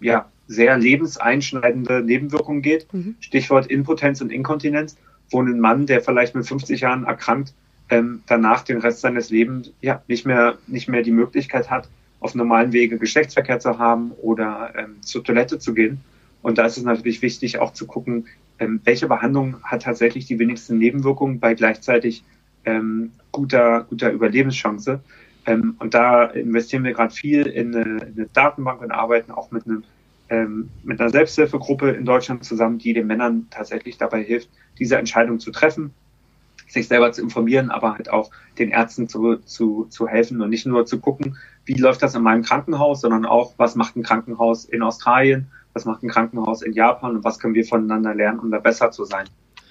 ja, 0.00 0.30
sehr 0.46 0.78
lebenseinschneidende 0.78 2.04
Nebenwirkungen 2.04 2.62
geht. 2.62 2.86
Mhm. 2.94 3.16
Stichwort 3.18 3.66
Impotenz 3.66 4.20
und 4.20 4.30
Inkontinenz, 4.30 4.96
wo 5.32 5.42
ein 5.42 5.58
Mann, 5.58 5.86
der 5.86 6.00
vielleicht 6.00 6.36
mit 6.36 6.46
50 6.46 6.82
Jahren 6.82 7.02
erkrankt, 7.02 7.52
ähm, 7.90 8.22
danach 8.28 8.62
den 8.62 8.78
Rest 8.78 9.00
seines 9.00 9.30
Lebens 9.30 9.72
ja 9.80 10.00
nicht 10.06 10.24
mehr, 10.24 10.56
nicht 10.68 10.88
mehr 10.88 11.02
die 11.02 11.10
Möglichkeit 11.10 11.68
hat, 11.68 11.88
auf 12.20 12.36
normalen 12.36 12.72
Wege 12.72 12.96
Geschlechtsverkehr 12.96 13.58
zu 13.58 13.76
haben 13.80 14.12
oder 14.22 14.72
ähm, 14.76 15.02
zur 15.02 15.24
Toilette 15.24 15.58
zu 15.58 15.74
gehen. 15.74 15.98
Und 16.42 16.58
da 16.58 16.66
ist 16.66 16.76
es 16.76 16.84
natürlich 16.84 17.22
wichtig, 17.22 17.58
auch 17.58 17.72
zu 17.72 17.88
gucken, 17.88 18.26
ähm, 18.60 18.80
welche 18.84 19.08
Behandlung 19.08 19.56
hat 19.64 19.82
tatsächlich 19.82 20.26
die 20.26 20.38
wenigsten 20.38 20.78
Nebenwirkungen 20.78 21.40
bei 21.40 21.54
gleichzeitig 21.54 22.22
ähm, 22.66 23.10
guter, 23.32 23.82
guter 23.90 24.12
Überlebenschance. 24.12 25.00
Ähm, 25.46 25.76
und 25.78 25.94
da 25.94 26.24
investieren 26.24 26.84
wir 26.84 26.92
gerade 26.92 27.12
viel 27.12 27.46
in 27.46 27.74
eine, 27.74 27.84
in 27.84 28.14
eine, 28.16 28.26
Datenbank 28.32 28.80
und 28.80 28.92
arbeiten 28.92 29.32
auch 29.32 29.50
mit, 29.50 29.66
einem, 29.66 29.84
ähm, 30.28 30.70
mit 30.84 31.00
einer 31.00 31.10
Selbsthilfegruppe 31.10 31.90
in 31.90 32.04
Deutschland 32.04 32.44
zusammen, 32.44 32.78
die 32.78 32.92
den 32.92 33.06
Männern 33.06 33.48
tatsächlich 33.50 33.98
dabei 33.98 34.22
hilft, 34.22 34.48
diese 34.78 34.96
Entscheidung 34.96 35.40
zu 35.40 35.50
treffen, 35.50 35.92
sich 36.68 36.88
selber 36.88 37.12
zu 37.12 37.22
informieren, 37.22 37.70
aber 37.70 37.94
halt 37.94 38.10
auch 38.10 38.30
den 38.58 38.70
Ärzten 38.70 39.08
zu, 39.08 39.36
zu, 39.36 39.86
zu 39.90 40.06
helfen 40.06 40.40
und 40.40 40.50
nicht 40.50 40.64
nur 40.64 40.86
zu 40.86 41.00
gucken, 41.00 41.36
wie 41.64 41.74
läuft 41.74 42.02
das 42.02 42.14
in 42.14 42.22
meinem 42.22 42.42
Krankenhaus, 42.42 43.00
sondern 43.00 43.26
auch, 43.26 43.54
was 43.56 43.74
macht 43.74 43.96
ein 43.96 44.02
Krankenhaus 44.02 44.64
in 44.64 44.82
Australien, 44.82 45.48
was 45.72 45.84
macht 45.84 46.02
ein 46.02 46.08
Krankenhaus 46.08 46.62
in 46.62 46.72
Japan 46.72 47.16
und 47.16 47.24
was 47.24 47.38
können 47.38 47.54
wir 47.54 47.64
voneinander 47.64 48.14
lernen, 48.14 48.38
um 48.38 48.50
da 48.50 48.58
besser 48.58 48.90
zu 48.90 49.04
sein. 49.04 49.26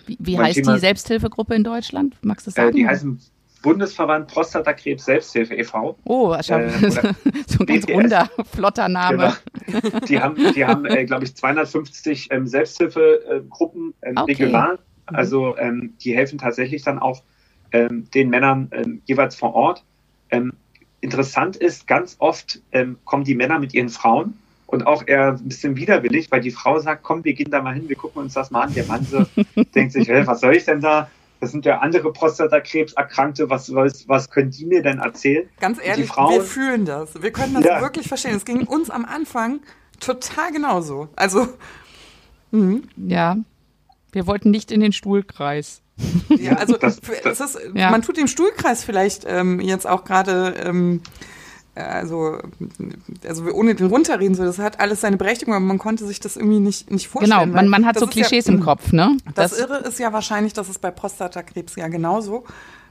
Wie, 0.08 0.18
wie 0.20 0.38
heißt 0.38 0.56
Thema, 0.56 0.74
die 0.74 0.80
Selbsthilfegruppe 0.80 1.56
in 1.56 1.64
Deutschland? 1.64 2.18
Magst 2.22 2.48
du 2.48 2.50
das 2.50 2.56
sagen? 2.56 2.70
Äh, 2.70 2.74
die 2.74 2.88
heißen 2.88 3.20
Bundesverband 3.62 4.28
Prostatakrebs 4.28 5.06
Selbsthilfe 5.06 5.56
e.V. 5.56 5.98
Oh, 6.06 6.34
äh, 6.34 6.42
so 6.44 7.60
ein 7.60 7.66
ganz 7.66 7.88
runder, 7.88 8.30
flotter 8.52 8.90
Name. 8.90 9.36
Genau. 9.68 10.00
Die 10.08 10.20
haben, 10.20 10.54
die 10.54 10.66
haben 10.66 10.86
äh, 10.86 11.06
glaube 11.06 11.26
ich, 11.26 11.36
250 11.36 12.30
ähm, 12.32 12.48
Selbsthilfegruppen 12.48 13.94
ähm, 14.02 14.18
okay. 14.18 14.32
regional. 14.32 14.74
Mhm. 15.10 15.16
Also 15.16 15.58
ähm, 15.58 15.94
die 16.02 16.16
helfen 16.16 16.38
tatsächlich 16.38 16.84
dann 16.84 17.00
auch 17.00 17.22
ähm, 17.72 18.08
den 18.14 18.30
Männern 18.30 18.70
ähm, 18.72 19.02
jeweils 19.06 19.36
vor 19.36 19.54
Ort. 19.54 19.84
Ähm, 20.30 20.54
interessant 21.02 21.56
ist, 21.56 21.88
ganz 21.88 22.16
oft 22.20 22.62
ähm, 22.72 22.98
kommen 23.06 23.24
die 23.24 23.36
Männer 23.36 23.60
mit 23.60 23.74
ihren 23.74 23.90
Frauen 23.90 24.38
und 24.68 24.88
auch 24.88 25.06
eher 25.06 25.34
ein 25.34 25.48
bisschen 25.48 25.76
widerwillig, 25.76 26.32
weil 26.32 26.42
die 26.42 26.52
Frau 26.52 26.80
sagt, 26.80 27.04
komm, 27.04 27.24
wir 27.24 27.34
gehen 27.34 27.52
da 27.52 27.62
mal 27.62 27.74
hin, 27.74 27.90
wir 27.90 27.96
gucken 27.96 28.22
uns 28.22 28.34
das 28.34 28.52
mal 28.52 28.62
an. 28.62 28.74
Der 28.74 28.86
Mann 28.86 29.04
so 29.04 29.26
denkt 29.76 29.94
sich, 29.94 30.08
hey, 30.08 30.26
was 30.26 30.40
soll 30.40 30.56
ich 30.56 30.66
denn 30.66 30.80
da? 30.80 31.10
Das 31.42 31.52
sind 31.52 31.66
ja 31.66 31.80
andere 31.80 32.14
Prostatakrebserkrankte, 32.14 33.50
was, 33.50 33.74
was, 33.74 34.08
was 34.08 34.30
können 34.30 34.52
die 34.52 34.66
mir 34.66 34.84
denn 34.84 35.00
erzählen? 35.00 35.50
Ganz 35.60 35.80
ehrlich, 35.84 36.08
Frauen, 36.08 36.36
wir 36.36 36.44
fühlen 36.44 36.86
das. 36.86 37.20
Wir 37.20 37.32
können 37.32 37.56
das 37.56 37.66
ja. 37.66 37.82
wirklich 37.82 38.08
verstehen. 38.08 38.36
Es 38.36 38.46
ging 38.46 38.68
uns 38.68 38.92
am 38.92 39.06
Anfang 39.06 39.60
total 40.00 40.52
genauso. 40.52 41.10
Also, 41.16 41.48
mh. 42.52 42.82
ja, 42.96 43.38
wir 44.12 44.28
wollten 44.28 44.52
nicht 44.52 44.72
in 44.72 44.82
den 44.82 44.94
Stuhlkreis. 44.94 45.82
Ja, 46.30 46.54
also 46.54 46.78
das, 46.78 47.02
das, 47.24 47.40
ist, 47.40 47.60
ja. 47.74 47.90
man 47.90 48.04
tut 48.04 48.18
dem 48.18 48.28
Stuhlkreis 48.28 48.84
vielleicht 48.84 49.26
ähm, 49.28 49.60
jetzt 49.60 49.88
auch 49.88 50.04
gerade 50.04 50.54
ähm, 50.64 51.02
also, 51.76 52.38
also 53.26 53.46
ohne 53.52 53.76
den 53.76 53.88
runterreden, 53.88 54.36
so, 54.36 54.44
das 54.44 54.60
hat 54.60 54.80
alles 54.82 55.02
seine 55.02 55.16
Berechtigung, 55.16 55.54
aber 55.54 55.64
man 55.64 55.78
konnte 55.78 56.06
sich 56.06 56.20
das 56.20 56.36
irgendwie 56.36 56.60
nicht, 56.60 56.92
nicht 56.92 57.08
vorstellen. 57.08 57.40
Genau, 57.40 57.54
man, 57.54 57.70
man 57.70 57.86
hat 57.86 57.98
so 57.98 58.08
Klischees 58.08 58.48
ja, 58.48 58.54
im 58.54 58.60
Kopf, 58.60 58.92
ne? 58.92 59.18
Das, 59.36 59.52
das, 59.52 59.60
Irre 59.60 59.78
ist 59.78 59.98
ja 59.98 60.12
wahrscheinlich, 60.12 60.52
dass 60.52 60.68
es 60.68 60.80
bei 60.80 60.92
Prostatakrebs 60.92 61.76
ja 61.78 61.88
genauso. 61.88 62.44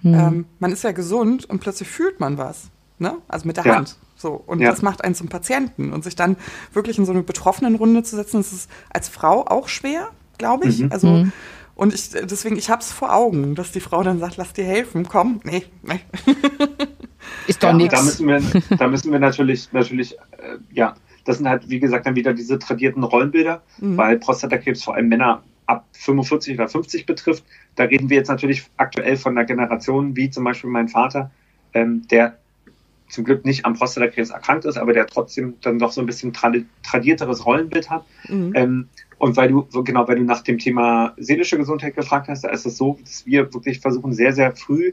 Mhm. 0.03 0.15
Ähm, 0.15 0.45
man 0.61 0.73
ist 0.73 0.83
ja 0.83 0.93
gesund 0.93 1.45
und 1.45 1.61
plötzlich 1.61 1.89
fühlt 1.89 2.21
man 2.21 2.39
was, 2.39 2.69
ne? 2.99 3.19
Also 3.29 3.47
mit 3.47 3.59
der 3.59 3.67
ja. 3.67 3.77
Hand. 3.77 3.97
So. 4.17 4.43
Und 4.47 4.61
ja. 4.61 4.71
das 4.71 4.83
macht 4.83 5.05
einen 5.05 5.15
zum 5.15 5.29
Patienten. 5.29 5.93
Und 5.93 6.05
sich 6.05 6.17
dann 6.17 6.37
wirklich 6.73 6.99
in 6.99 7.05
so 7.05 7.13
eine 7.13 7.23
betroffenen 7.23 7.75
Runde 7.75 8.03
zu 8.03 8.17
setzen, 8.17 8.39
das 8.39 8.53
ist 8.53 8.71
als 8.91 9.09
Frau 9.09 9.47
auch 9.47 9.69
schwer, 9.69 10.09
glaube 10.39 10.69
ich. 10.69 10.81
Mhm. 10.81 10.93
Also, 10.93 11.07
mhm. 11.07 11.33
und 11.75 11.95
ich, 11.95 12.11
deswegen, 12.11 12.57
ich 12.57 12.71
habe 12.71 12.81
es 12.81 12.93
vor 12.93 13.15
Augen, 13.15 13.55
dass 13.55 13.73
die 13.73 13.81
Frau 13.81 14.03
dann 14.03 14.19
sagt, 14.21 14.39
lass 14.39 14.55
dir 14.55 14.65
helfen, 14.65 15.07
komm, 15.07 15.41
nee, 15.45 15.65
nee. 15.83 16.01
Ist 17.47 17.63
doch 17.63 17.69
ja, 17.69 17.75
nichts. 17.75 17.95
Da 17.95 18.03
müssen 18.03 18.29
wir, 18.29 18.77
da 18.79 18.89
müssen 18.89 19.13
wir 19.13 19.19
natürlich, 19.19 19.73
natürlich, 19.73 20.17
äh, 20.39 20.59
ja, 20.73 20.95
das 21.25 21.39
sind 21.39 21.49
halt, 21.49 21.69
wie 21.69 21.81
gesagt, 21.81 22.07
dann 22.07 22.17
wieder 22.17 22.33
diese 22.33 22.59
tradierten 22.59 23.03
Rollenbilder, 23.03 23.63
mhm. 23.79 23.97
weil 23.97 24.19
Prostatakrebs 24.19 24.83
vor 24.83 24.95
allem 24.95 25.09
Männer 25.09 25.43
ab 25.67 25.87
45 25.93 26.55
oder 26.55 26.69
50 26.69 27.07
betrifft. 27.07 27.45
Da 27.77 27.85
reden 27.85 28.11
wir 28.11 28.17
jetzt 28.17 28.29
natürlich 28.29 28.65
aktuell 28.77 29.17
von 29.17 29.37
einer 29.37 29.47
Generation, 29.47 30.17
wie 30.17 30.31
zum 30.31 30.45
Beispiel 30.45 30.71
mein 30.71 30.89
Vater, 30.89 31.31
ähm, 31.75 32.07
der 32.11 32.39
zum 33.09 33.25
Glück 33.25 33.45
nicht 33.45 33.65
am 33.65 33.75
Prostatakrebs 33.75 34.31
erkrankt 34.31 34.65
ist, 34.65 34.77
aber 34.77 34.93
der 34.93 35.07
trotzdem 35.07 35.55
dann 35.61 35.79
doch 35.79 35.93
so 35.93 36.01
ein 36.01 36.07
bisschen 36.07 36.33
tradi 36.33 36.65
tradierteres 36.83 37.45
Rollenbild 37.45 37.91
hat. 37.91 38.05
Mhm. 38.29 38.53
Ähm, 38.55 38.89
und 39.19 39.37
weil 39.37 39.49
du, 39.49 39.67
genau, 39.85 40.09
weil 40.09 40.17
du 40.17 40.25
nach 40.25 40.43
dem 40.43 40.59
Thema 40.59 41.15
seelische 41.19 41.59
Gesundheit 41.59 41.95
gefragt 41.95 42.29
hast, 42.29 42.45
da 42.45 42.49
ist 42.49 42.65
es 42.65 42.77
so, 42.77 42.99
dass 43.03 43.27
wir 43.27 43.53
wirklich 43.53 43.81
versuchen, 43.81 44.13
sehr, 44.13 44.33
sehr 44.33 44.55
früh 44.57 44.93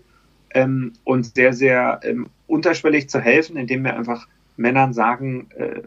ähm, 0.52 0.94
und 1.04 1.36
sehr, 1.36 1.54
sehr 1.54 2.00
ähm, 2.04 2.28
unterschwellig 2.48 3.10
zu 3.10 3.20
helfen, 3.20 3.58
indem 3.58 3.84
wir 3.84 3.96
einfach 3.96 4.28
Männern 4.56 4.94
sagen, 4.94 5.48
äh, 5.56 5.82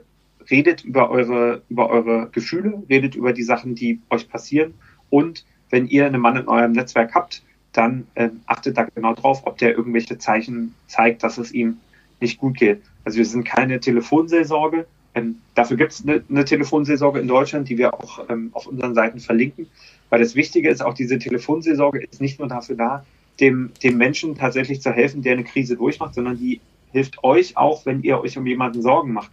redet 0.50 0.84
über 0.84 1.10
eure, 1.10 1.62
über 1.68 1.90
eure 1.90 2.28
Gefühle, 2.32 2.82
redet 2.88 3.14
über 3.14 3.32
die 3.32 3.42
Sachen, 3.42 3.74
die 3.74 4.00
euch 4.10 4.28
passieren. 4.28 4.74
Und 5.08 5.44
wenn 5.70 5.86
ihr 5.86 6.06
einen 6.06 6.20
Mann 6.20 6.36
in 6.36 6.48
eurem 6.48 6.72
Netzwerk 6.72 7.14
habt, 7.14 7.42
dann 7.72 8.06
äh, 8.14 8.30
achtet 8.46 8.76
da 8.76 8.84
genau 8.94 9.14
drauf, 9.14 9.42
ob 9.46 9.58
der 9.58 9.76
irgendwelche 9.76 10.18
Zeichen 10.18 10.74
zeigt, 10.88 11.22
dass 11.22 11.38
es 11.38 11.52
ihm 11.52 11.78
nicht 12.20 12.38
gut 12.38 12.56
geht. 12.56 12.82
Also 13.04 13.18
wir 13.18 13.24
sind 13.24 13.44
keine 13.44 13.80
Telefonseelsorge. 13.80 14.86
Ähm, 15.14 15.36
dafür 15.54 15.76
gibt 15.76 15.92
es 15.92 16.02
eine, 16.02 16.22
eine 16.28 16.44
Telefonseelsorge 16.44 17.20
in 17.20 17.28
Deutschland, 17.28 17.68
die 17.68 17.78
wir 17.78 17.94
auch 17.94 18.28
ähm, 18.28 18.50
auf 18.52 18.66
unseren 18.66 18.94
Seiten 18.94 19.20
verlinken. 19.20 19.66
Weil 20.08 20.20
das 20.20 20.34
Wichtige 20.34 20.68
ist 20.68 20.82
auch, 20.82 20.94
diese 20.94 21.18
Telefonseelsorge 21.18 22.02
ist 22.02 22.20
nicht 22.20 22.38
nur 22.38 22.48
dafür 22.48 22.76
da, 22.76 23.04
dem, 23.40 23.72
dem 23.82 23.96
Menschen 23.96 24.36
tatsächlich 24.36 24.80
zu 24.80 24.92
helfen, 24.92 25.22
der 25.22 25.34
eine 25.34 25.44
Krise 25.44 25.76
durchmacht, 25.76 26.14
sondern 26.14 26.38
die 26.38 26.60
hilft 26.92 27.22
euch 27.24 27.56
auch, 27.56 27.86
wenn 27.86 28.02
ihr 28.02 28.20
euch 28.20 28.36
um 28.36 28.46
jemanden 28.46 28.82
Sorgen 28.82 29.12
macht. 29.12 29.30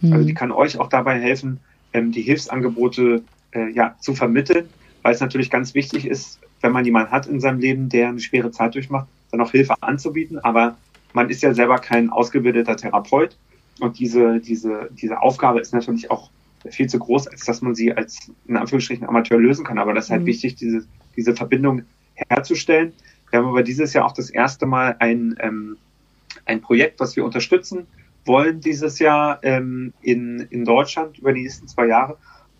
Mhm. 0.00 0.12
Also 0.12 0.26
die 0.26 0.34
kann 0.34 0.52
euch 0.52 0.78
auch 0.78 0.88
dabei 0.88 1.18
helfen, 1.18 1.60
ähm, 1.92 2.12
die 2.12 2.22
Hilfsangebote 2.22 3.22
äh, 3.52 3.70
ja, 3.70 3.96
zu 4.00 4.14
vermitteln, 4.14 4.68
weil 5.02 5.14
es 5.14 5.20
natürlich 5.20 5.50
ganz 5.50 5.74
wichtig 5.74 6.06
ist, 6.06 6.40
wenn 6.60 6.72
man 6.72 6.84
jemanden 6.84 7.10
hat 7.10 7.26
in 7.26 7.40
seinem 7.40 7.60
Leben, 7.60 7.88
der 7.88 8.08
eine 8.08 8.20
schwere 8.20 8.50
Zeit 8.50 8.74
durchmacht, 8.74 9.08
dann 9.30 9.40
auch 9.40 9.50
Hilfe 9.50 9.74
anzubieten. 9.80 10.38
Aber 10.38 10.76
man 11.12 11.30
ist 11.30 11.42
ja 11.42 11.54
selber 11.54 11.78
kein 11.78 12.10
ausgebildeter 12.10 12.76
Therapeut. 12.76 13.36
Und 13.80 13.98
diese, 13.98 14.40
diese, 14.40 14.90
diese 14.92 15.20
Aufgabe 15.22 15.60
ist 15.60 15.72
natürlich 15.72 16.10
auch 16.10 16.30
viel 16.68 16.88
zu 16.88 16.98
groß, 16.98 17.28
als 17.28 17.44
dass 17.46 17.62
man 17.62 17.74
sie 17.74 17.92
als 17.92 18.30
in 18.46 18.56
Anführungsstrichen 18.56 19.08
Amateur 19.08 19.38
lösen 19.38 19.64
kann. 19.64 19.78
Aber 19.78 19.94
das 19.94 20.06
ist 20.06 20.10
halt 20.10 20.22
mhm. 20.22 20.26
wichtig, 20.26 20.56
diese, 20.56 20.84
diese 21.16 21.34
Verbindung 21.34 21.82
herzustellen. 22.28 22.92
Wir 23.30 23.38
haben 23.38 23.48
aber 23.48 23.62
dieses 23.62 23.92
Jahr 23.92 24.06
auch 24.06 24.12
das 24.12 24.30
erste 24.30 24.66
Mal 24.66 24.96
ein, 24.98 25.36
ähm, 25.40 25.76
ein 26.44 26.60
Projekt, 26.60 27.00
was 27.00 27.16
wir 27.16 27.24
unterstützen 27.24 27.86
wollen 28.26 28.60
dieses 28.60 28.98
Jahr 28.98 29.40
ähm, 29.42 29.92
in, 30.02 30.46
in 30.50 30.64
Deutschland 30.64 31.18
über 31.18 31.32
die 31.32 31.42
nächsten 31.42 31.68
zwei 31.68 31.86
Jahre, 31.86 32.16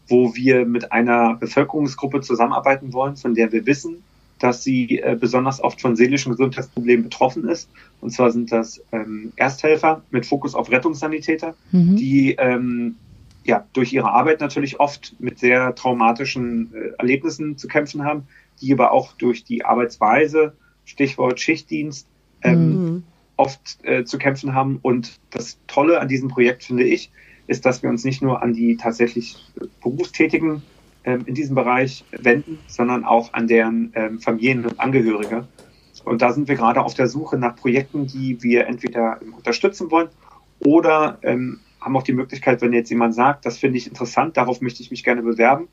wo 0.09 0.35
wir 0.35 0.65
mit 0.67 0.93
einer 0.93 1.35
Bevölkerungsgruppe 1.35 2.21
zusammenarbeiten 2.21 2.93
wollen, 2.93 3.17
von 3.17 3.35
der 3.35 3.53
wir 3.53 3.67
wissen, 3.67 4.03
dass 4.39 4.65
sie 4.65 4.99
äh, 4.99 5.17
besonders 5.21 5.63
oft 5.63 5.81
von 5.81 5.97
seelischen 5.97 6.33
Gesundheitsproblemen 6.33 7.05
betroffen 7.05 7.47
ist. 7.47 7.69
Und 8.01 8.11
zwar 8.11 8.31
sind 8.31 8.51
das 8.51 8.83
ähm, 8.91 9.33
Ersthelfer 9.37 10.03
mit 10.11 10.25
Fokus 10.25 10.55
auf 10.55 10.71
Rettungssanitäter, 10.71 11.55
mhm. 11.73 11.97
die 11.97 12.33
ähm, 12.39 12.97
ja, 13.45 13.67
durch 13.73 13.93
ihre 13.93 14.11
Arbeit 14.11 14.41
natürlich 14.41 14.81
oft 14.81 15.15
mit 15.19 15.39
sehr 15.39 15.75
traumatischen 15.75 16.73
äh, 16.75 16.93
Erlebnissen 16.99 17.59
zu 17.59 17.69
kämpfen 17.69 18.05
haben, 18.05 18.27
die 18.63 18.73
aber 18.73 18.93
auch 18.93 19.13
durch 19.13 19.45
die 19.45 19.65
Arbeitsweise, 19.65 20.55
Stichwort 20.91 21.41
Schichtdienst, 21.41 22.07
ähm, 22.43 22.85
mhm. 22.85 23.03
oft 23.37 23.79
äh, 23.83 24.05
zu 24.05 24.19
kämpfen 24.19 24.55
haben. 24.55 24.79
Und 24.83 25.21
das 25.31 25.59
Tolle 25.67 26.01
an 26.01 26.09
diesem 26.09 26.29
Projekt, 26.29 26.65
finde 26.65 26.85
ich, 26.85 27.11
ist, 27.47 27.65
dass 27.65 27.83
wir 27.83 27.91
uns 27.91 28.05
nicht 28.05 28.23
nur 28.23 28.43
an 28.43 28.53
die 28.53 28.77
tatsächlich 28.77 29.37
Berufstätigen 29.83 30.63
ähm, 31.05 31.23
in 31.27 31.35
diesem 31.35 31.55
Bereich 31.55 32.05
wenden, 32.11 32.59
sondern 32.67 33.05
auch 33.05 33.33
an 33.33 33.47
deren 33.47 33.93
ähm, 33.95 34.21
Familien 34.21 34.67
und 34.67 34.79
Angehörige. 34.79 35.47
Und 36.05 36.23
da 36.23 36.33
sind 36.33 36.49
wir 36.49 36.57
gerade 36.57 36.83
auf 36.83 36.95
der 36.95 37.09
Suche 37.09 37.39
nach 37.39 37.57
Projekten, 37.57 38.07
die 38.07 38.43
wir 38.43 38.67
entweder 38.67 39.21
unterstützen 39.37 39.91
wollen 39.91 40.09
oder 40.61 41.19
ähm, 41.23 41.61
haben 41.81 41.97
auch 41.97 42.03
die 42.03 42.13
Möglichkeit, 42.13 42.61
wenn 42.63 42.73
jetzt 42.73 42.91
jemand 42.91 43.15
sagt, 43.15 43.47
das 43.47 43.59
finde 43.59 43.79
ich 43.79 43.87
interessant, 43.87 44.37
darauf 44.37 44.61
möchte 44.61 44.83
ich 44.83 44.91
mich 44.91 45.05
gerne 45.05 45.23
bewerben. 45.23 45.69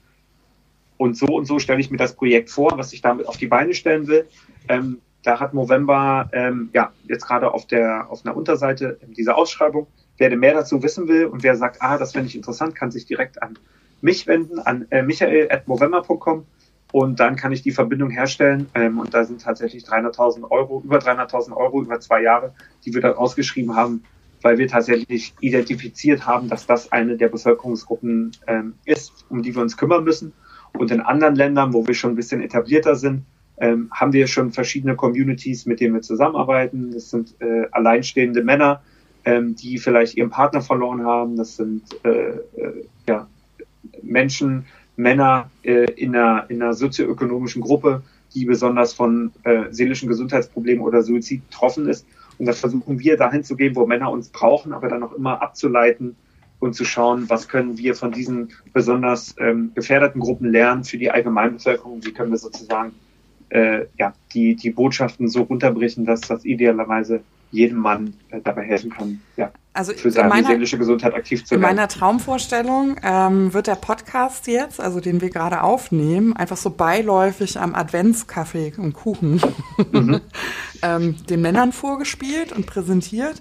Und 0.97 1.15
so 1.15 1.27
und 1.27 1.45
so 1.45 1.59
stelle 1.59 1.79
ich 1.79 1.91
mir 1.91 1.97
das 1.97 2.15
Projekt 2.15 2.49
vor, 2.49 2.71
was 2.75 2.91
ich 2.91 3.01
damit 3.01 3.27
auf 3.27 3.37
die 3.37 3.47
Beine 3.47 3.73
stellen 3.73 4.07
will. 4.07 4.27
Ähm, 4.67 4.99
da 5.27 5.41
hat 5.41 5.53
November 5.53 6.29
ähm, 6.31 6.69
ja 6.73 6.93
jetzt 7.05 7.27
gerade 7.27 7.53
auf 7.53 7.67
der 7.67 8.09
auf 8.09 8.25
einer 8.25 8.35
Unterseite 8.35 8.97
diese 9.07 9.35
Ausschreibung. 9.35 9.87
Wer 10.17 10.35
mehr 10.37 10.53
dazu 10.53 10.81
wissen 10.81 11.09
will 11.09 11.25
und 11.25 11.43
wer 11.43 11.57
sagt, 11.57 11.81
ah, 11.81 11.97
das 11.97 12.13
finde 12.13 12.29
ich 12.29 12.35
interessant, 12.35 12.75
kann 12.75 12.91
sich 12.91 13.05
direkt 13.05 13.43
an 13.43 13.59
mich 13.99 14.25
wenden 14.25 14.59
an 14.59 14.87
äh, 14.89 15.03
michael.movember.com 15.03 16.45
und 16.93 17.19
dann 17.19 17.35
kann 17.35 17.51
ich 17.51 17.61
die 17.61 17.71
Verbindung 17.71 18.09
herstellen. 18.09 18.69
Ähm, 18.73 18.99
und 18.99 19.13
da 19.13 19.25
sind 19.25 19.41
tatsächlich 19.41 19.83
300.000 19.83 20.49
Euro, 20.49 20.81
über 20.85 20.99
300.000 20.99 21.53
Euro 21.57 21.81
über 21.81 21.99
zwei 21.99 22.21
Jahre, 22.21 22.53
die 22.85 22.93
wir 22.93 23.01
da 23.01 23.11
ausgeschrieben 23.11 23.75
haben, 23.75 24.03
weil 24.41 24.57
wir 24.57 24.69
tatsächlich 24.69 25.33
identifiziert 25.41 26.25
haben, 26.25 26.47
dass 26.47 26.65
das 26.65 26.93
eine 26.93 27.17
der 27.17 27.27
Bevölkerungsgruppen 27.27 28.31
ähm, 28.47 28.75
ist, 28.85 29.25
um 29.27 29.43
die 29.43 29.53
wir 29.53 29.61
uns 29.61 29.75
kümmern 29.75 30.05
müssen. 30.05 30.31
Und 30.71 30.89
in 30.91 31.01
anderen 31.01 31.35
Ländern, 31.35 31.73
wo 31.73 31.85
wir 31.85 31.95
schon 31.95 32.11
ein 32.11 32.15
bisschen 32.15 32.41
etablierter 32.41 32.95
sind, 32.95 33.25
ähm, 33.57 33.89
haben 33.91 34.13
wir 34.13 34.27
schon 34.27 34.51
verschiedene 34.51 34.95
Communities, 34.95 35.65
mit 35.65 35.79
denen 35.79 35.95
wir 35.95 36.01
zusammenarbeiten. 36.01 36.91
Das 36.91 37.09
sind 37.09 37.35
äh, 37.39 37.65
alleinstehende 37.71 38.43
Männer, 38.43 38.81
ähm, 39.25 39.55
die 39.55 39.77
vielleicht 39.77 40.15
ihren 40.15 40.29
Partner 40.29 40.61
verloren 40.61 41.03
haben. 41.03 41.35
Das 41.35 41.55
sind 41.55 41.83
äh, 42.03 42.29
äh, 42.29 42.85
ja, 43.07 43.27
Menschen, 44.01 44.65
Männer 44.95 45.49
äh, 45.63 45.91
in, 45.93 46.15
einer, 46.15 46.49
in 46.49 46.61
einer 46.61 46.73
sozioökonomischen 46.73 47.61
Gruppe, 47.61 48.03
die 48.33 48.45
besonders 48.45 48.93
von 48.93 49.31
äh, 49.43 49.65
seelischen 49.71 50.07
Gesundheitsproblemen 50.07 50.83
oder 50.83 51.01
Suizid 51.01 51.47
betroffen 51.49 51.87
ist. 51.87 52.05
Und 52.37 52.45
das 52.45 52.59
versuchen 52.59 52.99
wir 52.99 53.17
dahin 53.17 53.43
zu 53.43 53.55
gehen, 53.55 53.75
wo 53.75 53.87
Männer 53.87 54.11
uns 54.11 54.29
brauchen, 54.29 54.73
aber 54.73 54.89
dann 54.89 55.03
auch 55.03 55.13
immer 55.13 55.41
abzuleiten 55.41 56.15
und 56.59 56.73
zu 56.73 56.85
schauen, 56.85 57.29
was 57.29 57.47
können 57.47 57.77
wir 57.77 57.95
von 57.95 58.11
diesen 58.11 58.49
besonders 58.73 59.35
ähm, 59.39 59.71
gefährdeten 59.75 60.21
Gruppen 60.21 60.51
lernen 60.51 60.83
für 60.83 60.97
die 60.97 61.11
Allgemeinbevölkerung, 61.11 62.03
wie 62.03 62.11
können 62.11 62.31
wir 62.31 62.37
sozusagen 62.37 62.93
äh, 63.49 63.85
ja, 63.97 64.13
die, 64.33 64.55
die 64.55 64.71
Botschaften 64.71 65.27
so 65.27 65.43
runterbrechen, 65.43 66.05
dass 66.05 66.21
das 66.21 66.45
idealerweise 66.45 67.21
jedem 67.51 67.79
Mann 67.79 68.13
äh, 68.29 68.41
dabei 68.41 68.63
helfen 68.63 68.89
kann, 68.89 69.21
ja, 69.37 69.51
also 69.77 69.93
für 69.93 70.09
seine 70.09 70.29
meiner, 70.29 70.47
seelische 70.47 70.79
Gesundheit 70.79 71.13
aktiv 71.13 71.45
zu 71.45 71.51
werden. 71.51 71.61
In 71.61 71.75
meiner 71.75 71.87
Traumvorstellung 71.87 72.95
ähm, 73.03 73.53
wird 73.53 73.67
der 73.67 73.75
Podcast 73.75 74.47
jetzt, 74.47 74.79
also 74.81 74.99
den 74.99 75.21
wir 75.21 75.29
gerade 75.29 75.61
aufnehmen, 75.61 76.35
einfach 76.35 76.57
so 76.57 76.71
beiläufig 76.71 77.59
am 77.59 77.75
Adventskaffee 77.75 78.73
und 78.77 78.93
Kuchen 78.93 79.39
mhm. 79.91 80.19
ähm, 80.81 81.15
den 81.29 81.41
Männern 81.41 81.73
vorgespielt 81.73 82.53
und 82.53 82.65
präsentiert. 82.65 83.39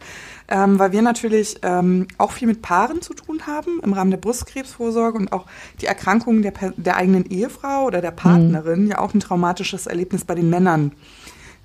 Ähm, 0.48 0.78
weil 0.78 0.92
wir 0.92 1.02
natürlich 1.02 1.58
ähm, 1.62 2.06
auch 2.18 2.30
viel 2.30 2.46
mit 2.46 2.62
Paaren 2.62 3.02
zu 3.02 3.14
tun 3.14 3.46
haben 3.46 3.80
im 3.82 3.92
Rahmen 3.92 4.12
der 4.12 4.18
Brustkrebsvorsorge 4.18 5.18
und 5.18 5.32
auch 5.32 5.46
die 5.80 5.86
Erkrankungen 5.86 6.42
der, 6.42 6.52
der 6.76 6.96
eigenen 6.96 7.26
Ehefrau 7.26 7.84
oder 7.86 8.00
der 8.00 8.12
Partnerin 8.12 8.84
mhm. 8.84 8.90
ja 8.90 8.98
auch 9.00 9.12
ein 9.12 9.20
traumatisches 9.20 9.86
Erlebnis 9.88 10.24
bei 10.24 10.36
den 10.36 10.48
Männern 10.48 10.92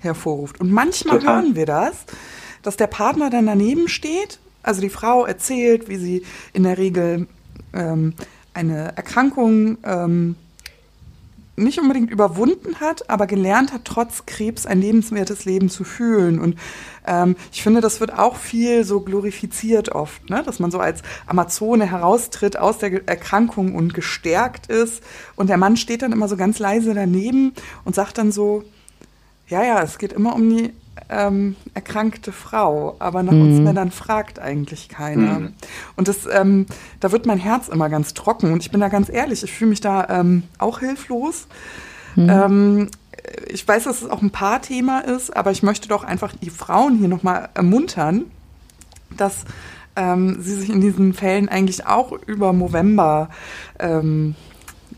hervorruft. 0.00 0.60
Und 0.60 0.72
manchmal 0.72 1.20
Total. 1.20 1.42
hören 1.42 1.56
wir 1.56 1.66
das, 1.66 1.94
dass 2.62 2.76
der 2.76 2.88
Partner 2.88 3.30
dann 3.30 3.46
daneben 3.46 3.88
steht, 3.88 4.40
also 4.64 4.80
die 4.80 4.90
Frau 4.90 5.24
erzählt, 5.24 5.88
wie 5.88 5.96
sie 5.96 6.22
in 6.52 6.64
der 6.64 6.78
Regel 6.78 7.28
ähm, 7.72 8.14
eine 8.54 8.96
Erkrankung 8.96 9.78
ähm, 9.84 10.36
nicht 11.56 11.78
unbedingt 11.80 12.10
überwunden 12.10 12.80
hat, 12.80 13.08
aber 13.10 13.26
gelernt 13.26 13.72
hat, 13.72 13.84
trotz 13.84 14.24
Krebs 14.26 14.66
ein 14.66 14.80
lebenswertes 14.80 15.44
Leben 15.44 15.68
zu 15.68 15.84
fühlen. 15.84 16.38
Und 16.40 16.56
ähm, 17.06 17.36
ich 17.52 17.62
finde, 17.62 17.80
das 17.80 18.00
wird 18.00 18.16
auch 18.18 18.36
viel 18.36 18.84
so 18.84 19.00
glorifiziert 19.00 19.90
oft, 19.90 20.30
ne? 20.30 20.42
dass 20.44 20.58
man 20.58 20.70
so 20.70 20.78
als 20.78 21.02
Amazone 21.26 21.90
heraustritt 21.90 22.56
aus 22.58 22.78
der 22.78 23.06
Erkrankung 23.08 23.74
und 23.74 23.94
gestärkt 23.94 24.66
ist. 24.68 25.02
Und 25.36 25.48
der 25.48 25.56
Mann 25.56 25.76
steht 25.76 26.02
dann 26.02 26.12
immer 26.12 26.28
so 26.28 26.36
ganz 26.36 26.58
leise 26.58 26.94
daneben 26.94 27.52
und 27.84 27.94
sagt 27.94 28.18
dann 28.18 28.32
so, 28.32 28.64
ja, 29.48 29.64
ja, 29.64 29.82
es 29.82 29.98
geht 29.98 30.12
immer 30.12 30.34
um 30.34 30.48
die 30.48 30.72
ähm, 31.08 31.56
erkrankte 31.74 32.32
Frau, 32.32 32.96
aber 32.98 33.22
nach 33.22 33.32
mhm. 33.32 33.42
uns 33.42 33.60
Männern 33.60 33.90
fragt 33.90 34.38
eigentlich 34.38 34.88
keiner. 34.88 35.40
Mhm. 35.40 35.54
Und 35.96 36.08
das, 36.08 36.28
ähm, 36.30 36.66
da 37.00 37.12
wird 37.12 37.26
mein 37.26 37.38
Herz 37.38 37.68
immer 37.68 37.88
ganz 37.88 38.14
trocken. 38.14 38.52
Und 38.52 38.62
ich 38.62 38.70
bin 38.70 38.80
da 38.80 38.88
ganz 38.88 39.08
ehrlich, 39.08 39.42
ich 39.42 39.52
fühle 39.52 39.70
mich 39.70 39.80
da 39.80 40.08
ähm, 40.08 40.44
auch 40.58 40.80
hilflos. 40.80 41.46
Mhm. 42.14 42.90
Ähm, 43.24 43.44
ich 43.48 43.66
weiß, 43.66 43.84
dass 43.84 44.02
es 44.02 44.10
auch 44.10 44.22
ein 44.22 44.30
Paarthema 44.30 45.00
ist, 45.00 45.36
aber 45.36 45.50
ich 45.50 45.62
möchte 45.62 45.88
doch 45.88 46.04
einfach 46.04 46.32
die 46.40 46.50
Frauen 46.50 46.98
hier 46.98 47.08
nochmal 47.08 47.48
ermuntern, 47.54 48.24
dass 49.16 49.44
ähm, 49.96 50.40
sie 50.40 50.54
sich 50.54 50.70
in 50.70 50.80
diesen 50.80 51.12
Fällen 51.12 51.48
eigentlich 51.48 51.86
auch 51.86 52.12
über 52.26 52.52
November 52.52 53.28
ähm, 53.78 54.34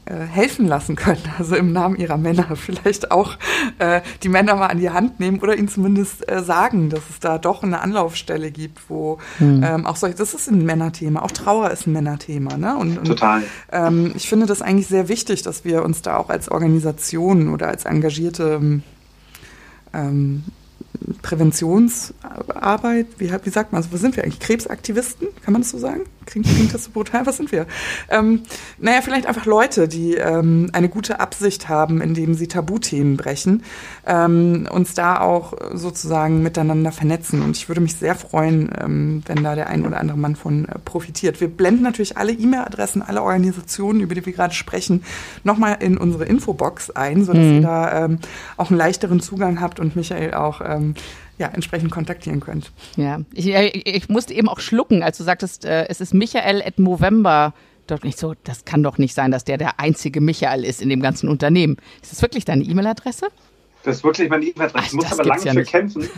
äh, 0.07 0.17
helfen 0.17 0.67
lassen 0.67 0.97
können, 0.97 1.23
also 1.39 1.57
im 1.57 1.73
Namen 1.73 1.97
ihrer 1.97 2.19
Männer 2.19 2.49
vielleicht 2.57 3.11
auch 3.11 3.37
äh, 3.79 4.01
die 4.23 4.29
Männer 4.29 4.55
mal 4.57 4.67
an 4.67 4.79
die 4.79 4.91
Hand 4.91 5.19
nehmen 5.21 5.41
oder 5.41 5.57
ihnen 5.57 5.69
zumindest 5.69 6.31
äh, 6.31 6.43
sagen, 6.43 6.91
dass 6.91 7.03
es 7.11 7.21
da 7.21 7.39
doch 7.39 7.63
eine 7.63 7.81
Anlaufstelle 7.81 8.51
gibt, 8.51 8.91
wo 8.91 9.19
hm. 9.39 9.63
ähm, 9.65 9.87
auch 9.87 9.97
solche, 9.97 10.17
das 10.17 10.35
ist 10.35 10.51
ein 10.51 10.65
Männerthema, 10.65 11.23
auch 11.23 11.31
Trauer 11.31 11.71
ist 11.71 11.87
ein 11.87 11.93
Männerthema. 11.93 12.57
Ne? 12.57 12.77
Und, 12.77 12.99
und 12.99 13.07
Total. 13.07 13.43
Ähm, 13.73 14.13
ich 14.15 14.29
finde 14.29 14.47
das 14.47 14.63
eigentlich 14.63 14.89
sehr 14.89 15.09
wichtig, 15.09 15.43
dass 15.43 15.65
wir 15.65 15.83
uns 15.83 16.03
da 16.03 16.17
auch 16.17 16.29
als 16.29 16.51
Organisation 16.51 17.49
oder 17.49 17.69
als 17.69 17.85
engagierte 17.85 18.83
ähm, 19.95 20.45
Präventionsarbeit, 21.23 23.07
wie, 23.19 23.31
wie 23.31 23.51
sagt 23.51 23.73
man, 23.73 23.79
also 23.83 23.93
was 23.93 24.01
sind 24.01 24.17
wir 24.17 24.25
eigentlich? 24.25 24.41
Krebsaktivisten, 24.41 25.29
kann 25.43 25.53
man 25.53 25.63
das 25.63 25.71
so 25.71 25.79
sagen? 25.79 26.03
Klingt, 26.27 26.47
klingt 26.47 26.75
das 26.75 26.85
so 26.85 26.91
brutal? 26.91 27.27
Was 27.27 27.37
sind 27.37 27.53
wir? 27.53 27.67
Ähm, 28.09 28.43
naja, 28.79 29.01
vielleicht 29.03 29.27
einfach 29.27 29.47
Leute, 29.47 29.89
die 29.89 30.15
ähm, 30.15 30.71
eine 30.73 30.89
gute 30.89 31.21
Absicht 31.21 31.69
haben, 31.69 32.01
indem 32.01 32.35
sie 32.35 32.49
Tabuthemen 32.49 33.17
brechen, 33.17 33.63
ähm, 34.07 34.69
uns 34.71 34.95
da 34.95 35.21
auch 35.21 35.55
sozusagen 35.73 36.43
miteinander 36.43 36.93
vernetzen. 36.93 37.43
Und 37.43 37.57
ich 37.57 37.69
würde 37.69 37.81
mich 37.81 37.97
sehr 37.97 38.15
freuen, 38.15 38.71
ähm, 38.81 39.23
wenn 39.27 39.43
da 39.43 39.55
der 39.55 39.69
ein 39.69 39.87
oder 39.87 39.99
andere 39.99 40.19
Mann 40.19 40.37
von 40.37 40.67
äh, 40.67 40.79
profitiert. 40.85 41.41
Wir 41.41 41.49
blenden 41.49 41.83
natürlich 41.83 42.17
alle 42.17 42.33
E-Mail-Adressen, 42.33 43.03
alle 43.03 43.23
Organisationen, 43.23 44.01
über 44.01 44.15
die 44.15 44.25
wir 44.25 44.33
gerade 44.33 44.55
sprechen, 44.55 45.03
nochmal 45.43 45.77
in 45.81 45.97
unsere 45.97 46.25
Infobox 46.25 46.91
ein, 46.91 47.25
sodass 47.25 47.45
mhm. 47.45 47.55
ihr 47.55 47.63
da 47.63 48.05
ähm, 48.05 48.19
auch 48.57 48.71
einen 48.71 48.79
leichteren 48.79 49.21
Zugang 49.21 49.61
habt 49.61 49.81
und 49.81 49.97
Michael 49.97 50.35
auch 50.35 50.61
ähm, 50.65 50.95
ja, 51.39 51.49
entsprechend 51.49 51.91
kontaktieren 51.91 52.41
könnt. 52.41 52.73
Ja, 52.97 53.21
ich, 53.33 53.49
äh, 53.49 53.69
ich 53.69 54.09
musste 54.09 54.35
eben 54.35 54.49
auch 54.49 54.61
schlucken, 54.61 55.03
als 55.03 55.19
du 55.19 55.25
sagtest, 55.25 55.65
äh, 55.65 55.87
es 55.89 56.01
ist 56.01 56.15
Michael 56.15 56.63
at 56.63 56.79
Movember. 56.79 57.55
Doch 57.87 58.03
nicht 58.03 58.19
so, 58.19 58.35
das 58.45 58.65
kann 58.65 58.83
doch 58.83 58.97
nicht 58.97 59.15
sein, 59.15 59.31
dass 59.31 59.45
der 59.45 59.59
der 59.59 59.79
einzige 59.79 60.21
Michael 60.21 60.65
ist 60.65 60.81
in 60.81 60.89
dem 60.89 61.03
ganzen 61.03 61.29
Unternehmen. 61.29 61.77
Ist 62.03 62.13
das 62.13 62.23
wirklich 62.23 62.45
deine 62.45 62.65
E-Mail-Adresse? 62.65 63.29
Das 63.83 63.97
ist 63.97 64.05
wirklich 64.05 64.31
meine 64.31 64.45
E-Mail-Adresse. 64.47 64.87
Ich 64.87 64.93
muss 64.95 65.13
aber 65.13 65.25
lange 65.25 65.45
ja 65.45 65.53
für 65.53 65.65
kämpfen. 65.65 66.09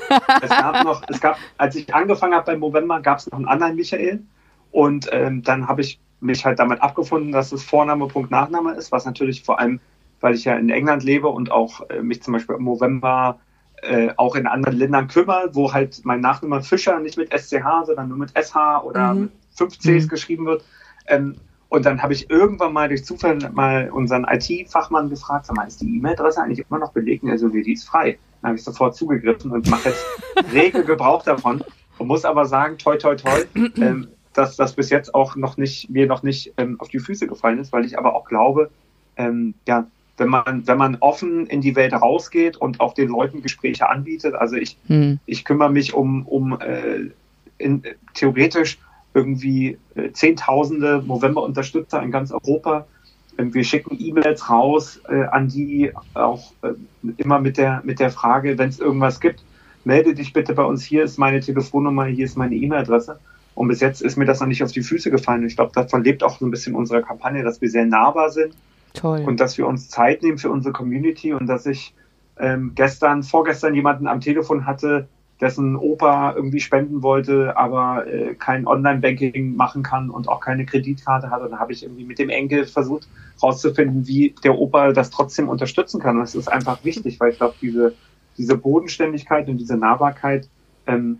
es 0.42 0.48
gab 0.48 0.84
noch, 0.84 1.02
es 1.08 1.20
gab, 1.20 1.38
als 1.58 1.74
ich 1.74 1.92
angefangen 1.92 2.34
habe 2.34 2.46
bei 2.46 2.56
Movember, 2.56 3.00
gab 3.00 3.18
es 3.18 3.26
noch 3.26 3.38
einen 3.38 3.48
anderen 3.48 3.74
Michael. 3.74 4.22
Und 4.70 5.08
ähm, 5.10 5.42
dann 5.42 5.66
habe 5.66 5.80
ich 5.80 5.98
mich 6.20 6.44
halt 6.44 6.58
damit 6.60 6.80
abgefunden, 6.80 7.32
dass 7.32 7.50
es 7.50 7.64
Vorname, 7.64 8.06
Punkt, 8.06 8.30
Nachname 8.30 8.74
ist, 8.74 8.92
was 8.92 9.04
natürlich 9.04 9.42
vor 9.42 9.58
allem, 9.58 9.80
weil 10.20 10.34
ich 10.34 10.44
ja 10.44 10.54
in 10.56 10.70
England 10.70 11.02
lebe 11.02 11.28
und 11.28 11.50
auch 11.50 11.88
äh, 11.90 12.00
mich 12.02 12.22
zum 12.22 12.34
Beispiel 12.34 12.56
im 12.56 12.62
Movember 12.62 13.40
äh, 13.86 14.12
auch 14.16 14.34
in 14.36 14.46
anderen 14.46 14.76
Ländern 14.76 15.08
kümmere, 15.08 15.50
wo 15.52 15.72
halt 15.72 16.00
mein 16.04 16.20
Nachname 16.20 16.62
Fischer 16.62 16.98
nicht 17.00 17.16
mit 17.16 17.32
SCH, 17.32 17.86
sondern 17.86 18.08
nur 18.08 18.18
mit 18.18 18.32
SH 18.36 18.82
oder 18.84 19.14
mhm. 19.14 19.20
mit 19.22 19.30
5 19.56 19.78
Cs 19.78 20.04
mhm. 20.04 20.08
geschrieben 20.08 20.46
wird. 20.46 20.64
Ähm, 21.06 21.36
Und 21.68 21.84
dann 21.84 22.00
habe 22.02 22.12
ich 22.12 22.30
irgendwann 22.30 22.72
mal 22.72 22.88
durch 22.88 23.04
Zufall 23.04 23.38
mal 23.52 23.90
unseren 23.90 24.24
IT-Fachmann 24.24 25.10
gefragt, 25.10 25.46
sag 25.46 25.56
mal, 25.56 25.66
ist 25.66 25.80
die 25.80 25.96
E-Mail-Adresse 25.96 26.40
eigentlich 26.40 26.64
immer 26.68 26.78
noch 26.78 26.92
belegt? 26.92 27.24
Und 27.24 27.30
er 27.30 27.38
so, 27.38 27.48
nee, 27.48 27.62
die 27.62 27.72
ist 27.72 27.88
frei. 27.88 28.18
Dann 28.40 28.50
habe 28.50 28.58
ich 28.58 28.64
sofort 28.64 28.94
zugegriffen 28.94 29.50
und 29.50 29.68
mache 29.68 29.88
jetzt 29.88 30.04
rege 30.52 30.84
Gebrauch 30.84 31.24
davon 31.24 31.64
und 31.98 32.06
muss 32.06 32.24
aber 32.24 32.44
sagen, 32.44 32.78
toi, 32.78 32.96
toi, 32.96 33.16
toi, 33.16 33.44
ähm, 33.54 34.08
dass 34.32 34.56
das 34.56 34.74
bis 34.74 34.90
jetzt 34.90 35.14
auch 35.14 35.34
noch 35.34 35.56
nicht, 35.56 35.90
mir 35.90 36.06
noch 36.06 36.22
nicht 36.22 36.52
ähm, 36.56 36.78
auf 36.78 36.88
die 36.88 37.00
Füße 37.00 37.26
gefallen 37.26 37.58
ist, 37.58 37.72
weil 37.72 37.84
ich 37.84 37.98
aber 37.98 38.14
auch 38.14 38.26
glaube, 38.26 38.70
ähm, 39.16 39.54
ja, 39.66 39.86
wenn 40.16 40.28
man, 40.28 40.66
wenn 40.66 40.78
man 40.78 40.96
offen 41.00 41.46
in 41.46 41.60
die 41.60 41.76
Welt 41.76 41.92
rausgeht 41.92 42.56
und 42.56 42.80
auch 42.80 42.94
den 42.94 43.08
Leuten 43.08 43.42
Gespräche 43.42 43.88
anbietet, 43.88 44.34
also 44.34 44.56
ich, 44.56 44.76
hm. 44.86 45.18
ich 45.26 45.44
kümmere 45.44 45.70
mich 45.70 45.94
um, 45.94 46.26
um 46.26 46.58
äh, 46.60 47.10
in, 47.58 47.82
theoretisch 48.14 48.78
irgendwie 49.14 49.78
äh, 49.94 50.12
Zehntausende 50.12 51.02
November-Unterstützer 51.06 52.02
in 52.02 52.10
ganz 52.10 52.32
Europa. 52.32 52.86
Ähm, 53.38 53.52
wir 53.54 53.64
schicken 53.64 53.96
E-Mails 53.98 54.48
raus 54.50 55.00
äh, 55.08 55.24
an 55.24 55.48
die 55.48 55.92
auch 56.14 56.52
äh, 56.62 56.72
immer 57.16 57.40
mit 57.40 57.56
der, 57.56 57.82
mit 57.84 58.00
der 58.00 58.10
Frage, 58.10 58.58
wenn 58.58 58.68
es 58.68 58.78
irgendwas 58.78 59.20
gibt, 59.20 59.42
melde 59.84 60.14
dich 60.14 60.32
bitte 60.32 60.54
bei 60.54 60.64
uns. 60.64 60.84
Hier 60.84 61.04
ist 61.04 61.18
meine 61.18 61.40
Telefonnummer, 61.40 62.06
hier 62.06 62.24
ist 62.24 62.36
meine 62.36 62.54
E-Mail-Adresse. 62.54 63.18
Und 63.54 63.68
bis 63.68 63.80
jetzt 63.80 64.02
ist 64.02 64.16
mir 64.16 64.26
das 64.26 64.40
noch 64.40 64.46
nicht 64.46 64.62
auf 64.62 64.72
die 64.72 64.82
Füße 64.82 65.10
gefallen. 65.10 65.46
Ich 65.46 65.56
glaube, 65.56 65.72
davon 65.74 66.04
lebt 66.04 66.22
auch 66.22 66.38
so 66.38 66.44
ein 66.44 66.50
bisschen 66.50 66.74
unsere 66.74 67.02
Kampagne, 67.02 67.42
dass 67.42 67.60
wir 67.62 67.70
sehr 67.70 67.86
nahbar 67.86 68.30
sind. 68.30 68.54
Toll. 68.96 69.24
Und 69.26 69.40
dass 69.40 69.58
wir 69.58 69.66
uns 69.66 69.88
Zeit 69.88 70.22
nehmen 70.22 70.38
für 70.38 70.50
unsere 70.50 70.72
Community 70.72 71.32
und 71.32 71.46
dass 71.46 71.66
ich 71.66 71.94
ähm, 72.38 72.72
gestern, 72.74 73.22
vorgestern 73.22 73.74
jemanden 73.74 74.06
am 74.06 74.20
Telefon 74.20 74.66
hatte, 74.66 75.08
dessen 75.40 75.76
Opa 75.76 76.32
irgendwie 76.34 76.60
spenden 76.60 77.02
wollte, 77.02 77.56
aber 77.56 78.06
äh, 78.06 78.34
kein 78.34 78.66
Online-Banking 78.66 79.54
machen 79.54 79.82
kann 79.82 80.08
und 80.08 80.28
auch 80.28 80.40
keine 80.40 80.64
Kreditkarte 80.64 81.30
hat. 81.30 81.42
Und 81.42 81.50
da 81.50 81.58
habe 81.58 81.72
ich 81.72 81.82
irgendwie 81.82 82.04
mit 82.04 82.18
dem 82.18 82.30
Enkel 82.30 82.64
versucht 82.64 83.06
herauszufinden, 83.38 84.06
wie 84.06 84.34
der 84.42 84.58
Opa 84.58 84.92
das 84.92 85.10
trotzdem 85.10 85.48
unterstützen 85.48 86.00
kann. 86.00 86.16
Und 86.16 86.22
das 86.22 86.34
ist 86.34 86.48
einfach 86.50 86.82
wichtig, 86.84 87.20
weil 87.20 87.32
ich 87.32 87.36
glaube, 87.36 87.54
diese, 87.60 87.94
diese 88.38 88.56
Bodenständigkeit 88.56 89.48
und 89.48 89.58
diese 89.58 89.76
Nahbarkeit 89.76 90.48
ähm, 90.86 91.18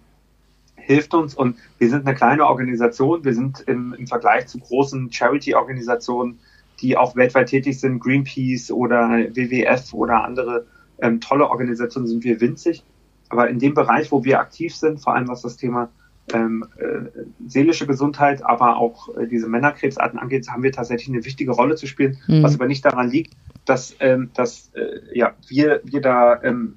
hilft 0.77 1.13
uns. 1.13 1.35
Und 1.35 1.57
wir 1.79 1.91
sind 1.91 2.07
eine 2.07 2.17
kleine 2.17 2.47
Organisation. 2.47 3.23
Wir 3.23 3.35
sind 3.35 3.61
im, 3.67 3.95
im 3.99 4.07
Vergleich 4.07 4.47
zu 4.47 4.59
großen 4.59 5.13
Charity-Organisationen, 5.13 6.39
die 6.81 6.97
auch 6.97 7.17
weltweit 7.17 7.49
tätig 7.49 7.81
sind, 7.81 8.01
Greenpeace 8.01 8.71
oder 8.71 9.09
WWF 9.09 9.93
oder 9.95 10.25
andere 10.25 10.67
ähm, 11.01 11.21
tolle 11.21 11.49
Organisationen, 11.49 12.07
sind 12.07 12.25
wir 12.25 12.41
winzig. 12.41 12.85
Aber 13.29 13.49
in 13.49 13.59
dem 13.59 13.75
Bereich, 13.75 14.13
wo 14.13 14.25
wir 14.25 14.41
aktiv 14.41 14.75
sind, 14.75 15.01
vor 15.01 15.15
allem 15.15 15.29
was 15.29 15.43
das 15.43 15.57
Thema 15.57 15.91
ähm, 16.33 16.65
äh, 16.77 17.23
seelische 17.47 17.87
Gesundheit, 17.87 18.45
aber 18.45 18.77
auch 18.77 19.17
äh, 19.17 19.27
diese 19.27 19.49
Männerkrebsarten 19.49 20.19
angeht, 20.19 20.49
haben 20.49 20.63
wir 20.63 20.73
tatsächlich 20.73 21.15
eine 21.15 21.25
wichtige 21.25 21.53
Rolle 21.53 21.77
zu 21.77 21.87
spielen, 21.87 22.19
mhm. 22.27 22.43
was 22.43 22.55
aber 22.55 22.67
nicht 22.67 22.85
daran 22.85 23.11
liegt, 23.11 23.35
dass, 23.65 23.95
ähm, 24.01 24.31
dass 24.35 24.71
äh, 24.75 25.01
ja, 25.17 25.35
wir, 25.49 25.81
wir 25.85 26.01
da 26.01 26.43
ähm, 26.43 26.77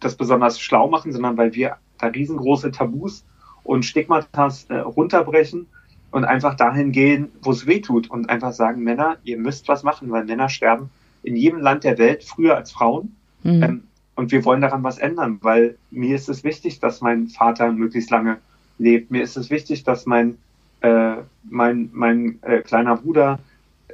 das 0.00 0.16
besonders 0.16 0.60
schlau 0.60 0.88
machen, 0.88 1.12
sondern 1.12 1.36
weil 1.36 1.54
wir 1.54 1.76
da 1.98 2.08
riesengroße 2.08 2.70
Tabus 2.70 3.24
und 3.62 3.84
Stigmatas 3.84 4.64
äh, 4.68 4.76
runterbrechen 4.76 5.68
und 6.12 6.24
einfach 6.24 6.54
dahin 6.54 6.92
gehen, 6.92 7.32
wo 7.42 7.50
es 7.50 7.66
weh 7.66 7.80
tut 7.80 8.08
und 8.08 8.30
einfach 8.30 8.52
sagen, 8.52 8.82
Männer, 8.82 9.16
ihr 9.24 9.38
müsst 9.38 9.66
was 9.66 9.82
machen, 9.82 10.10
weil 10.10 10.24
Männer 10.24 10.48
sterben 10.48 10.90
in 11.22 11.36
jedem 11.36 11.60
Land 11.60 11.84
der 11.84 11.98
Welt 11.98 12.22
früher 12.22 12.54
als 12.54 12.70
Frauen. 12.70 13.16
Mhm. 13.42 13.62
Ähm, 13.62 13.82
und 14.14 14.30
wir 14.30 14.44
wollen 14.44 14.60
daran 14.60 14.82
was 14.84 14.98
ändern, 14.98 15.38
weil 15.40 15.78
mir 15.90 16.14
ist 16.14 16.28
es 16.28 16.44
wichtig, 16.44 16.80
dass 16.80 17.00
mein 17.00 17.28
Vater 17.28 17.72
möglichst 17.72 18.10
lange 18.10 18.38
lebt. 18.78 19.10
Mir 19.10 19.22
ist 19.22 19.38
es 19.38 19.48
wichtig, 19.48 19.84
dass 19.84 20.04
mein, 20.04 20.36
äh, 20.82 21.16
mein, 21.44 21.88
mein 21.92 22.38
äh, 22.42 22.60
kleiner 22.60 22.96
Bruder, 22.96 23.38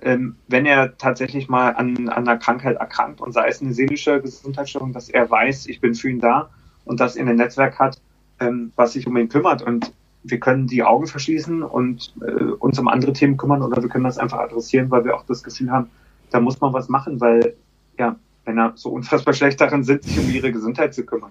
ähm, 0.03 0.35
wenn 0.49 0.67
er 0.67 0.99
tatsächlich 0.99 1.49
mal 1.49 1.71
an, 1.71 2.09
an 2.09 2.27
einer 2.27 2.37
Krankheit 2.37 2.77
erkrankt 2.77 3.21
und 3.21 3.33
sei 3.33 3.47
es 3.47 3.63
eine 3.63 3.73
seelische 3.73 4.21
Gesundheitsstörung, 4.21 4.93
dass 4.93 5.09
er 5.09 5.31
weiß, 5.31 5.67
ich 5.67 5.81
bin 5.81 5.95
für 5.95 6.11
ihn 6.11 6.21
da 6.21 6.51
und 6.85 6.99
dass 6.99 7.15
er 7.15 7.27
ein 7.27 7.37
Netzwerk 7.37 7.79
hat, 7.79 8.01
ähm, 8.41 8.73
was 8.75 8.95
sich 8.95 9.07
um 9.07 9.17
ihn 9.17 9.29
kümmert. 9.29 9.63
Und 9.63 9.93
wir 10.31 10.41
können 10.41 10.67
die 10.67 10.83
Augen 10.83 11.07
verschließen 11.07 11.63
und 11.63 12.15
äh, 12.21 12.45
uns 12.45 12.79
um 12.79 12.89
andere 12.89 13.13
Themen 13.13 13.37
kümmern 13.37 13.63
oder 13.63 13.83
wir 13.83 13.89
können 13.89 14.05
das 14.05 14.19
einfach 14.19 14.39
adressieren, 14.39 14.91
weil 14.91 15.05
wir 15.05 15.17
auch 15.17 15.25
das 15.25 15.43
Gefühl 15.43 15.71
haben, 15.71 15.91
da 16.31 16.41
muss 16.41 16.61
man 16.61 16.73
was 16.73 16.89
machen, 16.89 17.21
weil 17.21 17.55
ja, 17.99 18.17
Männer 18.47 18.73
so 18.75 18.91
unfassbar 18.91 19.35
schlecht 19.35 19.61
darin 19.61 19.85
sind, 19.85 20.05
sich 20.05 20.19
um 20.19 20.31
ihre 20.31 20.53
Gesundheit 20.53 20.95
zu 20.95 21.05
kümmern. 21.05 21.31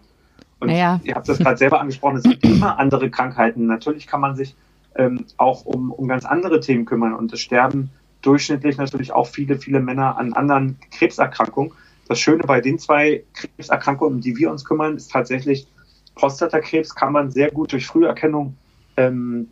Und 0.59 0.69
naja. 0.69 0.99
ihr 1.03 1.15
habt 1.15 1.29
das 1.29 1.37
gerade 1.37 1.57
selber 1.57 1.79
angesprochen, 1.79 2.17
es 2.17 2.23
gibt 2.23 2.43
immer 2.43 2.79
andere 2.79 3.09
Krankheiten. 3.09 3.67
Natürlich 3.67 4.07
kann 4.07 4.21
man 4.21 4.35
sich 4.35 4.55
ähm, 4.95 5.25
auch 5.37 5.65
um, 5.65 5.91
um 5.91 6.07
ganz 6.07 6.25
andere 6.25 6.59
Themen 6.59 6.85
kümmern 6.85 7.13
und 7.13 7.31
es 7.33 7.39
sterben 7.39 7.91
durchschnittlich 8.21 8.77
natürlich 8.77 9.11
auch 9.11 9.27
viele, 9.27 9.57
viele 9.57 9.79
Männer 9.79 10.17
an 10.17 10.33
anderen 10.33 10.77
Krebserkrankungen. 10.91 11.71
Das 12.07 12.19
Schöne 12.19 12.43
bei 12.43 12.61
den 12.61 12.79
zwei 12.79 13.23
Krebserkrankungen, 13.33 14.15
um 14.15 14.21
die 14.21 14.35
wir 14.35 14.49
uns 14.49 14.65
kümmern, 14.65 14.95
ist 14.95 15.11
tatsächlich 15.11 15.67
Prostatakrebs 16.15 16.95
kann 16.95 17.13
man 17.13 17.31
sehr 17.31 17.51
gut 17.51 17.71
durch 17.71 17.85
Früherkennung 17.85 18.55
ähm, 18.97 19.47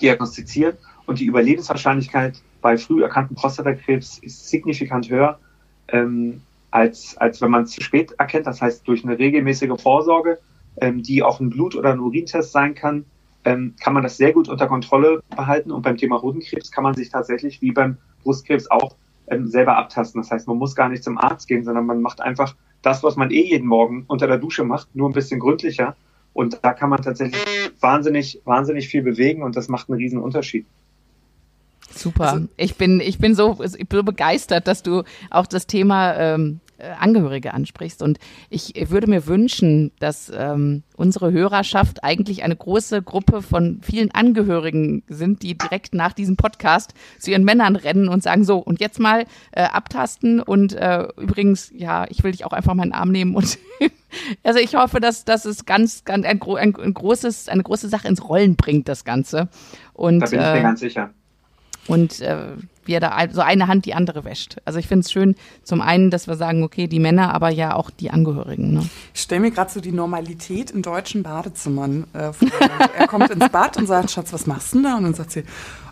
diagnostizieren 0.00 0.76
und 1.06 1.18
die 1.18 1.26
Überlebenswahrscheinlichkeit 1.26 2.42
bei 2.60 2.76
früh 2.76 3.02
erkannten 3.02 3.34
Prostatakrebs 3.34 4.18
ist 4.18 4.48
signifikant 4.48 5.10
höher 5.10 5.38
ähm, 5.88 6.42
als, 6.70 7.16
als 7.18 7.40
wenn 7.40 7.50
man 7.50 7.64
es 7.64 7.72
zu 7.72 7.82
spät 7.82 8.12
erkennt. 8.12 8.46
Das 8.46 8.62
heißt, 8.62 8.86
durch 8.86 9.04
eine 9.04 9.18
regelmäßige 9.18 9.80
Vorsorge, 9.80 10.38
ähm, 10.80 11.02
die 11.02 11.22
auch 11.22 11.40
ein 11.40 11.50
Blut- 11.50 11.74
oder 11.74 11.92
ein 11.92 12.00
Urintest 12.00 12.52
sein 12.52 12.74
kann, 12.74 13.04
ähm, 13.44 13.74
kann 13.82 13.94
man 13.94 14.02
das 14.02 14.16
sehr 14.16 14.32
gut 14.32 14.48
unter 14.48 14.66
Kontrolle 14.66 15.22
behalten. 15.34 15.72
Und 15.72 15.82
beim 15.82 15.96
Thema 15.96 16.22
Hodenkrebs 16.22 16.70
kann 16.70 16.84
man 16.84 16.94
sich 16.94 17.10
tatsächlich 17.10 17.60
wie 17.62 17.72
beim 17.72 17.96
Brustkrebs 18.22 18.70
auch 18.70 18.96
ähm, 19.28 19.46
selber 19.46 19.76
abtasten. 19.76 20.20
Das 20.20 20.30
heißt, 20.30 20.46
man 20.46 20.58
muss 20.58 20.74
gar 20.74 20.88
nicht 20.88 21.02
zum 21.02 21.18
Arzt 21.18 21.48
gehen, 21.48 21.64
sondern 21.64 21.86
man 21.86 22.02
macht 22.02 22.20
einfach 22.20 22.54
das, 22.82 23.02
was 23.02 23.16
man 23.16 23.30
eh 23.30 23.42
jeden 23.42 23.66
Morgen 23.66 24.04
unter 24.08 24.26
der 24.26 24.38
Dusche 24.38 24.64
macht, 24.64 24.94
nur 24.94 25.08
ein 25.08 25.14
bisschen 25.14 25.40
gründlicher. 25.40 25.96
Und 26.40 26.58
da 26.62 26.72
kann 26.72 26.88
man 26.88 27.02
tatsächlich 27.02 27.38
wahnsinnig, 27.80 28.40
wahnsinnig 28.46 28.88
viel 28.88 29.02
bewegen 29.02 29.42
und 29.42 29.56
das 29.56 29.68
macht 29.68 29.90
einen 29.90 29.98
riesen 29.98 30.18
Unterschied. 30.18 30.64
Super. 31.94 32.32
Also, 32.32 32.48
ich 32.56 32.76
bin, 32.76 32.98
ich 32.98 33.18
bin 33.18 33.34
so, 33.34 33.62
ich 33.62 33.86
bin 33.86 33.98
so 33.98 34.02
begeistert, 34.02 34.66
dass 34.66 34.82
du 34.82 35.02
auch 35.28 35.46
das 35.46 35.66
Thema 35.66 36.14
ähm, 36.16 36.60
äh, 36.68 36.69
Angehörige 36.98 37.54
ansprichst. 37.54 38.02
Und 38.02 38.18
ich 38.48 38.74
würde 38.90 39.08
mir 39.08 39.26
wünschen, 39.26 39.92
dass 39.98 40.30
ähm, 40.34 40.82
unsere 40.96 41.32
Hörerschaft 41.32 42.04
eigentlich 42.04 42.42
eine 42.42 42.56
große 42.56 43.02
Gruppe 43.02 43.42
von 43.42 43.80
vielen 43.82 44.10
Angehörigen 44.10 45.02
sind, 45.08 45.42
die 45.42 45.56
direkt 45.56 45.94
nach 45.94 46.12
diesem 46.12 46.36
Podcast 46.36 46.94
zu 47.18 47.30
ihren 47.30 47.44
Männern 47.44 47.76
rennen 47.76 48.08
und 48.08 48.22
sagen, 48.22 48.44
so, 48.44 48.58
und 48.58 48.80
jetzt 48.80 48.98
mal 48.98 49.24
äh, 49.52 49.62
abtasten 49.62 50.40
und 50.40 50.72
äh, 50.74 51.08
übrigens, 51.16 51.70
ja, 51.74 52.06
ich 52.08 52.22
will 52.22 52.32
dich 52.32 52.44
auch 52.44 52.52
einfach 52.52 52.74
mal 52.74 52.84
in 52.84 52.90
den 52.90 52.98
Arm 52.98 53.12
nehmen 53.12 53.34
und 53.34 53.58
also 54.42 54.58
ich 54.58 54.74
hoffe, 54.74 55.00
dass 55.00 55.24
das 55.24 55.46
ist 55.46 55.66
ganz, 55.66 56.04
ganz 56.04 56.26
ein, 56.26 56.40
ein, 56.42 56.76
ein, 56.76 56.94
großes, 56.94 57.48
eine 57.48 57.62
große 57.62 57.88
Sache 57.88 58.08
ins 58.08 58.28
Rollen 58.28 58.56
bringt, 58.56 58.88
das 58.88 59.04
Ganze. 59.04 59.48
Und, 59.92 60.20
da 60.20 60.26
bin 60.26 60.40
ich 60.40 60.46
mir 60.46 60.58
äh, 60.58 60.62
ganz 60.62 60.80
sicher 60.80 61.10
und 61.86 62.20
äh, 62.20 62.56
wie 62.84 62.94
er 62.94 63.00
da 63.00 63.16
so 63.30 63.40
eine 63.40 63.68
Hand 63.68 63.84
die 63.84 63.94
andere 63.94 64.24
wäscht. 64.24 64.56
Also 64.64 64.78
ich 64.78 64.88
finde 64.88 65.04
es 65.04 65.12
schön, 65.12 65.36
zum 65.62 65.80
einen, 65.80 66.10
dass 66.10 66.26
wir 66.26 66.36
sagen, 66.36 66.62
okay, 66.62 66.88
die 66.88 66.98
Männer, 66.98 67.34
aber 67.34 67.50
ja 67.50 67.74
auch 67.74 67.90
die 67.90 68.10
Angehörigen. 68.10 68.74
Ne? 68.74 68.88
Ich 69.14 69.20
stelle 69.20 69.42
mir 69.42 69.50
gerade 69.50 69.70
so 69.70 69.80
die 69.80 69.92
Normalität 69.92 70.70
in 70.70 70.82
deutschen 70.82 71.22
Badezimmern 71.22 72.04
äh, 72.12 72.32
vor. 72.32 72.48
er 72.98 73.06
kommt 73.06 73.30
ins 73.30 73.48
Bad 73.50 73.76
und 73.76 73.86
sagt, 73.86 74.10
Schatz, 74.10 74.32
was 74.32 74.46
machst 74.46 74.72
du 74.72 74.78
denn 74.78 74.84
da? 74.84 74.96
Und 74.96 75.04
dann 75.04 75.14
sagt 75.14 75.32
sie, 75.32 75.44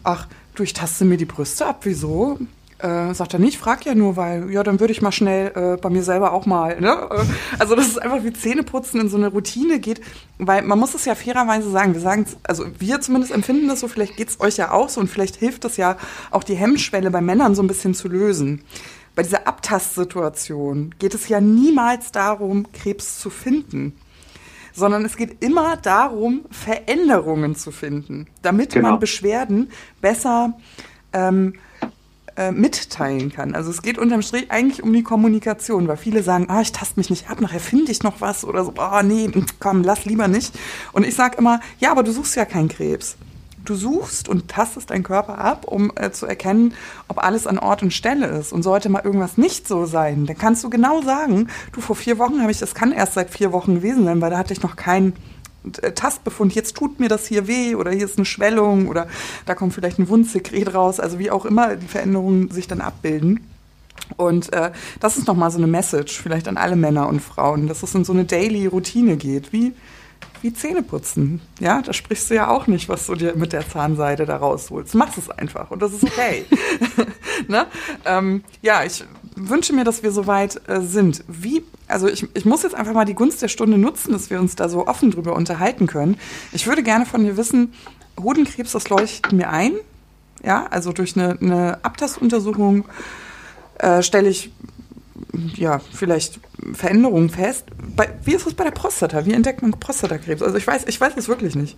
ach, 0.03 0.26
du, 0.55 0.62
ich 0.62 0.72
taste 0.72 1.05
mir 1.05 1.16
die 1.16 1.24
Brüste 1.24 1.66
ab, 1.66 1.80
wieso? 1.82 2.39
Äh, 2.79 3.12
sagt 3.12 3.33
er 3.33 3.41
nicht, 3.41 3.59
frag 3.59 3.85
ja 3.87 3.97
nur, 3.97 4.14
weil, 4.16 4.53
ja, 4.53 4.62
dann 4.62 4.79
würde 4.79 4.93
ich 4.93 5.03
mal 5.03 5.11
schnell 5.11 5.51
äh, 5.57 5.81
bei 5.81 5.91
mir 5.91 6.05
selber 6.05 6.33
auch 6.33 6.47
mal. 6.47 6.81
Ne? 6.81 7.09
Äh, 7.11 7.24
also, 7.59 7.74
dass 7.74 7.89
es 7.89 7.99
einfach 7.99 8.22
wie 8.22 8.33
Zähneputzen 8.33 9.01
in 9.01 9.09
so 9.09 9.16
eine 9.16 9.29
Routine 9.29 9.81
geht, 9.81 10.01
weil 10.39 10.62
man 10.62 10.79
muss 10.79 10.95
es 10.95 11.05
ja 11.05 11.16
fairerweise 11.16 11.70
sagen, 11.70 11.95
wir 11.95 12.01
sagen 12.01 12.26
also 12.45 12.66
wir 12.79 13.01
zumindest 13.01 13.33
empfinden 13.33 13.66
das 13.66 13.81
so, 13.81 13.89
vielleicht 13.89 14.16
geht 14.16 14.29
es 14.29 14.41
euch 14.41 14.59
ja 14.59 14.70
auch 14.70 14.89
so 14.91 15.01
und 15.01 15.09
vielleicht 15.09 15.35
hilft 15.35 15.64
es 15.64 15.76
ja 15.76 15.97
auch 16.31 16.45
die 16.45 16.55
Hemmschwelle 16.55 17.11
bei 17.11 17.20
Männern 17.20 17.57
so 17.57 17.62
ein 17.64 17.66
bisschen 17.66 17.95
zu 17.95 18.07
lösen. 18.07 18.62
Bei 19.16 19.24
dieser 19.24 19.49
Abtastsituation 19.49 20.95
geht 21.01 21.14
es 21.14 21.29
ja 21.29 21.41
niemals 21.41 22.12
darum, 22.12 22.70
Krebs 22.72 23.18
zu 23.18 23.29
finden 23.29 23.99
sondern 24.72 25.05
es 25.05 25.16
geht 25.16 25.43
immer 25.43 25.76
darum, 25.76 26.43
Veränderungen 26.51 27.57
zu 27.57 27.72
finden, 27.72 28.29
damit 28.43 28.74
genau. 28.74 28.91
man 28.91 29.01
Beschwerden 29.01 29.70
besser 30.01 30.57
ähm, 31.12 31.55
äh, 32.39 32.53
mitteilen 32.53 33.32
kann. 33.32 33.55
Also 33.55 33.70
es 33.70 33.82
geht 33.82 33.99
unterm 33.99 34.22
Strich 34.22 34.51
eigentlich 34.51 34.82
um 34.82 34.93
die 34.93 35.03
Kommunikation, 35.03 35.89
weil 35.89 35.97
viele 35.97 36.22
sagen, 36.22 36.47
ah, 36.49 36.61
ich 36.61 36.70
tast 36.70 36.97
mich 36.97 37.11
nicht 37.11 37.28
ab, 37.28 37.41
nachher 37.41 37.59
finde 37.59 37.91
ich 37.91 38.05
noch 38.05 38.20
was 38.20 38.45
oder 38.45 38.64
so, 38.64 38.74
oh 38.76 39.03
nee, 39.03 39.28
komm, 39.59 39.82
lass 39.82 40.05
lieber 40.05 40.28
nicht. 40.28 40.57
Und 40.93 41.05
ich 41.05 41.16
sage 41.16 41.36
immer, 41.36 41.61
ja, 41.80 41.91
aber 41.91 42.05
du 42.05 42.12
suchst 42.12 42.36
ja 42.36 42.45
keinen 42.45 42.68
Krebs. 42.68 43.16
Du 43.64 43.74
suchst 43.74 44.28
und 44.28 44.49
tastest 44.49 44.91
deinen 44.91 45.03
Körper 45.03 45.39
ab, 45.39 45.66
um 45.66 45.93
äh, 45.97 46.11
zu 46.12 46.26
erkennen, 46.26 46.74
ob 47.09 47.22
alles 47.22 47.47
an 47.47 47.59
Ort 47.59 47.82
und 47.82 47.93
Stelle 47.93 48.26
ist. 48.26 48.53
Und 48.53 48.62
sollte 48.62 48.89
mal 48.89 49.03
irgendwas 49.05 49.36
nicht 49.36 49.66
so 49.66 49.84
sein, 49.84 50.24
dann 50.24 50.39
kannst 50.39 50.62
du 50.62 50.70
genau 50.70 51.03
sagen, 51.03 51.49
du, 51.72 51.80
vor 51.80 51.97
vier 51.97 52.18
Wochen 52.18 52.41
habe 52.41 52.53
ich, 52.53 52.59
das 52.59 52.74
kann 52.74 52.93
erst 52.93 53.14
seit 53.14 53.30
vier 53.30 53.53
Wochen 53.53 53.74
gewesen 53.74 54.05
sein, 54.05 54.20
weil 54.20 54.30
da 54.30 54.39
hatte 54.39 54.53
ich 54.53 54.62
noch 54.62 54.76
keinen 54.76 55.12
Tastbefund, 55.95 56.55
jetzt 56.55 56.77
tut 56.77 57.01
mir 57.01 57.09
das 57.09 57.27
hier 57.27 57.47
weh 57.47 57.75
oder 57.75 57.91
hier 57.91 58.05
ist 58.05 58.17
eine 58.17 58.25
Schwellung 58.25 58.89
oder 58.89 59.09
da 59.45 59.55
kommt 59.55 59.75
vielleicht 59.75 59.99
ein 59.99 60.09
Wundsekret 60.09 60.75
raus, 60.75 61.01
also 61.01 61.19
wie 61.19 61.31
auch 61.31 61.45
immer 61.45 61.77
die 61.77 61.87
Veränderungen 61.87 62.51
sich 62.51 62.67
dann 62.69 62.81
abbilden. 62.81 63.41
Und 64.17 64.53
äh, 64.53 64.73
das 65.01 65.19
ist 65.19 65.27
nochmal 65.27 65.51
so 65.51 65.59
eine 65.59 65.67
Message, 65.67 66.21
vielleicht 66.21 66.49
an 66.49 66.57
alle 66.57 66.77
Männer 66.77 67.09
und 67.09 67.21
Frauen, 67.21 67.67
dass 67.67 67.83
es 67.83 67.95
in 67.95 68.05
so 68.05 68.13
eine 68.13 68.25
Daily-Routine 68.25 69.17
geht, 69.17 69.53
wie, 69.53 69.73
wie 70.41 70.53
Zähneputzen. 70.53 71.41
Ja, 71.61 71.83
da 71.83 71.93
sprichst 71.93 72.31
du 72.31 72.35
ja 72.35 72.49
auch 72.49 72.67
nicht, 72.69 72.89
was 72.89 73.07
du 73.07 73.15
dir 73.15 73.35
mit 73.37 73.53
der 73.53 73.69
Zahnseide 73.69 74.25
da 74.25 74.37
rausholst. 74.37 74.95
Du 74.95 74.99
machst 74.99 75.19
es 75.19 75.29
einfach 75.29 75.71
und 75.71 75.83
das 75.83 75.93
ist 75.93 76.05
okay. 76.05 76.47
ne? 77.49 77.67
ähm, 78.07 78.45
ja, 78.63 78.85
ich 78.85 79.05
wünsche 79.39 79.72
mir, 79.72 79.84
dass 79.84 80.03
wir 80.03 80.11
soweit 80.11 80.61
äh, 80.68 80.80
sind. 80.80 81.24
Wie, 81.28 81.62
also 81.86 82.09
ich, 82.09 82.26
ich 82.34 82.45
muss 82.45 82.62
jetzt 82.62 82.74
einfach 82.74 82.93
mal 82.93 83.05
die 83.05 83.14
Gunst 83.14 83.43
der 83.43 83.49
Stunde 83.49 83.78
nutzen, 83.78 84.12
dass 84.12 84.30
wir 84.30 84.41
uns 84.41 84.57
da 84.57 84.68
so 84.68 84.86
offen 84.86 85.11
drüber 85.11 85.34
unterhalten 85.34 85.86
können. 85.86 86.18
Ich 86.53 86.66
würde 86.66 86.82
gerne 86.82 87.07
von 87.07 87.24
dir 87.24 87.36
wissen, 87.36 87.72
Hodenkrebs, 88.20 88.72
das 88.72 88.89
leuchtet 88.89 89.32
mir 89.32 89.51
ein. 89.51 89.72
Ja, 90.45 90.66
also 90.70 90.93
durch 90.93 91.16
eine, 91.16 91.39
eine 91.41 91.84
Abtastuntersuchung 91.84 92.84
äh, 93.78 94.03
stelle 94.03 94.28
ich 94.28 94.51
ja 95.57 95.78
vielleicht 95.78 96.41
Veränderungen 96.74 97.30
fest. 97.30 97.66
Bei, 97.97 98.09
wie 98.24 98.34
ist 98.34 98.47
es 98.47 98.55
bei 98.55 98.64
der 98.64 98.70
Prostata? 98.70 99.26
Wie 99.26 99.32
entdeckt 99.32 99.62
man 99.62 99.72
Prostatakrebs? 99.72 100.43
Also 100.43 100.57
ich 100.57 100.66
weiß, 100.66 100.84
ich 100.86 101.01
weiß 101.01 101.14
es 101.16 101.28
wirklich 101.28 101.55
nicht. 101.55 101.76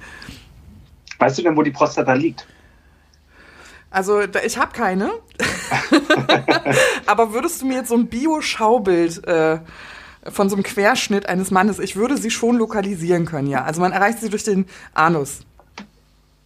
Weißt 1.19 1.39
du 1.39 1.43
denn, 1.43 1.57
wo 1.57 1.63
die 1.63 1.71
Prostata 1.71 2.13
liegt? 2.15 2.47
Also 3.91 4.21
ich 4.21 4.57
habe 4.57 4.73
keine. 4.73 5.11
Aber 7.07 7.33
würdest 7.33 7.61
du 7.61 7.67
mir 7.67 7.79
jetzt 7.79 7.89
so 7.89 7.97
ein 7.97 8.07
Bio-Schaubild 8.07 9.27
äh, 9.27 9.59
von 10.31 10.49
so 10.49 10.57
einem 10.57 10.63
Querschnitt 10.63 11.29
eines 11.29 11.51
Mannes, 11.51 11.79
ich 11.79 11.97
würde 11.97 12.17
sie 12.17 12.31
schon 12.31 12.57
lokalisieren 12.57 13.27
können, 13.27 13.49
ja. 13.49 13.65
Also 13.65 13.81
man 13.81 13.93
erreicht 13.93 14.21
sie 14.21 14.31
durch 14.31 14.45
den 14.45 14.67
Anus. 14.95 15.41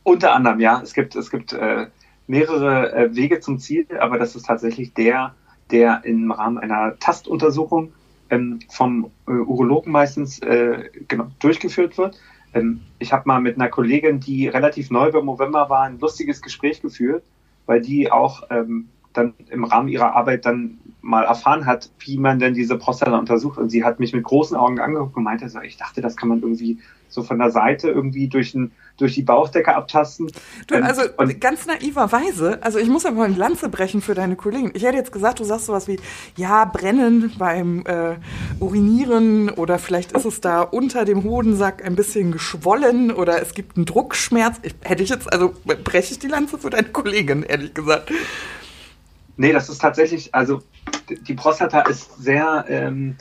Unter 0.04 0.34
anderem, 0.34 0.60
ja. 0.60 0.80
Es 0.82 0.94
gibt, 0.94 1.16
es 1.16 1.30
gibt 1.30 1.52
äh, 1.52 1.86
mehrere 2.26 2.92
äh, 2.92 3.14
Wege 3.14 3.40
zum 3.40 3.58
Ziel, 3.58 3.86
aber 3.98 4.18
das 4.18 4.36
ist 4.36 4.46
tatsächlich 4.46 4.94
der, 4.94 5.34
der 5.70 6.02
im 6.04 6.30
Rahmen 6.30 6.58
einer 6.58 6.98
Tastuntersuchung 6.98 7.92
ähm, 8.30 8.60
vom 8.70 9.10
äh, 9.26 9.32
Urologen 9.32 9.92
meistens 9.92 10.40
genau, 10.40 11.30
durchgeführt 11.40 11.98
wird. 11.98 12.18
Ähm, 12.54 12.80
ich 12.98 13.12
habe 13.12 13.24
mal 13.26 13.40
mit 13.40 13.56
einer 13.56 13.68
Kollegin, 13.68 14.20
die 14.20 14.48
relativ 14.48 14.90
neu 14.90 15.10
beim 15.10 15.26
November 15.26 15.68
war, 15.68 15.82
ein 15.82 15.98
lustiges 15.98 16.40
Gespräch 16.40 16.80
geführt, 16.80 17.24
weil 17.66 17.80
die 17.80 18.10
auch 18.10 18.44
ähm, 18.50 18.88
dann 19.12 19.34
im 19.50 19.64
Rahmen 19.64 19.88
ihrer 19.88 20.14
Arbeit 20.14 20.44
dann 20.44 20.78
mal 21.00 21.24
erfahren 21.24 21.66
hat, 21.66 21.90
wie 21.98 22.18
man 22.18 22.38
denn 22.38 22.54
diese 22.54 22.76
Prostata 22.78 23.16
untersucht. 23.16 23.58
Und 23.58 23.70
sie 23.70 23.84
hat 23.84 24.00
mich 24.00 24.12
mit 24.12 24.24
großen 24.24 24.56
Augen 24.56 24.80
angeguckt 24.80 25.16
und 25.16 25.22
meinte, 25.22 25.48
so, 25.48 25.60
ich 25.60 25.76
dachte, 25.76 26.00
das 26.00 26.16
kann 26.16 26.28
man 26.28 26.40
irgendwie 26.40 26.78
so 27.08 27.22
von 27.22 27.38
der 27.38 27.50
Seite 27.50 27.90
irgendwie 27.90 28.28
durch, 28.28 28.54
ein, 28.54 28.72
durch 28.96 29.14
die 29.14 29.22
Bauchdecke 29.22 29.74
abtasten. 29.74 30.30
Du, 30.66 30.74
ähm, 30.74 30.84
also 30.84 31.02
und 31.16 31.40
ganz 31.40 31.66
naiverweise, 31.66 32.62
also 32.62 32.78
ich 32.78 32.88
muss 32.88 33.04
aber 33.04 33.16
mal 33.16 33.24
eine 33.24 33.36
Lanze 33.36 33.68
brechen 33.68 34.00
für 34.00 34.14
deine 34.14 34.36
Kollegen. 34.36 34.70
Ich 34.74 34.84
hätte 34.84 34.96
jetzt 34.96 35.12
gesagt, 35.12 35.40
du 35.40 35.44
sagst 35.44 35.66
sowas 35.66 35.88
wie, 35.88 35.98
ja, 36.36 36.64
brennen 36.64 37.32
beim 37.38 37.84
äh, 37.86 38.16
Urinieren 38.60 39.50
oder 39.50 39.78
vielleicht 39.78 40.12
ist 40.12 40.24
es 40.24 40.40
da 40.40 40.62
unter 40.62 41.04
dem 41.04 41.24
Hodensack 41.24 41.84
ein 41.84 41.96
bisschen 41.96 42.32
geschwollen 42.32 43.10
oder 43.10 43.42
es 43.42 43.54
gibt 43.54 43.76
einen 43.76 43.86
Druckschmerz. 43.86 44.58
Ich, 44.62 44.74
hätte 44.82 45.02
ich 45.02 45.08
jetzt, 45.08 45.32
also 45.32 45.54
breche 45.64 46.12
ich 46.12 46.18
die 46.18 46.28
Lanze 46.28 46.58
für 46.58 46.70
deine 46.70 46.88
Kollegin, 46.88 47.42
ehrlich 47.42 47.74
gesagt. 47.74 48.12
Nee, 49.36 49.52
das 49.52 49.68
ist 49.68 49.80
tatsächlich, 49.80 50.32
also 50.32 50.62
die 51.08 51.34
Prostata 51.34 51.80
ist 51.82 52.22
sehr, 52.22 52.64
ähm, 52.68 53.16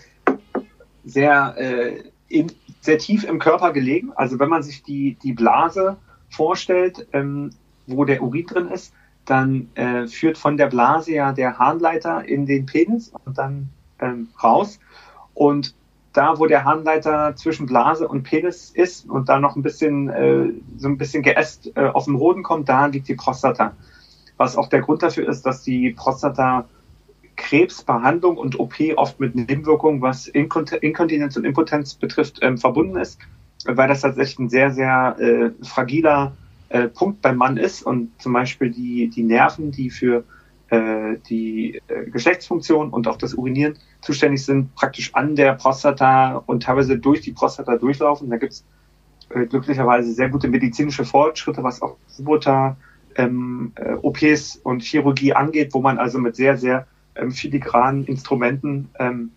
sehr, 1.03 1.55
äh, 1.57 2.03
in, 2.29 2.51
sehr 2.83 2.97
tief 2.97 3.23
im 3.23 3.39
Körper 3.39 3.71
gelegen. 3.71 4.11
Also 4.15 4.39
wenn 4.39 4.49
man 4.49 4.63
sich 4.63 4.83
die, 4.83 5.15
die 5.23 5.33
Blase 5.33 5.97
vorstellt, 6.29 7.07
ähm, 7.13 7.51
wo 7.87 8.05
der 8.05 8.21
Urin 8.21 8.45
drin 8.45 8.67
ist, 8.69 8.93
dann 9.25 9.69
äh, 9.75 10.07
führt 10.07 10.37
von 10.37 10.57
der 10.57 10.67
Blase 10.67 11.13
ja 11.13 11.31
der 11.31 11.57
Harnleiter 11.57 12.25
in 12.25 12.45
den 12.45 12.65
Penis 12.65 13.13
und 13.25 13.37
dann 13.37 13.69
ähm, 13.99 14.27
raus. 14.43 14.79
Und 15.33 15.73
da, 16.11 16.37
wo 16.37 16.45
der 16.45 16.65
Harnleiter 16.65 17.35
zwischen 17.35 17.65
Blase 17.65 18.07
und 18.07 18.23
Penis 18.23 18.69
ist 18.69 19.09
und 19.09 19.29
da 19.29 19.39
noch 19.39 19.55
ein 19.55 19.63
bisschen, 19.63 20.09
äh, 20.09 20.49
so 20.77 20.87
ein 20.87 20.97
bisschen 20.97 21.23
geäst 21.23 21.71
äh, 21.75 21.87
auf 21.87 22.05
den 22.05 22.17
Hoden 22.19 22.43
kommt, 22.43 22.69
da 22.69 22.87
liegt 22.87 23.07
die 23.07 23.15
Prostata 23.15 23.73
was 24.37 24.57
auch 24.57 24.67
der 24.67 24.81
Grund 24.81 25.03
dafür 25.03 25.27
ist, 25.27 25.45
dass 25.45 25.63
die 25.63 25.91
Prostata 25.91 26.65
Krebsbehandlung 27.35 28.37
und 28.37 28.59
OP 28.59 28.75
oft 28.95 29.19
mit 29.19 29.35
Nebenwirkungen, 29.35 30.01
was 30.01 30.27
Inkontinenz 30.27 31.37
und 31.37 31.45
Impotenz 31.45 31.95
betrifft, 31.95 32.39
ähm, 32.41 32.57
verbunden 32.57 32.97
ist, 32.97 33.19
weil 33.65 33.87
das 33.87 34.01
tatsächlich 34.01 34.39
ein 34.39 34.49
sehr, 34.49 34.71
sehr 34.71 35.15
äh, 35.19 35.65
fragiler 35.65 36.33
äh, 36.69 36.87
Punkt 36.87 37.21
beim 37.21 37.37
Mann 37.37 37.57
ist 37.57 37.83
und 37.83 38.09
zum 38.21 38.33
Beispiel 38.33 38.71
die, 38.71 39.09
die 39.09 39.23
Nerven, 39.23 39.71
die 39.71 39.89
für 39.89 40.23
äh, 40.69 41.17
die 41.29 41.81
äh, 41.87 42.09
Geschlechtsfunktion 42.09 42.89
und 42.89 43.07
auch 43.07 43.17
das 43.17 43.35
Urinieren 43.35 43.77
zuständig 44.01 44.43
sind, 44.43 44.73
praktisch 44.75 45.13
an 45.13 45.35
der 45.35 45.53
Prostata 45.53 46.37
und 46.45 46.63
teilweise 46.63 46.97
durch 46.97 47.21
die 47.21 47.31
Prostata 47.31 47.77
durchlaufen. 47.77 48.29
Da 48.29 48.37
gibt 48.37 48.53
es 48.53 48.65
äh, 49.29 49.45
glücklicherweise 49.45 50.11
sehr 50.11 50.29
gute 50.29 50.47
medizinische 50.47 51.05
Fortschritte, 51.05 51.63
was 51.63 51.81
auch 51.81 51.97
Roboter 52.17 52.77
ähm, 53.15 53.73
äh, 53.75 53.93
OPs 53.93 54.57
und 54.63 54.81
Chirurgie 54.81 55.33
angeht, 55.33 55.73
wo 55.73 55.81
man 55.81 55.97
also 55.97 56.17
mit 56.17 56.35
sehr, 56.35 56.57
sehr 56.57 56.87
ähm, 57.15 57.31
filigranen 57.31 58.05
Instrumenten 58.05 58.89
ähm, 58.99 59.31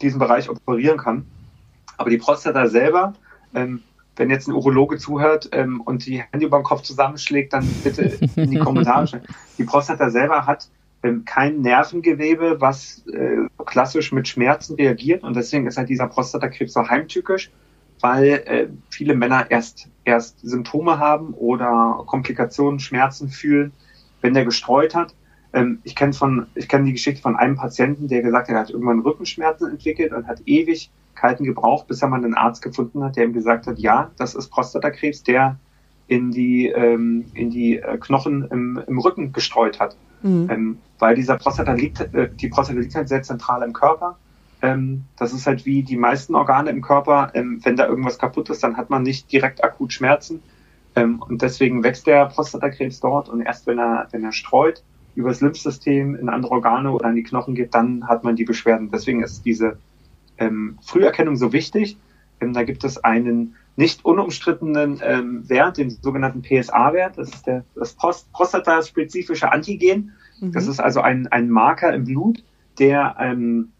diesen 0.00 0.18
Bereich 0.18 0.48
operieren 0.48 0.98
kann. 0.98 1.26
Aber 1.96 2.10
die 2.10 2.18
Prostata 2.18 2.68
selber, 2.68 3.14
ähm, 3.54 3.82
wenn 4.16 4.30
jetzt 4.30 4.48
ein 4.48 4.52
Urologe 4.52 4.98
zuhört 4.98 5.48
ähm, 5.52 5.80
und 5.80 6.06
die 6.06 6.22
Hände 6.22 6.46
über 6.46 6.58
den 6.58 6.64
Kopf 6.64 6.82
zusammenschlägt, 6.82 7.52
dann 7.52 7.66
bitte 7.84 8.18
in 8.36 8.50
die 8.50 8.58
Kommentare 8.58 9.06
schreiben. 9.06 9.26
Die 9.58 9.64
Prostata 9.64 10.10
selber 10.10 10.46
hat 10.46 10.68
ähm, 11.02 11.24
kein 11.24 11.60
Nervengewebe, 11.60 12.60
was 12.60 13.04
äh, 13.08 13.46
klassisch 13.64 14.12
mit 14.12 14.28
Schmerzen 14.28 14.74
reagiert 14.74 15.22
und 15.22 15.36
deswegen 15.36 15.66
ist 15.66 15.78
halt 15.78 15.88
dieser 15.88 16.06
Prostatakrebs 16.06 16.72
so 16.72 16.88
heimtückisch 16.88 17.50
weil 18.00 18.28
äh, 18.46 18.68
viele 18.88 19.14
Männer 19.14 19.50
erst, 19.50 19.88
erst 20.04 20.40
Symptome 20.40 20.98
haben 20.98 21.34
oder 21.34 22.02
Komplikationen, 22.06 22.80
Schmerzen 22.80 23.28
fühlen, 23.28 23.72
wenn 24.20 24.34
der 24.34 24.44
gestreut 24.44 24.94
hat. 24.94 25.14
Ähm, 25.52 25.80
ich 25.84 25.96
kenne 25.96 26.12
von, 26.12 26.46
ich 26.54 26.68
kenne 26.68 26.84
die 26.84 26.92
Geschichte 26.92 27.22
von 27.22 27.36
einem 27.36 27.56
Patienten, 27.56 28.08
der 28.08 28.22
gesagt 28.22 28.48
hat, 28.48 28.54
er 28.54 28.60
hat 28.60 28.70
irgendwann 28.70 29.00
Rückenschmerzen 29.00 29.70
entwickelt 29.70 30.12
und 30.12 30.26
hat 30.26 30.42
Ewigkeiten 30.46 31.44
gebraucht, 31.44 31.86
bis 31.86 32.02
er 32.02 32.08
mal 32.08 32.16
einen 32.16 32.34
Arzt 32.34 32.62
gefunden 32.62 33.02
hat, 33.02 33.16
der 33.16 33.24
ihm 33.24 33.32
gesagt 33.32 33.66
hat, 33.66 33.78
ja, 33.78 34.10
das 34.16 34.34
ist 34.34 34.48
Prostatakrebs, 34.48 35.22
der 35.22 35.58
in 36.06 36.30
die, 36.30 36.66
ähm, 36.66 37.26
in 37.34 37.50
die 37.50 37.78
äh, 37.78 37.98
Knochen 37.98 38.48
im, 38.50 38.82
im 38.86 38.98
Rücken 38.98 39.32
gestreut 39.32 39.78
hat. 39.80 39.96
Mhm. 40.22 40.48
Ähm, 40.50 40.78
weil 40.98 41.14
dieser 41.14 41.36
Prostata 41.36 41.72
liegt, 41.72 42.00
äh, 42.14 42.28
die 42.32 42.48
Prostata 42.48 42.78
liegt 42.78 42.94
halt 42.94 43.08
sehr 43.08 43.22
zentral 43.22 43.62
im 43.62 43.72
Körper 43.72 44.18
ähm, 44.62 45.04
das 45.16 45.32
ist 45.32 45.46
halt 45.46 45.64
wie 45.64 45.82
die 45.82 45.96
meisten 45.96 46.34
Organe 46.34 46.70
im 46.70 46.82
Körper. 46.82 47.30
Ähm, 47.34 47.60
wenn 47.62 47.76
da 47.76 47.86
irgendwas 47.86 48.18
kaputt 48.18 48.50
ist, 48.50 48.62
dann 48.62 48.76
hat 48.76 48.90
man 48.90 49.02
nicht 49.02 49.30
direkt 49.32 49.64
akut 49.64 49.92
Schmerzen. 49.92 50.42
Ähm, 50.96 51.22
und 51.22 51.42
deswegen 51.42 51.82
wächst 51.82 52.06
der 52.06 52.26
Prostatakrebs 52.26 53.00
dort. 53.00 53.28
Und 53.28 53.40
erst 53.40 53.66
wenn 53.66 53.78
er, 53.78 54.08
wenn 54.10 54.24
er 54.24 54.32
streut, 54.32 54.82
über 55.14 55.30
das 55.30 55.40
Lymphsystem 55.40 56.14
in 56.14 56.28
andere 56.28 56.52
Organe 56.52 56.90
oder 56.90 57.08
in 57.08 57.16
die 57.16 57.22
Knochen 57.22 57.54
geht, 57.54 57.74
dann 57.74 58.06
hat 58.06 58.24
man 58.24 58.36
die 58.36 58.44
Beschwerden. 58.44 58.90
Deswegen 58.90 59.22
ist 59.22 59.44
diese 59.44 59.78
ähm, 60.38 60.78
Früherkennung 60.82 61.36
so 61.36 61.52
wichtig. 61.52 61.96
Ähm, 62.40 62.52
da 62.52 62.62
gibt 62.62 62.84
es 62.84 62.98
einen 62.98 63.56
nicht 63.76 64.04
unumstrittenen 64.04 65.00
ähm, 65.02 65.48
Wert, 65.48 65.78
den 65.78 65.90
sogenannten 65.90 66.42
PSA-Wert. 66.42 67.18
Das 67.18 67.30
ist 67.30 67.46
der, 67.46 67.64
das 67.74 67.94
Post 67.94 68.32
prostataspezifische 68.32 69.50
Antigen. 69.52 70.12
Mhm. 70.40 70.52
Das 70.52 70.66
ist 70.66 70.80
also 70.80 71.00
ein, 71.00 71.28
ein 71.28 71.50
Marker 71.50 71.92
im 71.94 72.04
Blut, 72.04 72.42
der 72.78 73.16
ähm, 73.18 73.70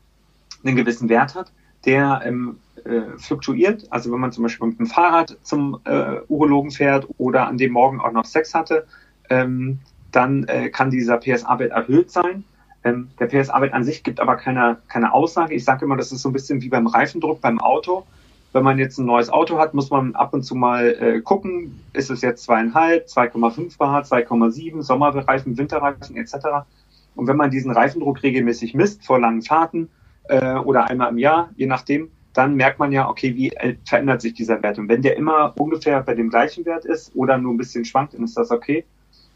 einen 0.64 0.76
gewissen 0.76 1.08
Wert 1.08 1.34
hat, 1.34 1.52
der 1.84 2.22
ähm, 2.24 2.56
äh, 2.84 3.18
fluktuiert. 3.18 3.86
Also 3.90 4.12
wenn 4.12 4.20
man 4.20 4.32
zum 4.32 4.42
Beispiel 4.42 4.68
mit 4.68 4.78
dem 4.78 4.86
Fahrrad 4.86 5.36
zum 5.42 5.80
äh, 5.84 6.20
Urologen 6.28 6.70
fährt 6.70 7.06
oder 7.18 7.46
an 7.46 7.58
dem 7.58 7.72
Morgen 7.72 8.00
auch 8.00 8.12
noch 8.12 8.24
Sex 8.24 8.54
hatte, 8.54 8.86
ähm, 9.28 9.78
dann 10.12 10.44
äh, 10.44 10.70
kann 10.70 10.90
dieser 10.90 11.18
PSA-Wert 11.18 11.72
erhöht 11.72 12.10
sein. 12.10 12.44
Ähm, 12.82 13.10
der 13.18 13.26
PSA-Wert 13.26 13.72
an 13.72 13.84
sich 13.84 14.02
gibt 14.02 14.20
aber 14.20 14.36
keine, 14.36 14.78
keine 14.88 15.12
Aussage. 15.12 15.54
Ich 15.54 15.64
sage 15.64 15.84
immer, 15.84 15.96
das 15.96 16.12
ist 16.12 16.22
so 16.22 16.30
ein 16.30 16.32
bisschen 16.32 16.62
wie 16.62 16.68
beim 16.68 16.86
Reifendruck 16.86 17.40
beim 17.40 17.60
Auto. 17.60 18.06
Wenn 18.52 18.64
man 18.64 18.78
jetzt 18.78 18.98
ein 18.98 19.06
neues 19.06 19.30
Auto 19.30 19.58
hat, 19.58 19.74
muss 19.74 19.90
man 19.90 20.14
ab 20.14 20.34
und 20.34 20.42
zu 20.42 20.54
mal 20.54 20.88
äh, 21.00 21.20
gucken, 21.20 21.80
ist 21.92 22.10
es 22.10 22.20
jetzt 22.20 22.44
zweieinhalb, 22.44 23.06
2,5 23.06 23.78
Bar, 23.78 24.02
2,7, 24.02 24.82
Sommerreifen, 24.82 25.56
Winterreifen 25.56 26.16
etc. 26.16 26.34
Und 27.14 27.28
wenn 27.28 27.36
man 27.36 27.50
diesen 27.50 27.70
Reifendruck 27.70 28.22
regelmäßig 28.22 28.74
misst 28.74 29.04
vor 29.04 29.20
langen 29.20 29.42
Fahrten, 29.42 29.88
äh, 30.30 30.54
oder 30.56 30.88
einmal 30.88 31.10
im 31.10 31.18
Jahr, 31.18 31.50
je 31.56 31.66
nachdem, 31.66 32.10
dann 32.32 32.54
merkt 32.54 32.78
man 32.78 32.92
ja, 32.92 33.08
okay, 33.08 33.34
wie 33.34 33.50
äh, 33.50 33.76
verändert 33.84 34.20
sich 34.20 34.34
dieser 34.34 34.62
Wert. 34.62 34.78
Und 34.78 34.88
wenn 34.88 35.02
der 35.02 35.16
immer 35.16 35.54
ungefähr 35.58 36.00
bei 36.02 36.14
dem 36.14 36.30
gleichen 36.30 36.64
Wert 36.64 36.84
ist 36.84 37.14
oder 37.16 37.36
nur 37.38 37.52
ein 37.52 37.56
bisschen 37.56 37.84
schwankt, 37.84 38.14
dann 38.14 38.22
ist 38.22 38.36
das 38.36 38.50
okay. 38.50 38.84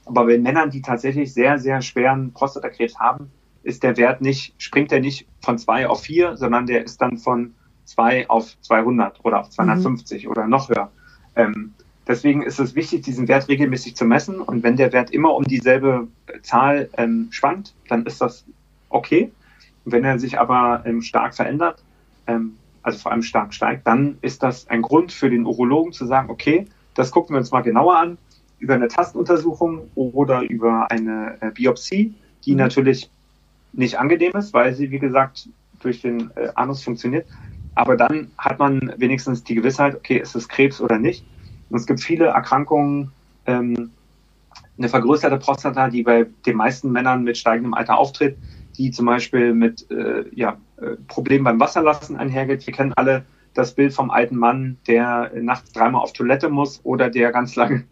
Aber 0.06 0.26
bei 0.26 0.38
Männern, 0.38 0.70
die 0.70 0.82
tatsächlich 0.82 1.32
sehr, 1.32 1.58
sehr 1.58 1.80
schweren 1.82 2.32
Prostatakrebs 2.32 2.98
haben, 2.98 3.30
ist 3.62 3.82
der 3.82 3.96
Wert 3.96 4.20
nicht, 4.20 4.54
springt 4.58 4.90
der 4.90 5.00
nicht 5.00 5.26
von 5.40 5.58
zwei 5.58 5.88
auf 5.88 6.02
vier, 6.02 6.36
sondern 6.36 6.66
der 6.66 6.84
ist 6.84 7.00
dann 7.00 7.16
von 7.16 7.54
2 7.84 8.28
auf 8.30 8.56
200 8.60 9.24
oder 9.24 9.40
auf 9.40 9.50
250 9.50 10.24
mhm. 10.24 10.30
oder 10.30 10.46
noch 10.46 10.68
höher. 10.68 10.90
Ähm, 11.36 11.74
deswegen 12.06 12.42
ist 12.42 12.58
es 12.58 12.74
wichtig, 12.74 13.02
diesen 13.02 13.28
Wert 13.28 13.48
regelmäßig 13.48 13.96
zu 13.96 14.04
messen. 14.04 14.40
Und 14.40 14.62
wenn 14.62 14.76
der 14.76 14.92
Wert 14.92 15.10
immer 15.10 15.34
um 15.34 15.44
dieselbe 15.44 16.08
Zahl 16.42 16.88
ähm, 16.96 17.28
schwankt, 17.30 17.74
dann 17.88 18.04
ist 18.06 18.20
das 18.20 18.44
okay. 18.88 19.32
wenn 19.84 20.04
er 20.04 20.18
sich 20.18 20.38
aber 20.38 20.82
ähm, 20.86 21.02
stark 21.02 21.34
verändert, 21.34 21.82
ähm, 22.26 22.56
also 22.82 22.98
vor 22.98 23.12
allem 23.12 23.22
stark 23.22 23.52
steigt, 23.52 23.86
dann 23.86 24.18
ist 24.20 24.42
das 24.42 24.68
ein 24.68 24.82
Grund 24.82 25.12
für 25.12 25.30
den 25.30 25.46
Urologen 25.46 25.92
zu 25.92 26.06
sagen, 26.06 26.30
okay, 26.30 26.66
das 26.94 27.10
gucken 27.10 27.34
wir 27.34 27.38
uns 27.38 27.50
mal 27.50 27.62
genauer 27.62 27.96
an 27.96 28.18
über 28.58 28.74
eine 28.74 28.88
Tastuntersuchung 28.88 29.90
oder 29.94 30.42
über 30.42 30.90
eine 30.90 31.36
äh, 31.40 31.50
Biopsie, 31.50 32.14
die 32.44 32.52
mhm. 32.52 32.58
natürlich 32.58 33.10
nicht 33.72 33.98
angenehm 33.98 34.32
ist, 34.32 34.54
weil 34.54 34.74
sie, 34.74 34.90
wie 34.90 34.98
gesagt, 34.98 35.48
durch 35.80 36.00
den 36.00 36.30
äh, 36.36 36.48
Anus 36.54 36.82
funktioniert. 36.82 37.26
Aber 37.74 37.96
dann 37.96 38.30
hat 38.38 38.58
man 38.58 38.94
wenigstens 38.98 39.42
die 39.42 39.54
Gewissheit, 39.54 39.96
okay, 39.96 40.18
ist 40.18 40.34
es 40.34 40.48
Krebs 40.48 40.80
oder 40.80 40.98
nicht. 40.98 41.24
Und 41.70 41.78
es 41.78 41.86
gibt 41.86 42.00
viele 42.00 42.26
Erkrankungen, 42.26 43.10
ähm, 43.46 43.90
eine 44.78 44.88
vergrößerte 44.88 45.38
Prostata, 45.38 45.88
die 45.88 46.02
bei 46.02 46.26
den 46.46 46.56
meisten 46.56 46.90
Männern 46.90 47.24
mit 47.24 47.36
steigendem 47.36 47.74
Alter 47.74 47.98
auftritt, 47.98 48.36
die 48.76 48.90
zum 48.90 49.06
Beispiel 49.06 49.54
mit 49.54 49.88
äh, 49.90 50.24
ja, 50.34 50.56
äh, 50.78 50.96
Problemen 51.06 51.44
beim 51.44 51.60
Wasserlassen 51.60 52.16
einhergeht. 52.16 52.66
Wir 52.66 52.74
kennen 52.74 52.92
alle 52.94 53.24
das 53.54 53.74
Bild 53.74 53.92
vom 53.92 54.10
alten 54.10 54.36
Mann, 54.36 54.78
der 54.88 55.30
nachts 55.40 55.72
dreimal 55.72 56.02
auf 56.02 56.12
Toilette 56.12 56.48
muss 56.48 56.80
oder 56.82 57.08
der 57.08 57.30
ganz 57.30 57.54
lange, 57.54 57.84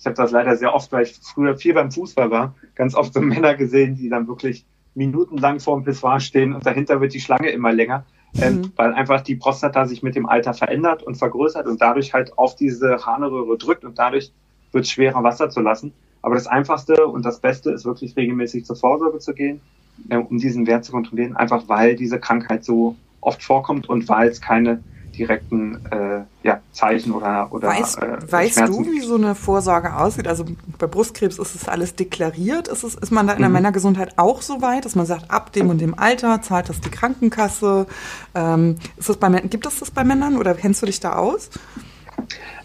ich 0.00 0.06
habe 0.06 0.16
das 0.16 0.30
leider 0.30 0.56
sehr 0.56 0.74
oft, 0.74 0.90
weil 0.92 1.04
ich 1.04 1.20
früher 1.22 1.56
viel 1.58 1.74
beim 1.74 1.90
Fußball 1.92 2.30
war, 2.30 2.54
ganz 2.74 2.94
oft 2.94 3.12
so 3.12 3.20
Männer 3.20 3.54
gesehen, 3.54 3.96
die 3.96 4.08
dann 4.08 4.26
wirklich 4.26 4.64
minutenlang 4.94 5.60
vor 5.60 5.78
dem 5.78 5.84
Pissoir 5.84 6.20
stehen 6.20 6.54
und 6.54 6.64
dahinter 6.66 7.00
wird 7.00 7.12
die 7.12 7.20
Schlange 7.20 7.50
immer 7.50 7.72
länger, 7.72 8.04
ähm, 8.40 8.56
mhm. 8.56 8.72
weil 8.76 8.94
einfach 8.94 9.20
die 9.20 9.36
Prostata 9.36 9.86
sich 9.86 10.02
mit 10.02 10.16
dem 10.16 10.26
Alter 10.26 10.54
verändert 10.54 11.02
und 11.02 11.16
vergrößert 11.16 11.66
und 11.66 11.80
dadurch 11.80 12.14
halt 12.14 12.36
auf 12.38 12.56
diese 12.56 13.04
Harnröhre 13.04 13.58
drückt 13.58 13.84
und 13.84 13.98
dadurch 13.98 14.32
wird 14.72 14.84
es 14.84 14.90
schwerer, 14.90 15.22
Wasser 15.22 15.50
zu 15.50 15.60
lassen. 15.60 15.92
Aber 16.22 16.34
das 16.34 16.46
Einfachste 16.46 17.06
und 17.06 17.24
das 17.24 17.40
Beste 17.40 17.70
ist 17.70 17.84
wirklich 17.84 18.16
regelmäßig 18.16 18.64
zur 18.64 18.76
Vorsorge 18.76 19.18
zu 19.18 19.34
gehen, 19.34 19.60
äh, 20.08 20.16
um 20.16 20.38
diesen 20.38 20.66
Wert 20.66 20.84
zu 20.84 20.92
kontrollieren, 20.92 21.36
einfach 21.36 21.64
weil 21.68 21.94
diese 21.94 22.18
Krankheit 22.18 22.64
so 22.64 22.96
oft 23.20 23.42
vorkommt 23.42 23.88
und 23.88 24.08
weil 24.08 24.28
es 24.28 24.40
keine 24.40 24.82
direkten 25.16 25.84
äh, 25.90 26.22
ja, 26.42 26.49
Zeichen 26.80 27.12
oder 27.12 27.48
oder 27.50 27.68
Weißt, 27.68 27.98
äh, 27.98 28.32
weißt 28.32 28.60
du, 28.68 28.86
wie 28.86 29.00
so 29.00 29.16
eine 29.16 29.34
Vorsorge 29.34 29.94
aussieht? 29.94 30.26
Also 30.26 30.44
bei 30.78 30.86
Brustkrebs 30.86 31.38
ist 31.38 31.54
es 31.54 31.68
alles 31.68 31.94
deklariert. 31.94 32.68
Ist, 32.68 32.84
es, 32.84 32.94
ist 32.94 33.12
man 33.12 33.26
da 33.26 33.34
in 33.34 33.40
der 33.40 33.48
mhm. 33.48 33.54
Männergesundheit 33.54 34.14
auch 34.16 34.40
so 34.40 34.62
weit, 34.62 34.86
dass 34.86 34.94
man 34.94 35.04
sagt, 35.04 35.30
ab 35.30 35.52
dem 35.52 35.68
und 35.68 35.80
dem 35.80 35.98
Alter 35.98 36.40
zahlt 36.40 36.70
das 36.70 36.80
die 36.80 36.90
Krankenkasse? 36.90 37.86
Ähm, 38.34 38.76
ist 38.96 39.10
das 39.10 39.18
bei, 39.18 39.28
gibt 39.28 39.66
es 39.66 39.78
das 39.78 39.90
bei 39.90 40.04
Männern 40.04 40.38
oder 40.38 40.54
kennst 40.54 40.80
du 40.80 40.86
dich 40.86 41.00
da 41.00 41.16
aus? 41.16 41.50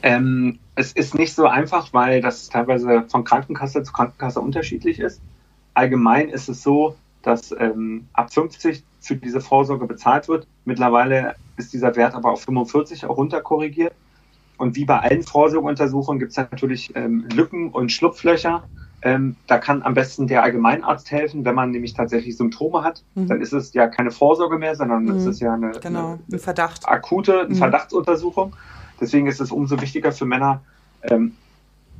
Ähm, 0.01 0.59
es 0.75 0.93
ist 0.93 1.15
nicht 1.15 1.35
so 1.35 1.47
einfach, 1.47 1.91
weil 1.93 2.21
das 2.21 2.47
teilweise 2.47 3.03
von 3.09 3.25
Krankenkasse 3.25 3.83
zu 3.83 3.91
Krankenkasse 3.91 4.39
unterschiedlich 4.39 4.99
ist. 4.99 5.19
Allgemein 5.73 6.29
ist 6.29 6.47
es 6.47 6.63
so, 6.63 6.95
dass 7.21 7.51
ähm, 7.59 8.07
ab 8.13 8.33
50 8.33 8.83
für 9.01 9.15
diese 9.15 9.41
Vorsorge 9.41 9.87
bezahlt 9.87 10.29
wird. 10.29 10.47
Mittlerweile 10.63 11.35
ist 11.57 11.73
dieser 11.73 11.95
Wert 11.95 12.15
aber 12.15 12.31
auf 12.31 12.43
45 12.43 13.05
auch 13.05 13.17
runterkorrigiert. 13.17 13.93
Und 14.57 14.75
wie 14.75 14.85
bei 14.85 14.99
allen 14.99 15.23
Vorsorgeuntersuchungen 15.23 16.19
gibt 16.19 16.31
es 16.31 16.37
natürlich 16.37 16.95
ähm, 16.95 17.25
Lücken 17.33 17.69
und 17.69 17.91
Schlupflöcher. 17.91 18.63
Ähm, 19.01 19.35
da 19.47 19.59
kann 19.59 19.83
am 19.83 19.93
besten 19.93 20.27
der 20.27 20.43
Allgemeinarzt 20.43 21.11
helfen, 21.11 21.45
wenn 21.45 21.53
man 21.53 21.71
nämlich 21.71 21.93
tatsächlich 21.93 22.37
Symptome 22.37 22.83
hat. 22.83 23.03
Mhm. 23.13 23.27
Dann 23.27 23.41
ist 23.41 23.53
es 23.53 23.73
ja 23.73 23.87
keine 23.87 24.11
Vorsorge 24.11 24.57
mehr, 24.57 24.75
sondern 24.75 25.03
mhm. 25.03 25.11
es 25.11 25.25
ist 25.25 25.41
ja 25.41 25.53
eine, 25.53 25.71
genau, 25.71 26.13
eine 26.13 26.19
ein 26.31 26.39
Verdacht. 26.39 26.87
akute 26.87 27.41
eine 27.41 27.49
mhm. 27.49 27.55
Verdachtsuntersuchung. 27.55 28.55
Deswegen 28.99 29.27
ist 29.27 29.41
es 29.41 29.51
umso 29.51 29.79
wichtiger 29.81 30.11
für 30.11 30.25
Männer, 30.25 30.61
ähm, 31.03 31.33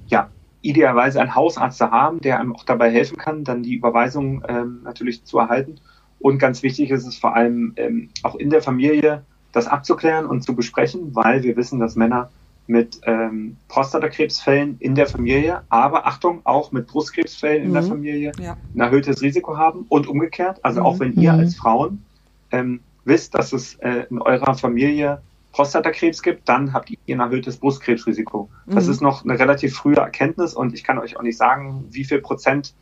ja, 0.08 0.30
idealerweise 0.62 1.22
einen 1.22 1.36
Hausarzt 1.36 1.78
zu 1.78 1.91
haben, 1.91 2.22
der 2.22 2.39
einem 2.39 2.56
auch 2.56 2.64
dabei 2.64 2.89
helfen 2.89 3.18
kann, 3.18 3.43
dann 3.43 3.62
die 3.62 3.76
Überweisung 3.76 4.43
ähm, 4.47 4.80
natürlich 4.84 5.24
zu 5.26 5.38
erhalten. 5.38 5.76
Und 6.20 6.39
ganz 6.39 6.64
wichtig 6.64 6.89
ist 6.89 7.06
es 7.06 7.18
vor 7.18 7.36
allem 7.36 7.74
ähm, 7.76 8.10
auch 8.24 8.34
in 8.36 8.49
der 8.49 8.64
Familie, 8.64 9.24
das 9.51 9.68
abzuklären 9.68 10.26
und 10.26 10.41
zu 10.41 10.56
besprechen, 10.56 11.16
weil 11.16 11.43
wir 11.43 11.56
wissen, 11.56 11.80
dass 11.80 11.95
Männer 11.95 12.32
mit 12.68 12.99
ähm, 13.03 13.57
Prostatakrebsfällen 13.68 14.78
in 14.80 14.95
der 14.95 15.05
Familie, 15.05 15.61
aber 15.70 16.07
Achtung, 16.07 16.41
auch 16.45 16.72
mit 16.72 16.88
Brustkrebsfällen 16.88 17.61
mhm. 17.61 17.68
in 17.68 17.74
der 17.74 17.84
mhm. 17.84 17.88
Familie 17.88 18.32
ja. 18.39 18.57
ein 18.74 18.80
erhöhtes 18.80 19.22
Risiko 19.22 19.57
haben 19.57 19.86
und 19.89 20.07
umgekehrt. 20.07 20.59
Also 20.63 20.82
mhm. 20.82 20.86
auch 20.86 20.99
wenn 20.99 21.13
ihr 21.13 21.34
mhm. 21.34 21.39
als 21.39 21.55
Frauen 21.55 22.03
ähm, 22.51 22.80
wisst, 23.03 23.36
dass 23.36 23.53
es 23.53 23.76
äh, 23.76 24.05
in 24.09 24.20
eurer 24.20 24.55
Familie 24.55 25.22
Prostatakrebs 25.51 26.22
gibt, 26.22 26.49
dann 26.49 26.74
habt 26.74 26.89
ihr 26.89 26.97
ein 27.07 27.20
erhöhtes 27.20 27.57
Brustkrebsrisiko. 27.57 28.49
Das 28.66 28.86
mhm. 28.86 28.91
ist 28.91 29.01
noch 29.01 29.24
eine 29.24 29.39
relativ 29.39 29.76
frühe 29.76 29.95
Erkenntnis 29.95 30.53
und 30.53 30.74
ich 30.74 30.84
kann 30.84 30.97
euch 30.97 31.16
auch 31.18 31.22
nicht 31.22 31.38
sagen, 31.38 31.86
wie 31.91 32.03
viel 32.03 32.20
Prozent 32.20 32.74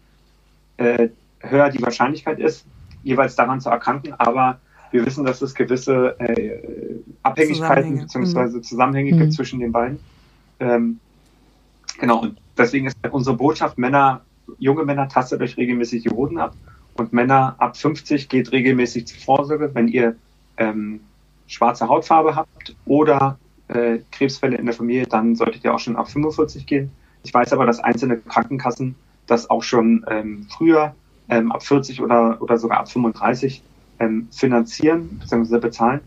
äh, 0.78 1.10
höher 1.40 1.70
die 1.70 1.82
Wahrscheinlichkeit 1.82 2.40
ist, 2.40 2.66
jeweils 3.04 3.36
daran 3.36 3.62
zu 3.62 3.70
erkranken, 3.70 4.14
aber 4.14 4.60
wir 4.94 5.06
wissen, 5.06 5.26
dass 5.26 5.42
es 5.42 5.54
gewisse 5.56 6.16
äh, 6.20 6.60
Abhängigkeiten 7.24 7.98
bzw. 7.98 8.58
Mhm. 8.58 8.64
Zusammenhänge 8.64 9.14
mhm. 9.14 9.20
gibt 9.20 9.34
zwischen 9.34 9.60
den 9.60 9.72
beiden. 9.72 10.00
Ähm, 10.60 11.00
genau, 12.00 12.22
und 12.22 12.38
deswegen 12.58 12.88
ist 12.88 12.96
unsere 13.12 13.36
Botschaft, 13.36 13.78
Männer, 13.78 14.22
junge 14.60 14.86
Männer 14.86 15.10
tastet 15.10 15.42
euch 15.42 15.58
regelmäßig 15.58 16.04
die 16.04 16.10
Hoden 16.10 16.38
ab 16.38 16.56
und 16.96 17.12
Männer 17.12 17.56
ab 17.58 17.76
50 17.76 18.30
geht 18.30 18.52
regelmäßig 18.52 19.08
zur 19.08 19.20
Vorsorge, 19.20 19.72
wenn 19.74 19.88
ihr 19.88 20.16
ähm, 20.58 21.00
schwarze 21.48 21.88
Hautfarbe 21.88 22.36
habt 22.36 22.76
oder 22.86 23.38
äh, 23.68 24.00
Krebsfälle 24.12 24.58
in 24.58 24.66
der 24.66 24.76
Familie, 24.76 25.08
dann 25.08 25.36
solltet 25.36 25.64
ihr 25.64 25.74
auch 25.74 25.80
schon 25.80 25.96
ab 25.96 26.10
45 26.10 26.66
gehen. 26.68 26.92
Ich 27.24 27.34
weiß 27.34 27.54
aber, 27.54 27.66
dass 27.66 27.80
einzelne 27.80 28.18
Krankenkassen 28.18 28.96
das 29.26 29.50
auch 29.50 29.64
schon 29.64 30.06
ähm, 30.10 30.48
früher 30.50 30.94
ähm, 31.30 31.52
ab 31.52 31.64
40 31.64 32.02
oder, 32.02 32.42
oder 32.42 32.58
sogar 32.58 32.80
ab 32.80 32.92
35 32.92 33.64
ähm, 34.00 34.28
finanzieren 34.32 35.20
bzw. 35.20 35.60
bezahlen. 35.60 36.02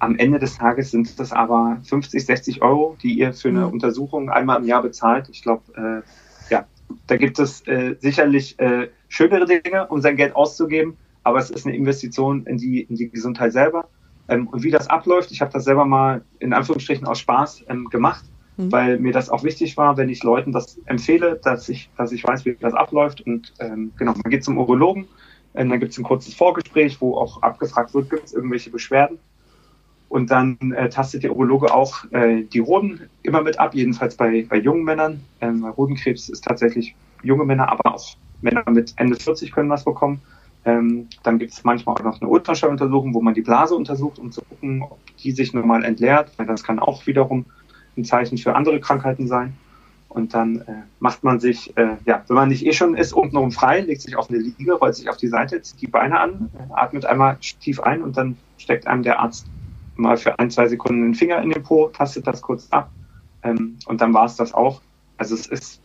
Am 0.00 0.16
Ende 0.16 0.38
des 0.38 0.56
Tages 0.56 0.92
sind 0.92 1.18
das 1.18 1.32
aber 1.32 1.78
50, 1.82 2.24
60 2.24 2.62
Euro, 2.62 2.96
die 3.02 3.18
ihr 3.18 3.32
für 3.32 3.48
eine 3.48 3.66
mhm. 3.66 3.72
Untersuchung 3.72 4.30
einmal 4.30 4.60
im 4.60 4.66
Jahr 4.66 4.82
bezahlt. 4.82 5.28
Ich 5.30 5.42
glaube, 5.42 5.62
äh, 5.74 6.52
ja, 6.52 6.66
da 7.06 7.16
gibt 7.16 7.38
es 7.38 7.66
äh, 7.66 7.96
sicherlich 7.98 8.58
äh, 8.60 8.88
schönere 9.08 9.46
Dinge, 9.46 9.88
um 9.88 10.00
sein 10.00 10.16
Geld 10.16 10.36
auszugeben, 10.36 10.96
aber 11.24 11.38
es 11.38 11.50
ist 11.50 11.66
eine 11.66 11.76
Investition 11.76 12.46
in 12.46 12.58
die, 12.58 12.82
in 12.82 12.94
die 12.94 13.08
Gesundheit 13.08 13.52
selber. 13.52 13.88
Ähm, 14.28 14.46
und 14.48 14.62
wie 14.62 14.70
das 14.70 14.88
abläuft, 14.88 15.32
ich 15.32 15.40
habe 15.40 15.52
das 15.52 15.64
selber 15.64 15.84
mal 15.84 16.22
in 16.38 16.52
Anführungsstrichen 16.52 17.06
aus 17.06 17.18
Spaß 17.18 17.64
ähm, 17.68 17.88
gemacht, 17.88 18.24
mhm. 18.56 18.70
weil 18.70 18.98
mir 18.98 19.12
das 19.12 19.30
auch 19.30 19.42
wichtig 19.42 19.76
war, 19.76 19.96
wenn 19.96 20.08
ich 20.08 20.22
Leuten 20.22 20.52
das 20.52 20.78
empfehle, 20.84 21.40
dass 21.42 21.68
ich, 21.68 21.90
dass 21.96 22.12
ich 22.12 22.24
weiß, 22.24 22.44
wie 22.44 22.56
das 22.60 22.74
abläuft. 22.74 23.22
Und 23.22 23.52
ähm, 23.58 23.92
genau, 23.96 24.12
man 24.12 24.30
geht 24.30 24.44
zum 24.44 24.58
Urologen, 24.58 25.06
ähm, 25.58 25.70
dann 25.70 25.80
gibt 25.80 25.92
es 25.92 25.98
ein 25.98 26.04
kurzes 26.04 26.34
Vorgespräch, 26.34 27.00
wo 27.00 27.16
auch 27.16 27.42
abgefragt 27.42 27.92
wird, 27.92 28.08
gibt 28.10 28.26
es 28.26 28.32
irgendwelche 28.32 28.70
Beschwerden. 28.70 29.18
Und 30.08 30.30
dann 30.30 30.56
äh, 30.72 30.88
tastet 30.88 31.24
der 31.24 31.32
Urologe 31.36 31.74
auch 31.74 32.10
äh, 32.12 32.44
die 32.44 32.62
Hoden 32.62 33.10
immer 33.22 33.42
mit 33.42 33.58
ab, 33.58 33.74
jedenfalls 33.74 34.16
bei, 34.16 34.46
bei 34.48 34.56
jungen 34.56 34.84
Männern. 34.84 35.20
Ähm, 35.40 35.66
Hodenkrebs 35.76 36.28
ist 36.28 36.44
tatsächlich 36.44 36.94
junge 37.22 37.44
Männer, 37.44 37.70
aber 37.70 37.94
auch 37.94 38.16
Männer 38.40 38.62
mit 38.70 38.94
Ende 38.96 39.16
40 39.16 39.52
können 39.52 39.68
was 39.68 39.84
bekommen. 39.84 40.22
Ähm, 40.64 41.08
dann 41.24 41.38
gibt 41.38 41.52
es 41.52 41.64
manchmal 41.64 41.96
auch 41.96 42.04
noch 42.04 42.20
eine 42.20 42.30
Ultraschalluntersuchung, 42.30 43.12
wo 43.12 43.20
man 43.20 43.34
die 43.34 43.42
Blase 43.42 43.74
untersucht, 43.74 44.18
um 44.18 44.30
zu 44.30 44.42
gucken, 44.42 44.82
ob 44.82 44.98
die 45.18 45.32
sich 45.32 45.52
normal 45.52 45.84
entleert, 45.84 46.30
das 46.38 46.62
kann 46.62 46.78
auch 46.78 47.06
wiederum 47.06 47.44
ein 47.96 48.04
Zeichen 48.04 48.38
für 48.38 48.54
andere 48.54 48.80
Krankheiten 48.80 49.26
sein. 49.26 49.56
Und 50.08 50.32
dann 50.34 50.62
äh, 50.62 50.82
macht 51.00 51.22
man 51.22 51.38
sich, 51.38 51.76
äh, 51.76 51.96
ja, 52.06 52.24
wenn 52.28 52.34
man 52.34 52.48
nicht 52.48 52.64
eh 52.64 52.72
schon 52.72 52.96
ist, 52.96 53.12
untenrum 53.12 53.52
frei, 53.52 53.80
legt 53.80 54.00
sich 54.00 54.16
auf 54.16 54.30
eine 54.30 54.38
Liege, 54.38 54.72
rollt 54.72 54.94
sich 54.94 55.10
auf 55.10 55.18
die 55.18 55.28
Seite, 55.28 55.60
zieht 55.60 55.80
die 55.80 55.86
Beine 55.86 56.18
an, 56.18 56.50
atmet 56.70 57.04
einmal 57.04 57.36
tief 57.36 57.80
ein 57.80 58.02
und 58.02 58.16
dann 58.16 58.36
steckt 58.56 58.86
einem 58.86 59.02
der 59.02 59.20
Arzt 59.20 59.46
mal 59.96 60.16
für 60.16 60.38
ein, 60.38 60.50
zwei 60.50 60.66
Sekunden 60.68 61.02
den 61.02 61.14
Finger 61.14 61.42
in 61.42 61.50
den 61.50 61.62
Po, 61.62 61.88
tastet 61.88 62.26
das 62.26 62.40
kurz 62.40 62.68
ab 62.70 62.90
ähm, 63.42 63.76
und 63.86 64.00
dann 64.00 64.14
war 64.14 64.24
es 64.24 64.36
das 64.36 64.54
auch. 64.54 64.80
Also 65.18 65.34
es 65.34 65.46
ist 65.46 65.82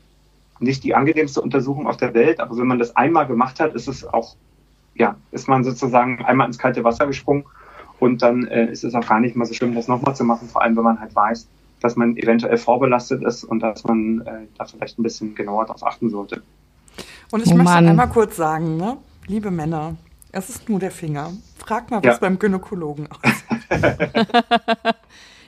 nicht 0.60 0.84
die 0.84 0.96
angenehmste 0.96 1.42
Untersuchung 1.42 1.88
auf 1.88 1.98
der 1.98 2.14
Welt, 2.14 2.40
aber 2.40 2.58
wenn 2.58 2.68
man 2.68 2.80
das 2.80 2.96
einmal 2.96 3.28
gemacht 3.28 3.60
hat, 3.60 3.76
ist 3.76 3.88
es 3.88 4.06
auch 4.06 4.36
ja, 4.96 5.16
ist 5.32 5.48
man 5.48 5.64
sozusagen 5.64 6.24
einmal 6.24 6.48
ins 6.48 6.58
kalte 6.58 6.84
Wasser 6.84 7.08
gesprungen 7.08 7.46
und 8.00 8.22
dann 8.22 8.48
äh, 8.48 8.72
ist 8.72 8.84
es 8.84 8.94
auch 8.96 9.06
gar 9.06 9.20
nicht 9.20 9.36
mal 9.36 9.46
so 9.46 9.54
schlimm, 9.54 9.76
das 9.76 9.88
nochmal 9.88 10.16
zu 10.16 10.24
machen, 10.24 10.48
vor 10.48 10.62
allem 10.62 10.76
wenn 10.76 10.84
man 10.84 11.00
halt 11.00 11.16
weiß, 11.16 11.48
dass 11.84 11.96
man 11.98 12.16
eventuell 12.18 12.58
vorbelastet 12.58 13.24
ist 13.24 13.44
und 13.44 13.60
dass 13.60 13.84
man 13.84 14.22
äh, 14.22 14.48
da 14.58 14.66
vielleicht 14.66 14.98
ein 14.98 15.04
bisschen 15.04 15.36
genauer 15.36 15.66
darauf 15.66 15.86
achten 15.86 16.10
sollte. 16.10 16.42
Und 17.32 17.46
ich 17.46 17.52
oh 17.52 17.58
möchte 17.58 17.74
einmal 17.74 18.10
kurz 18.10 18.38
sagen, 18.38 18.78
ne? 18.78 18.98
liebe 19.28 19.52
Männer, 19.52 19.98
es 20.32 20.50
ist 20.50 20.70
nur 20.70 20.80
der 20.80 20.92
Finger. 20.92 21.34
Frag 21.58 21.92
mal 21.92 21.98
was 21.98 22.16
ja. 22.16 22.18
beim 22.20 22.40
Gynäkologen 22.40 23.08
aus. 23.12 23.44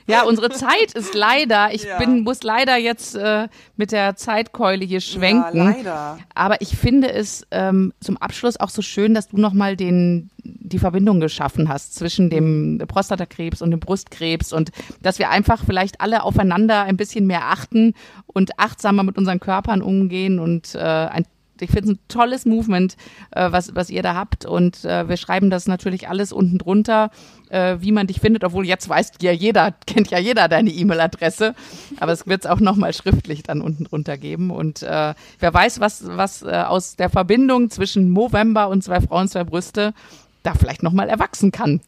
Ja, 0.06 0.22
unsere 0.22 0.50
Zeit 0.50 0.92
ist 0.94 1.14
leider, 1.14 1.74
ich 1.74 1.84
ja. 1.84 1.98
bin, 1.98 2.22
muss 2.22 2.42
leider 2.42 2.76
jetzt 2.76 3.16
äh, 3.16 3.48
mit 3.76 3.92
der 3.92 4.16
Zeitkeule 4.16 4.84
hier 4.84 5.00
schwenken. 5.00 5.56
Ja, 5.56 5.64
leider. 5.64 6.18
Aber 6.34 6.60
ich 6.60 6.76
finde 6.76 7.12
es 7.12 7.46
ähm, 7.50 7.92
zum 8.00 8.16
Abschluss 8.16 8.58
auch 8.58 8.70
so 8.70 8.82
schön, 8.82 9.14
dass 9.14 9.28
du 9.28 9.38
nochmal 9.38 9.76
den, 9.76 10.30
die 10.44 10.78
Verbindung 10.78 11.20
geschaffen 11.20 11.68
hast 11.68 11.94
zwischen 11.96 12.30
dem 12.30 12.82
Prostatakrebs 12.86 13.62
und 13.62 13.72
dem 13.72 13.80
Brustkrebs 13.80 14.52
und 14.52 14.70
dass 15.02 15.18
wir 15.18 15.30
einfach 15.30 15.64
vielleicht 15.64 16.00
alle 16.00 16.22
aufeinander 16.22 16.82
ein 16.82 16.96
bisschen 16.96 17.26
mehr 17.26 17.46
achten 17.46 17.94
und 18.26 18.58
achtsamer 18.58 19.02
mit 19.02 19.18
unseren 19.18 19.40
Körpern 19.40 19.82
umgehen 19.82 20.38
und 20.38 20.74
äh, 20.74 20.78
ein 20.78 21.24
ich 21.62 21.70
finde 21.70 21.92
es 21.92 21.96
ein 21.96 22.00
tolles 22.08 22.46
Movement, 22.46 22.96
äh, 23.30 23.50
was, 23.50 23.74
was 23.74 23.90
ihr 23.90 24.02
da 24.02 24.14
habt. 24.14 24.44
Und 24.44 24.84
äh, 24.84 25.08
wir 25.08 25.16
schreiben 25.16 25.50
das 25.50 25.66
natürlich 25.66 26.08
alles 26.08 26.32
unten 26.32 26.58
drunter, 26.58 27.10
äh, 27.48 27.76
wie 27.80 27.92
man 27.92 28.06
dich 28.06 28.20
findet, 28.20 28.44
obwohl 28.44 28.66
jetzt 28.66 28.88
weiß 28.88 29.12
ja 29.20 29.32
jeder, 29.32 29.72
kennt 29.86 30.10
ja 30.10 30.18
jeder 30.18 30.48
deine 30.48 30.70
E-Mail-Adresse. 30.70 31.54
Aber 32.00 32.12
es 32.12 32.26
wird 32.26 32.44
es 32.44 32.50
auch 32.50 32.60
nochmal 32.60 32.92
schriftlich 32.92 33.42
dann 33.42 33.60
unten 33.60 33.84
drunter 33.84 34.16
geben. 34.16 34.50
Und 34.50 34.82
äh, 34.82 35.14
wer 35.38 35.54
weiß, 35.54 35.80
was, 35.80 36.04
was 36.06 36.42
äh, 36.42 36.64
aus 36.66 36.96
der 36.96 37.10
Verbindung 37.10 37.70
zwischen 37.70 38.10
Movember 38.10 38.68
und 38.68 38.82
zwei 38.82 39.00
Frauen, 39.00 39.28
zwei 39.28 39.44
Brüste 39.44 39.94
da 40.42 40.54
vielleicht 40.54 40.82
nochmal 40.82 41.08
erwachsen 41.08 41.52
kann. 41.52 41.80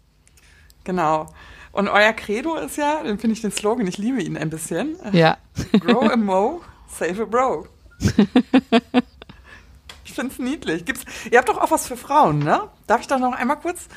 Genau. 0.85 1.27
Und 1.73 1.89
euer 1.89 2.12
Credo 2.12 2.57
ist 2.57 2.77
ja, 2.77 3.03
den 3.03 3.19
finde 3.19 3.35
ich 3.35 3.43
den 3.43 3.53
Slogan, 3.53 3.87
ich 3.87 3.99
liebe 3.99 4.23
ihn 4.23 4.37
ein 4.37 4.51
bisschen. 4.51 4.97
Ja. 5.12 5.37
Grow 5.79 6.11
a 6.11 6.16
Mo, 6.16 6.61
save 6.89 7.23
a 7.23 7.25
Bro. 7.25 7.66
Ich 10.09 10.14
finde 10.14 10.32
es 10.32 10.38
niedlich. 10.38 10.86
Gibt's, 10.86 11.04
ihr 11.30 11.38
habt 11.38 11.50
doch 11.50 11.59
auch 11.59 11.70
was 11.70 11.86
für 11.86 11.96
Frauen, 11.96 12.38
ne? 12.38 12.62
Darf 12.86 13.02
ich 13.02 13.06
da 13.06 13.18
noch 13.18 13.34
einmal 13.34 13.59
kurz? 13.59 13.88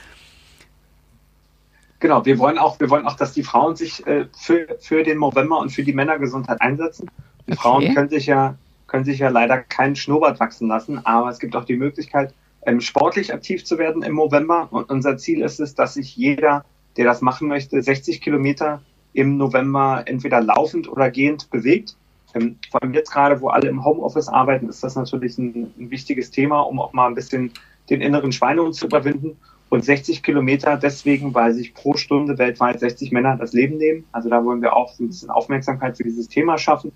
Genau, 2.02 2.26
wir 2.26 2.38
wollen 2.38 2.58
auch, 2.58 2.80
wir 2.82 2.90
wollen 2.90 3.06
auch, 3.06 3.16
dass 3.16 3.32
die 3.32 3.44
Frauen 3.44 3.78
sich 3.78 4.06
äh, 4.06 4.26
für, 4.38 4.78
für 4.80 5.04
den 5.04 5.20
November 5.20 5.60
und 5.60 5.70
für 5.70 5.84
die 5.84 5.94
Männergesundheit 5.94 6.60
einsetzen. 6.60 7.10
Die 7.48 7.54
okay. 7.54 7.62
Frauen 7.62 7.96
können 7.96 8.10
sich 8.10 8.26
ja, 8.26 8.56
können 8.88 9.06
sich 9.06 9.20
ja 9.20 9.30
leider 9.30 9.60
keinen 9.60 9.96
Schnurrbart 9.96 10.40
wachsen 10.42 10.68
lassen, 10.68 11.06
aber 11.06 11.30
es 11.30 11.40
gibt 11.40 11.56
auch 11.56 11.64
die 11.64 11.78
Möglichkeit, 11.78 12.34
ähm, 12.66 12.82
sportlich 12.82 13.34
aktiv 13.34 13.64
zu 13.64 13.78
werden 13.78 14.02
im 14.04 14.16
November. 14.16 14.68
Und 14.72 14.90
unser 14.90 15.18
Ziel 15.18 15.42
ist 15.42 15.62
es, 15.62 15.76
dass 15.76 15.94
sich 15.94 16.18
jeder, 16.18 16.66
der 16.98 17.06
das 17.06 17.22
machen 17.22 17.48
möchte, 17.48 17.82
60 17.82 18.20
Kilometer 18.20 18.82
im 19.14 19.38
November 19.38 20.04
entweder 20.08 20.42
laufend 20.42 20.90
oder 20.90 21.10
gehend 21.10 21.50
bewegt. 21.52 21.96
Ähm, 22.34 22.58
vor 22.70 22.82
allem 22.82 22.94
jetzt 22.94 23.12
gerade, 23.12 23.42
wo 23.42 23.50
alle 23.50 23.68
im 23.68 23.84
Homeoffice 23.84 24.28
arbeiten, 24.28 24.70
ist 24.70 24.84
das 24.84 24.96
natürlich 24.96 25.38
ein, 25.38 25.74
ein, 25.78 25.90
wichtiges 25.90 26.32
Thema, 26.32 26.62
um 26.62 26.80
auch 26.80 26.94
mal 26.94 27.08
ein 27.08 27.16
bisschen 27.16 27.52
den 27.90 28.02
inneren 28.02 28.32
Schweinehund 28.32 28.76
zu 28.76 28.86
überwinden. 28.86 29.38
Und 29.70 29.86
60 29.86 30.22
Kilometer 30.22 30.76
deswegen, 30.76 31.34
weil 31.34 31.54
sich 31.54 31.74
pro 31.74 31.96
Stunde 31.96 32.38
weltweit 32.38 32.80
60 32.80 33.12
Männer 33.14 33.38
das 33.38 33.54
Leben 33.54 33.78
nehmen. 33.78 34.04
Also 34.12 34.30
da 34.30 34.44
wollen 34.44 34.62
wir 34.62 34.76
auch 34.76 35.00
ein 35.00 35.08
bisschen 35.08 35.30
Aufmerksamkeit 35.30 35.96
für 35.96 36.04
dieses 36.04 36.28
Thema 36.28 36.58
schaffen. 36.58 36.92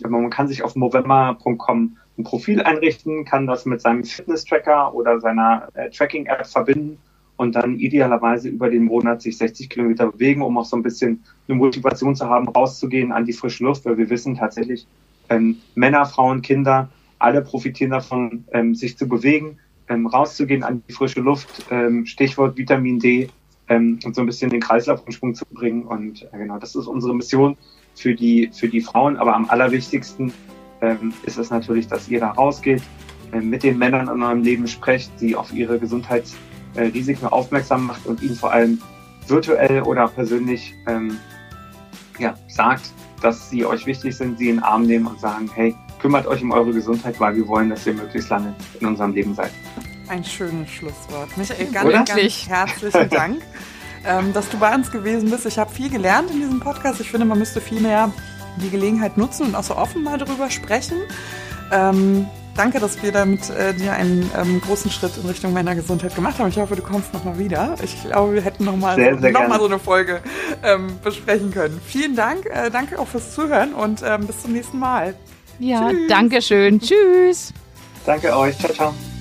Man 0.00 0.30
kann 0.30 0.46
sich 0.46 0.62
auf 0.62 0.76
movember.com 0.76 1.96
ein 2.18 2.24
Profil 2.24 2.62
einrichten, 2.62 3.24
kann 3.24 3.46
das 3.46 3.66
mit 3.66 3.80
seinem 3.80 4.04
Fitness-Tracker 4.04 4.94
oder 4.94 5.20
seiner 5.20 5.68
äh, 5.74 5.90
Tracking-App 5.90 6.46
verbinden 6.46 6.98
und 7.42 7.56
dann 7.56 7.80
idealerweise 7.80 8.48
über 8.48 8.70
den 8.70 8.84
Monat 8.84 9.20
sich 9.20 9.36
60 9.36 9.68
Kilometer 9.68 10.12
bewegen, 10.12 10.42
um 10.42 10.56
auch 10.58 10.64
so 10.64 10.76
ein 10.76 10.82
bisschen 10.84 11.24
eine 11.48 11.58
Motivation 11.58 12.14
zu 12.14 12.28
haben, 12.28 12.48
rauszugehen 12.48 13.10
an 13.10 13.24
die 13.24 13.32
frische 13.32 13.64
Luft, 13.64 13.84
weil 13.84 13.98
wir 13.98 14.08
wissen 14.10 14.36
tatsächlich, 14.36 14.86
ähm, 15.28 15.56
Männer, 15.74 16.06
Frauen, 16.06 16.40
Kinder, 16.40 16.88
alle 17.18 17.42
profitieren 17.42 17.90
davon, 17.90 18.44
ähm, 18.52 18.76
sich 18.76 18.96
zu 18.96 19.08
bewegen, 19.08 19.58
ähm, 19.88 20.06
rauszugehen 20.06 20.62
an 20.62 20.84
die 20.88 20.92
frische 20.92 21.20
Luft, 21.20 21.66
ähm, 21.70 22.06
Stichwort 22.06 22.56
Vitamin 22.56 23.00
D 23.00 23.28
ähm, 23.68 23.98
und 24.04 24.14
so 24.14 24.20
ein 24.20 24.26
bisschen 24.26 24.50
den 24.50 24.60
Kreislauf 24.60 25.02
in 25.04 25.12
Schwung 25.12 25.34
zu 25.34 25.44
bringen. 25.50 25.82
Und 25.82 26.22
äh, 26.32 26.38
genau, 26.38 26.58
das 26.60 26.76
ist 26.76 26.86
unsere 26.86 27.12
Mission 27.12 27.56
für 27.96 28.14
die, 28.14 28.50
für 28.52 28.68
die 28.68 28.80
Frauen. 28.80 29.16
Aber 29.16 29.34
am 29.34 29.50
allerwichtigsten 29.50 30.32
ähm, 30.80 31.12
ist 31.24 31.38
es 31.38 31.50
natürlich, 31.50 31.88
dass 31.88 32.08
ihr 32.08 32.20
da 32.20 32.30
rausgeht, 32.30 32.82
äh, 33.32 33.40
mit 33.40 33.64
den 33.64 33.78
Männern 33.78 34.08
in 34.08 34.22
eurem 34.22 34.42
Leben 34.44 34.68
sprecht, 34.68 35.10
sie 35.18 35.34
auf 35.34 35.52
ihre 35.52 35.80
Gesundheits- 35.80 36.36
äh, 36.74 36.84
Risiken 36.84 37.26
aufmerksam 37.26 37.86
macht 37.86 38.06
und 38.06 38.22
ihnen 38.22 38.36
vor 38.36 38.52
allem 38.52 38.80
virtuell 39.26 39.82
oder 39.82 40.08
persönlich 40.08 40.74
ähm, 40.86 41.18
ja, 42.18 42.34
sagt, 42.48 42.92
dass 43.20 43.50
sie 43.50 43.64
euch 43.64 43.86
wichtig 43.86 44.16
sind, 44.16 44.38
sie 44.38 44.48
in 44.48 44.56
den 44.56 44.64
Arm 44.64 44.82
nehmen 44.82 45.06
und 45.06 45.20
sagen, 45.20 45.50
hey, 45.54 45.74
kümmert 46.00 46.26
euch 46.26 46.42
um 46.42 46.50
eure 46.50 46.72
Gesundheit, 46.72 47.18
weil 47.20 47.36
wir 47.36 47.46
wollen, 47.46 47.70
dass 47.70 47.86
ihr 47.86 47.94
möglichst 47.94 48.28
lange 48.28 48.54
in 48.80 48.86
unserem 48.88 49.12
Leben 49.12 49.34
seid. 49.34 49.52
Ein 50.08 50.24
schönes 50.24 50.68
Schlusswort. 50.68 51.36
Michael, 51.36 51.66
ganz, 51.66 51.86
Oder? 51.86 52.04
ganz 52.04 52.48
herzlichen 52.48 53.08
Dank, 53.08 53.42
ähm, 54.04 54.32
dass 54.32 54.48
du 54.50 54.58
bei 54.58 54.74
uns 54.74 54.90
gewesen 54.90 55.30
bist. 55.30 55.46
Ich 55.46 55.58
habe 55.58 55.72
viel 55.72 55.88
gelernt 55.88 56.30
in 56.30 56.40
diesem 56.40 56.60
Podcast. 56.60 57.00
Ich 57.00 57.10
finde, 57.10 57.24
man 57.24 57.38
müsste 57.38 57.60
viel 57.60 57.80
mehr 57.80 58.12
die 58.60 58.68
Gelegenheit 58.68 59.16
nutzen 59.16 59.46
und 59.46 59.54
auch 59.54 59.62
so 59.62 59.76
offen 59.76 60.02
mal 60.02 60.18
darüber 60.18 60.50
sprechen. 60.50 60.98
Ähm, 61.70 62.26
danke, 62.56 62.80
dass 62.80 63.02
wir 63.02 63.12
damit 63.12 63.50
äh, 63.50 63.74
dir 63.74 63.92
einen 63.92 64.30
ähm, 64.36 64.60
großen 64.60 64.90
Schritt 64.90 65.12
in 65.16 65.28
Richtung 65.28 65.52
Männergesundheit 65.52 66.14
gemacht 66.14 66.38
haben. 66.38 66.48
Ich 66.48 66.58
hoffe, 66.58 66.76
du 66.76 66.82
kommst 66.82 67.12
nochmal 67.12 67.38
wieder. 67.38 67.74
Ich 67.82 68.02
glaube, 68.02 68.34
wir 68.34 68.42
hätten 68.42 68.64
nochmal 68.64 68.96
so, 68.96 69.28
noch 69.28 69.58
so 69.58 69.66
eine 69.66 69.78
Folge 69.78 70.20
ähm, 70.62 70.98
besprechen 71.02 71.50
können. 71.50 71.80
Vielen 71.84 72.16
Dank. 72.16 72.46
Äh, 72.46 72.70
danke 72.70 72.98
auch 72.98 73.08
fürs 73.08 73.34
Zuhören 73.34 73.74
und 73.74 74.02
ähm, 74.04 74.26
bis 74.26 74.42
zum 74.42 74.52
nächsten 74.52 74.78
Mal. 74.78 75.14
Ja, 75.58 75.90
Tschüss. 75.90 76.08
danke 76.08 76.42
schön. 76.42 76.80
Tschüss. 76.80 77.52
Danke 78.04 78.36
euch. 78.36 78.58
Ciao, 78.58 78.72
ciao. 78.72 79.11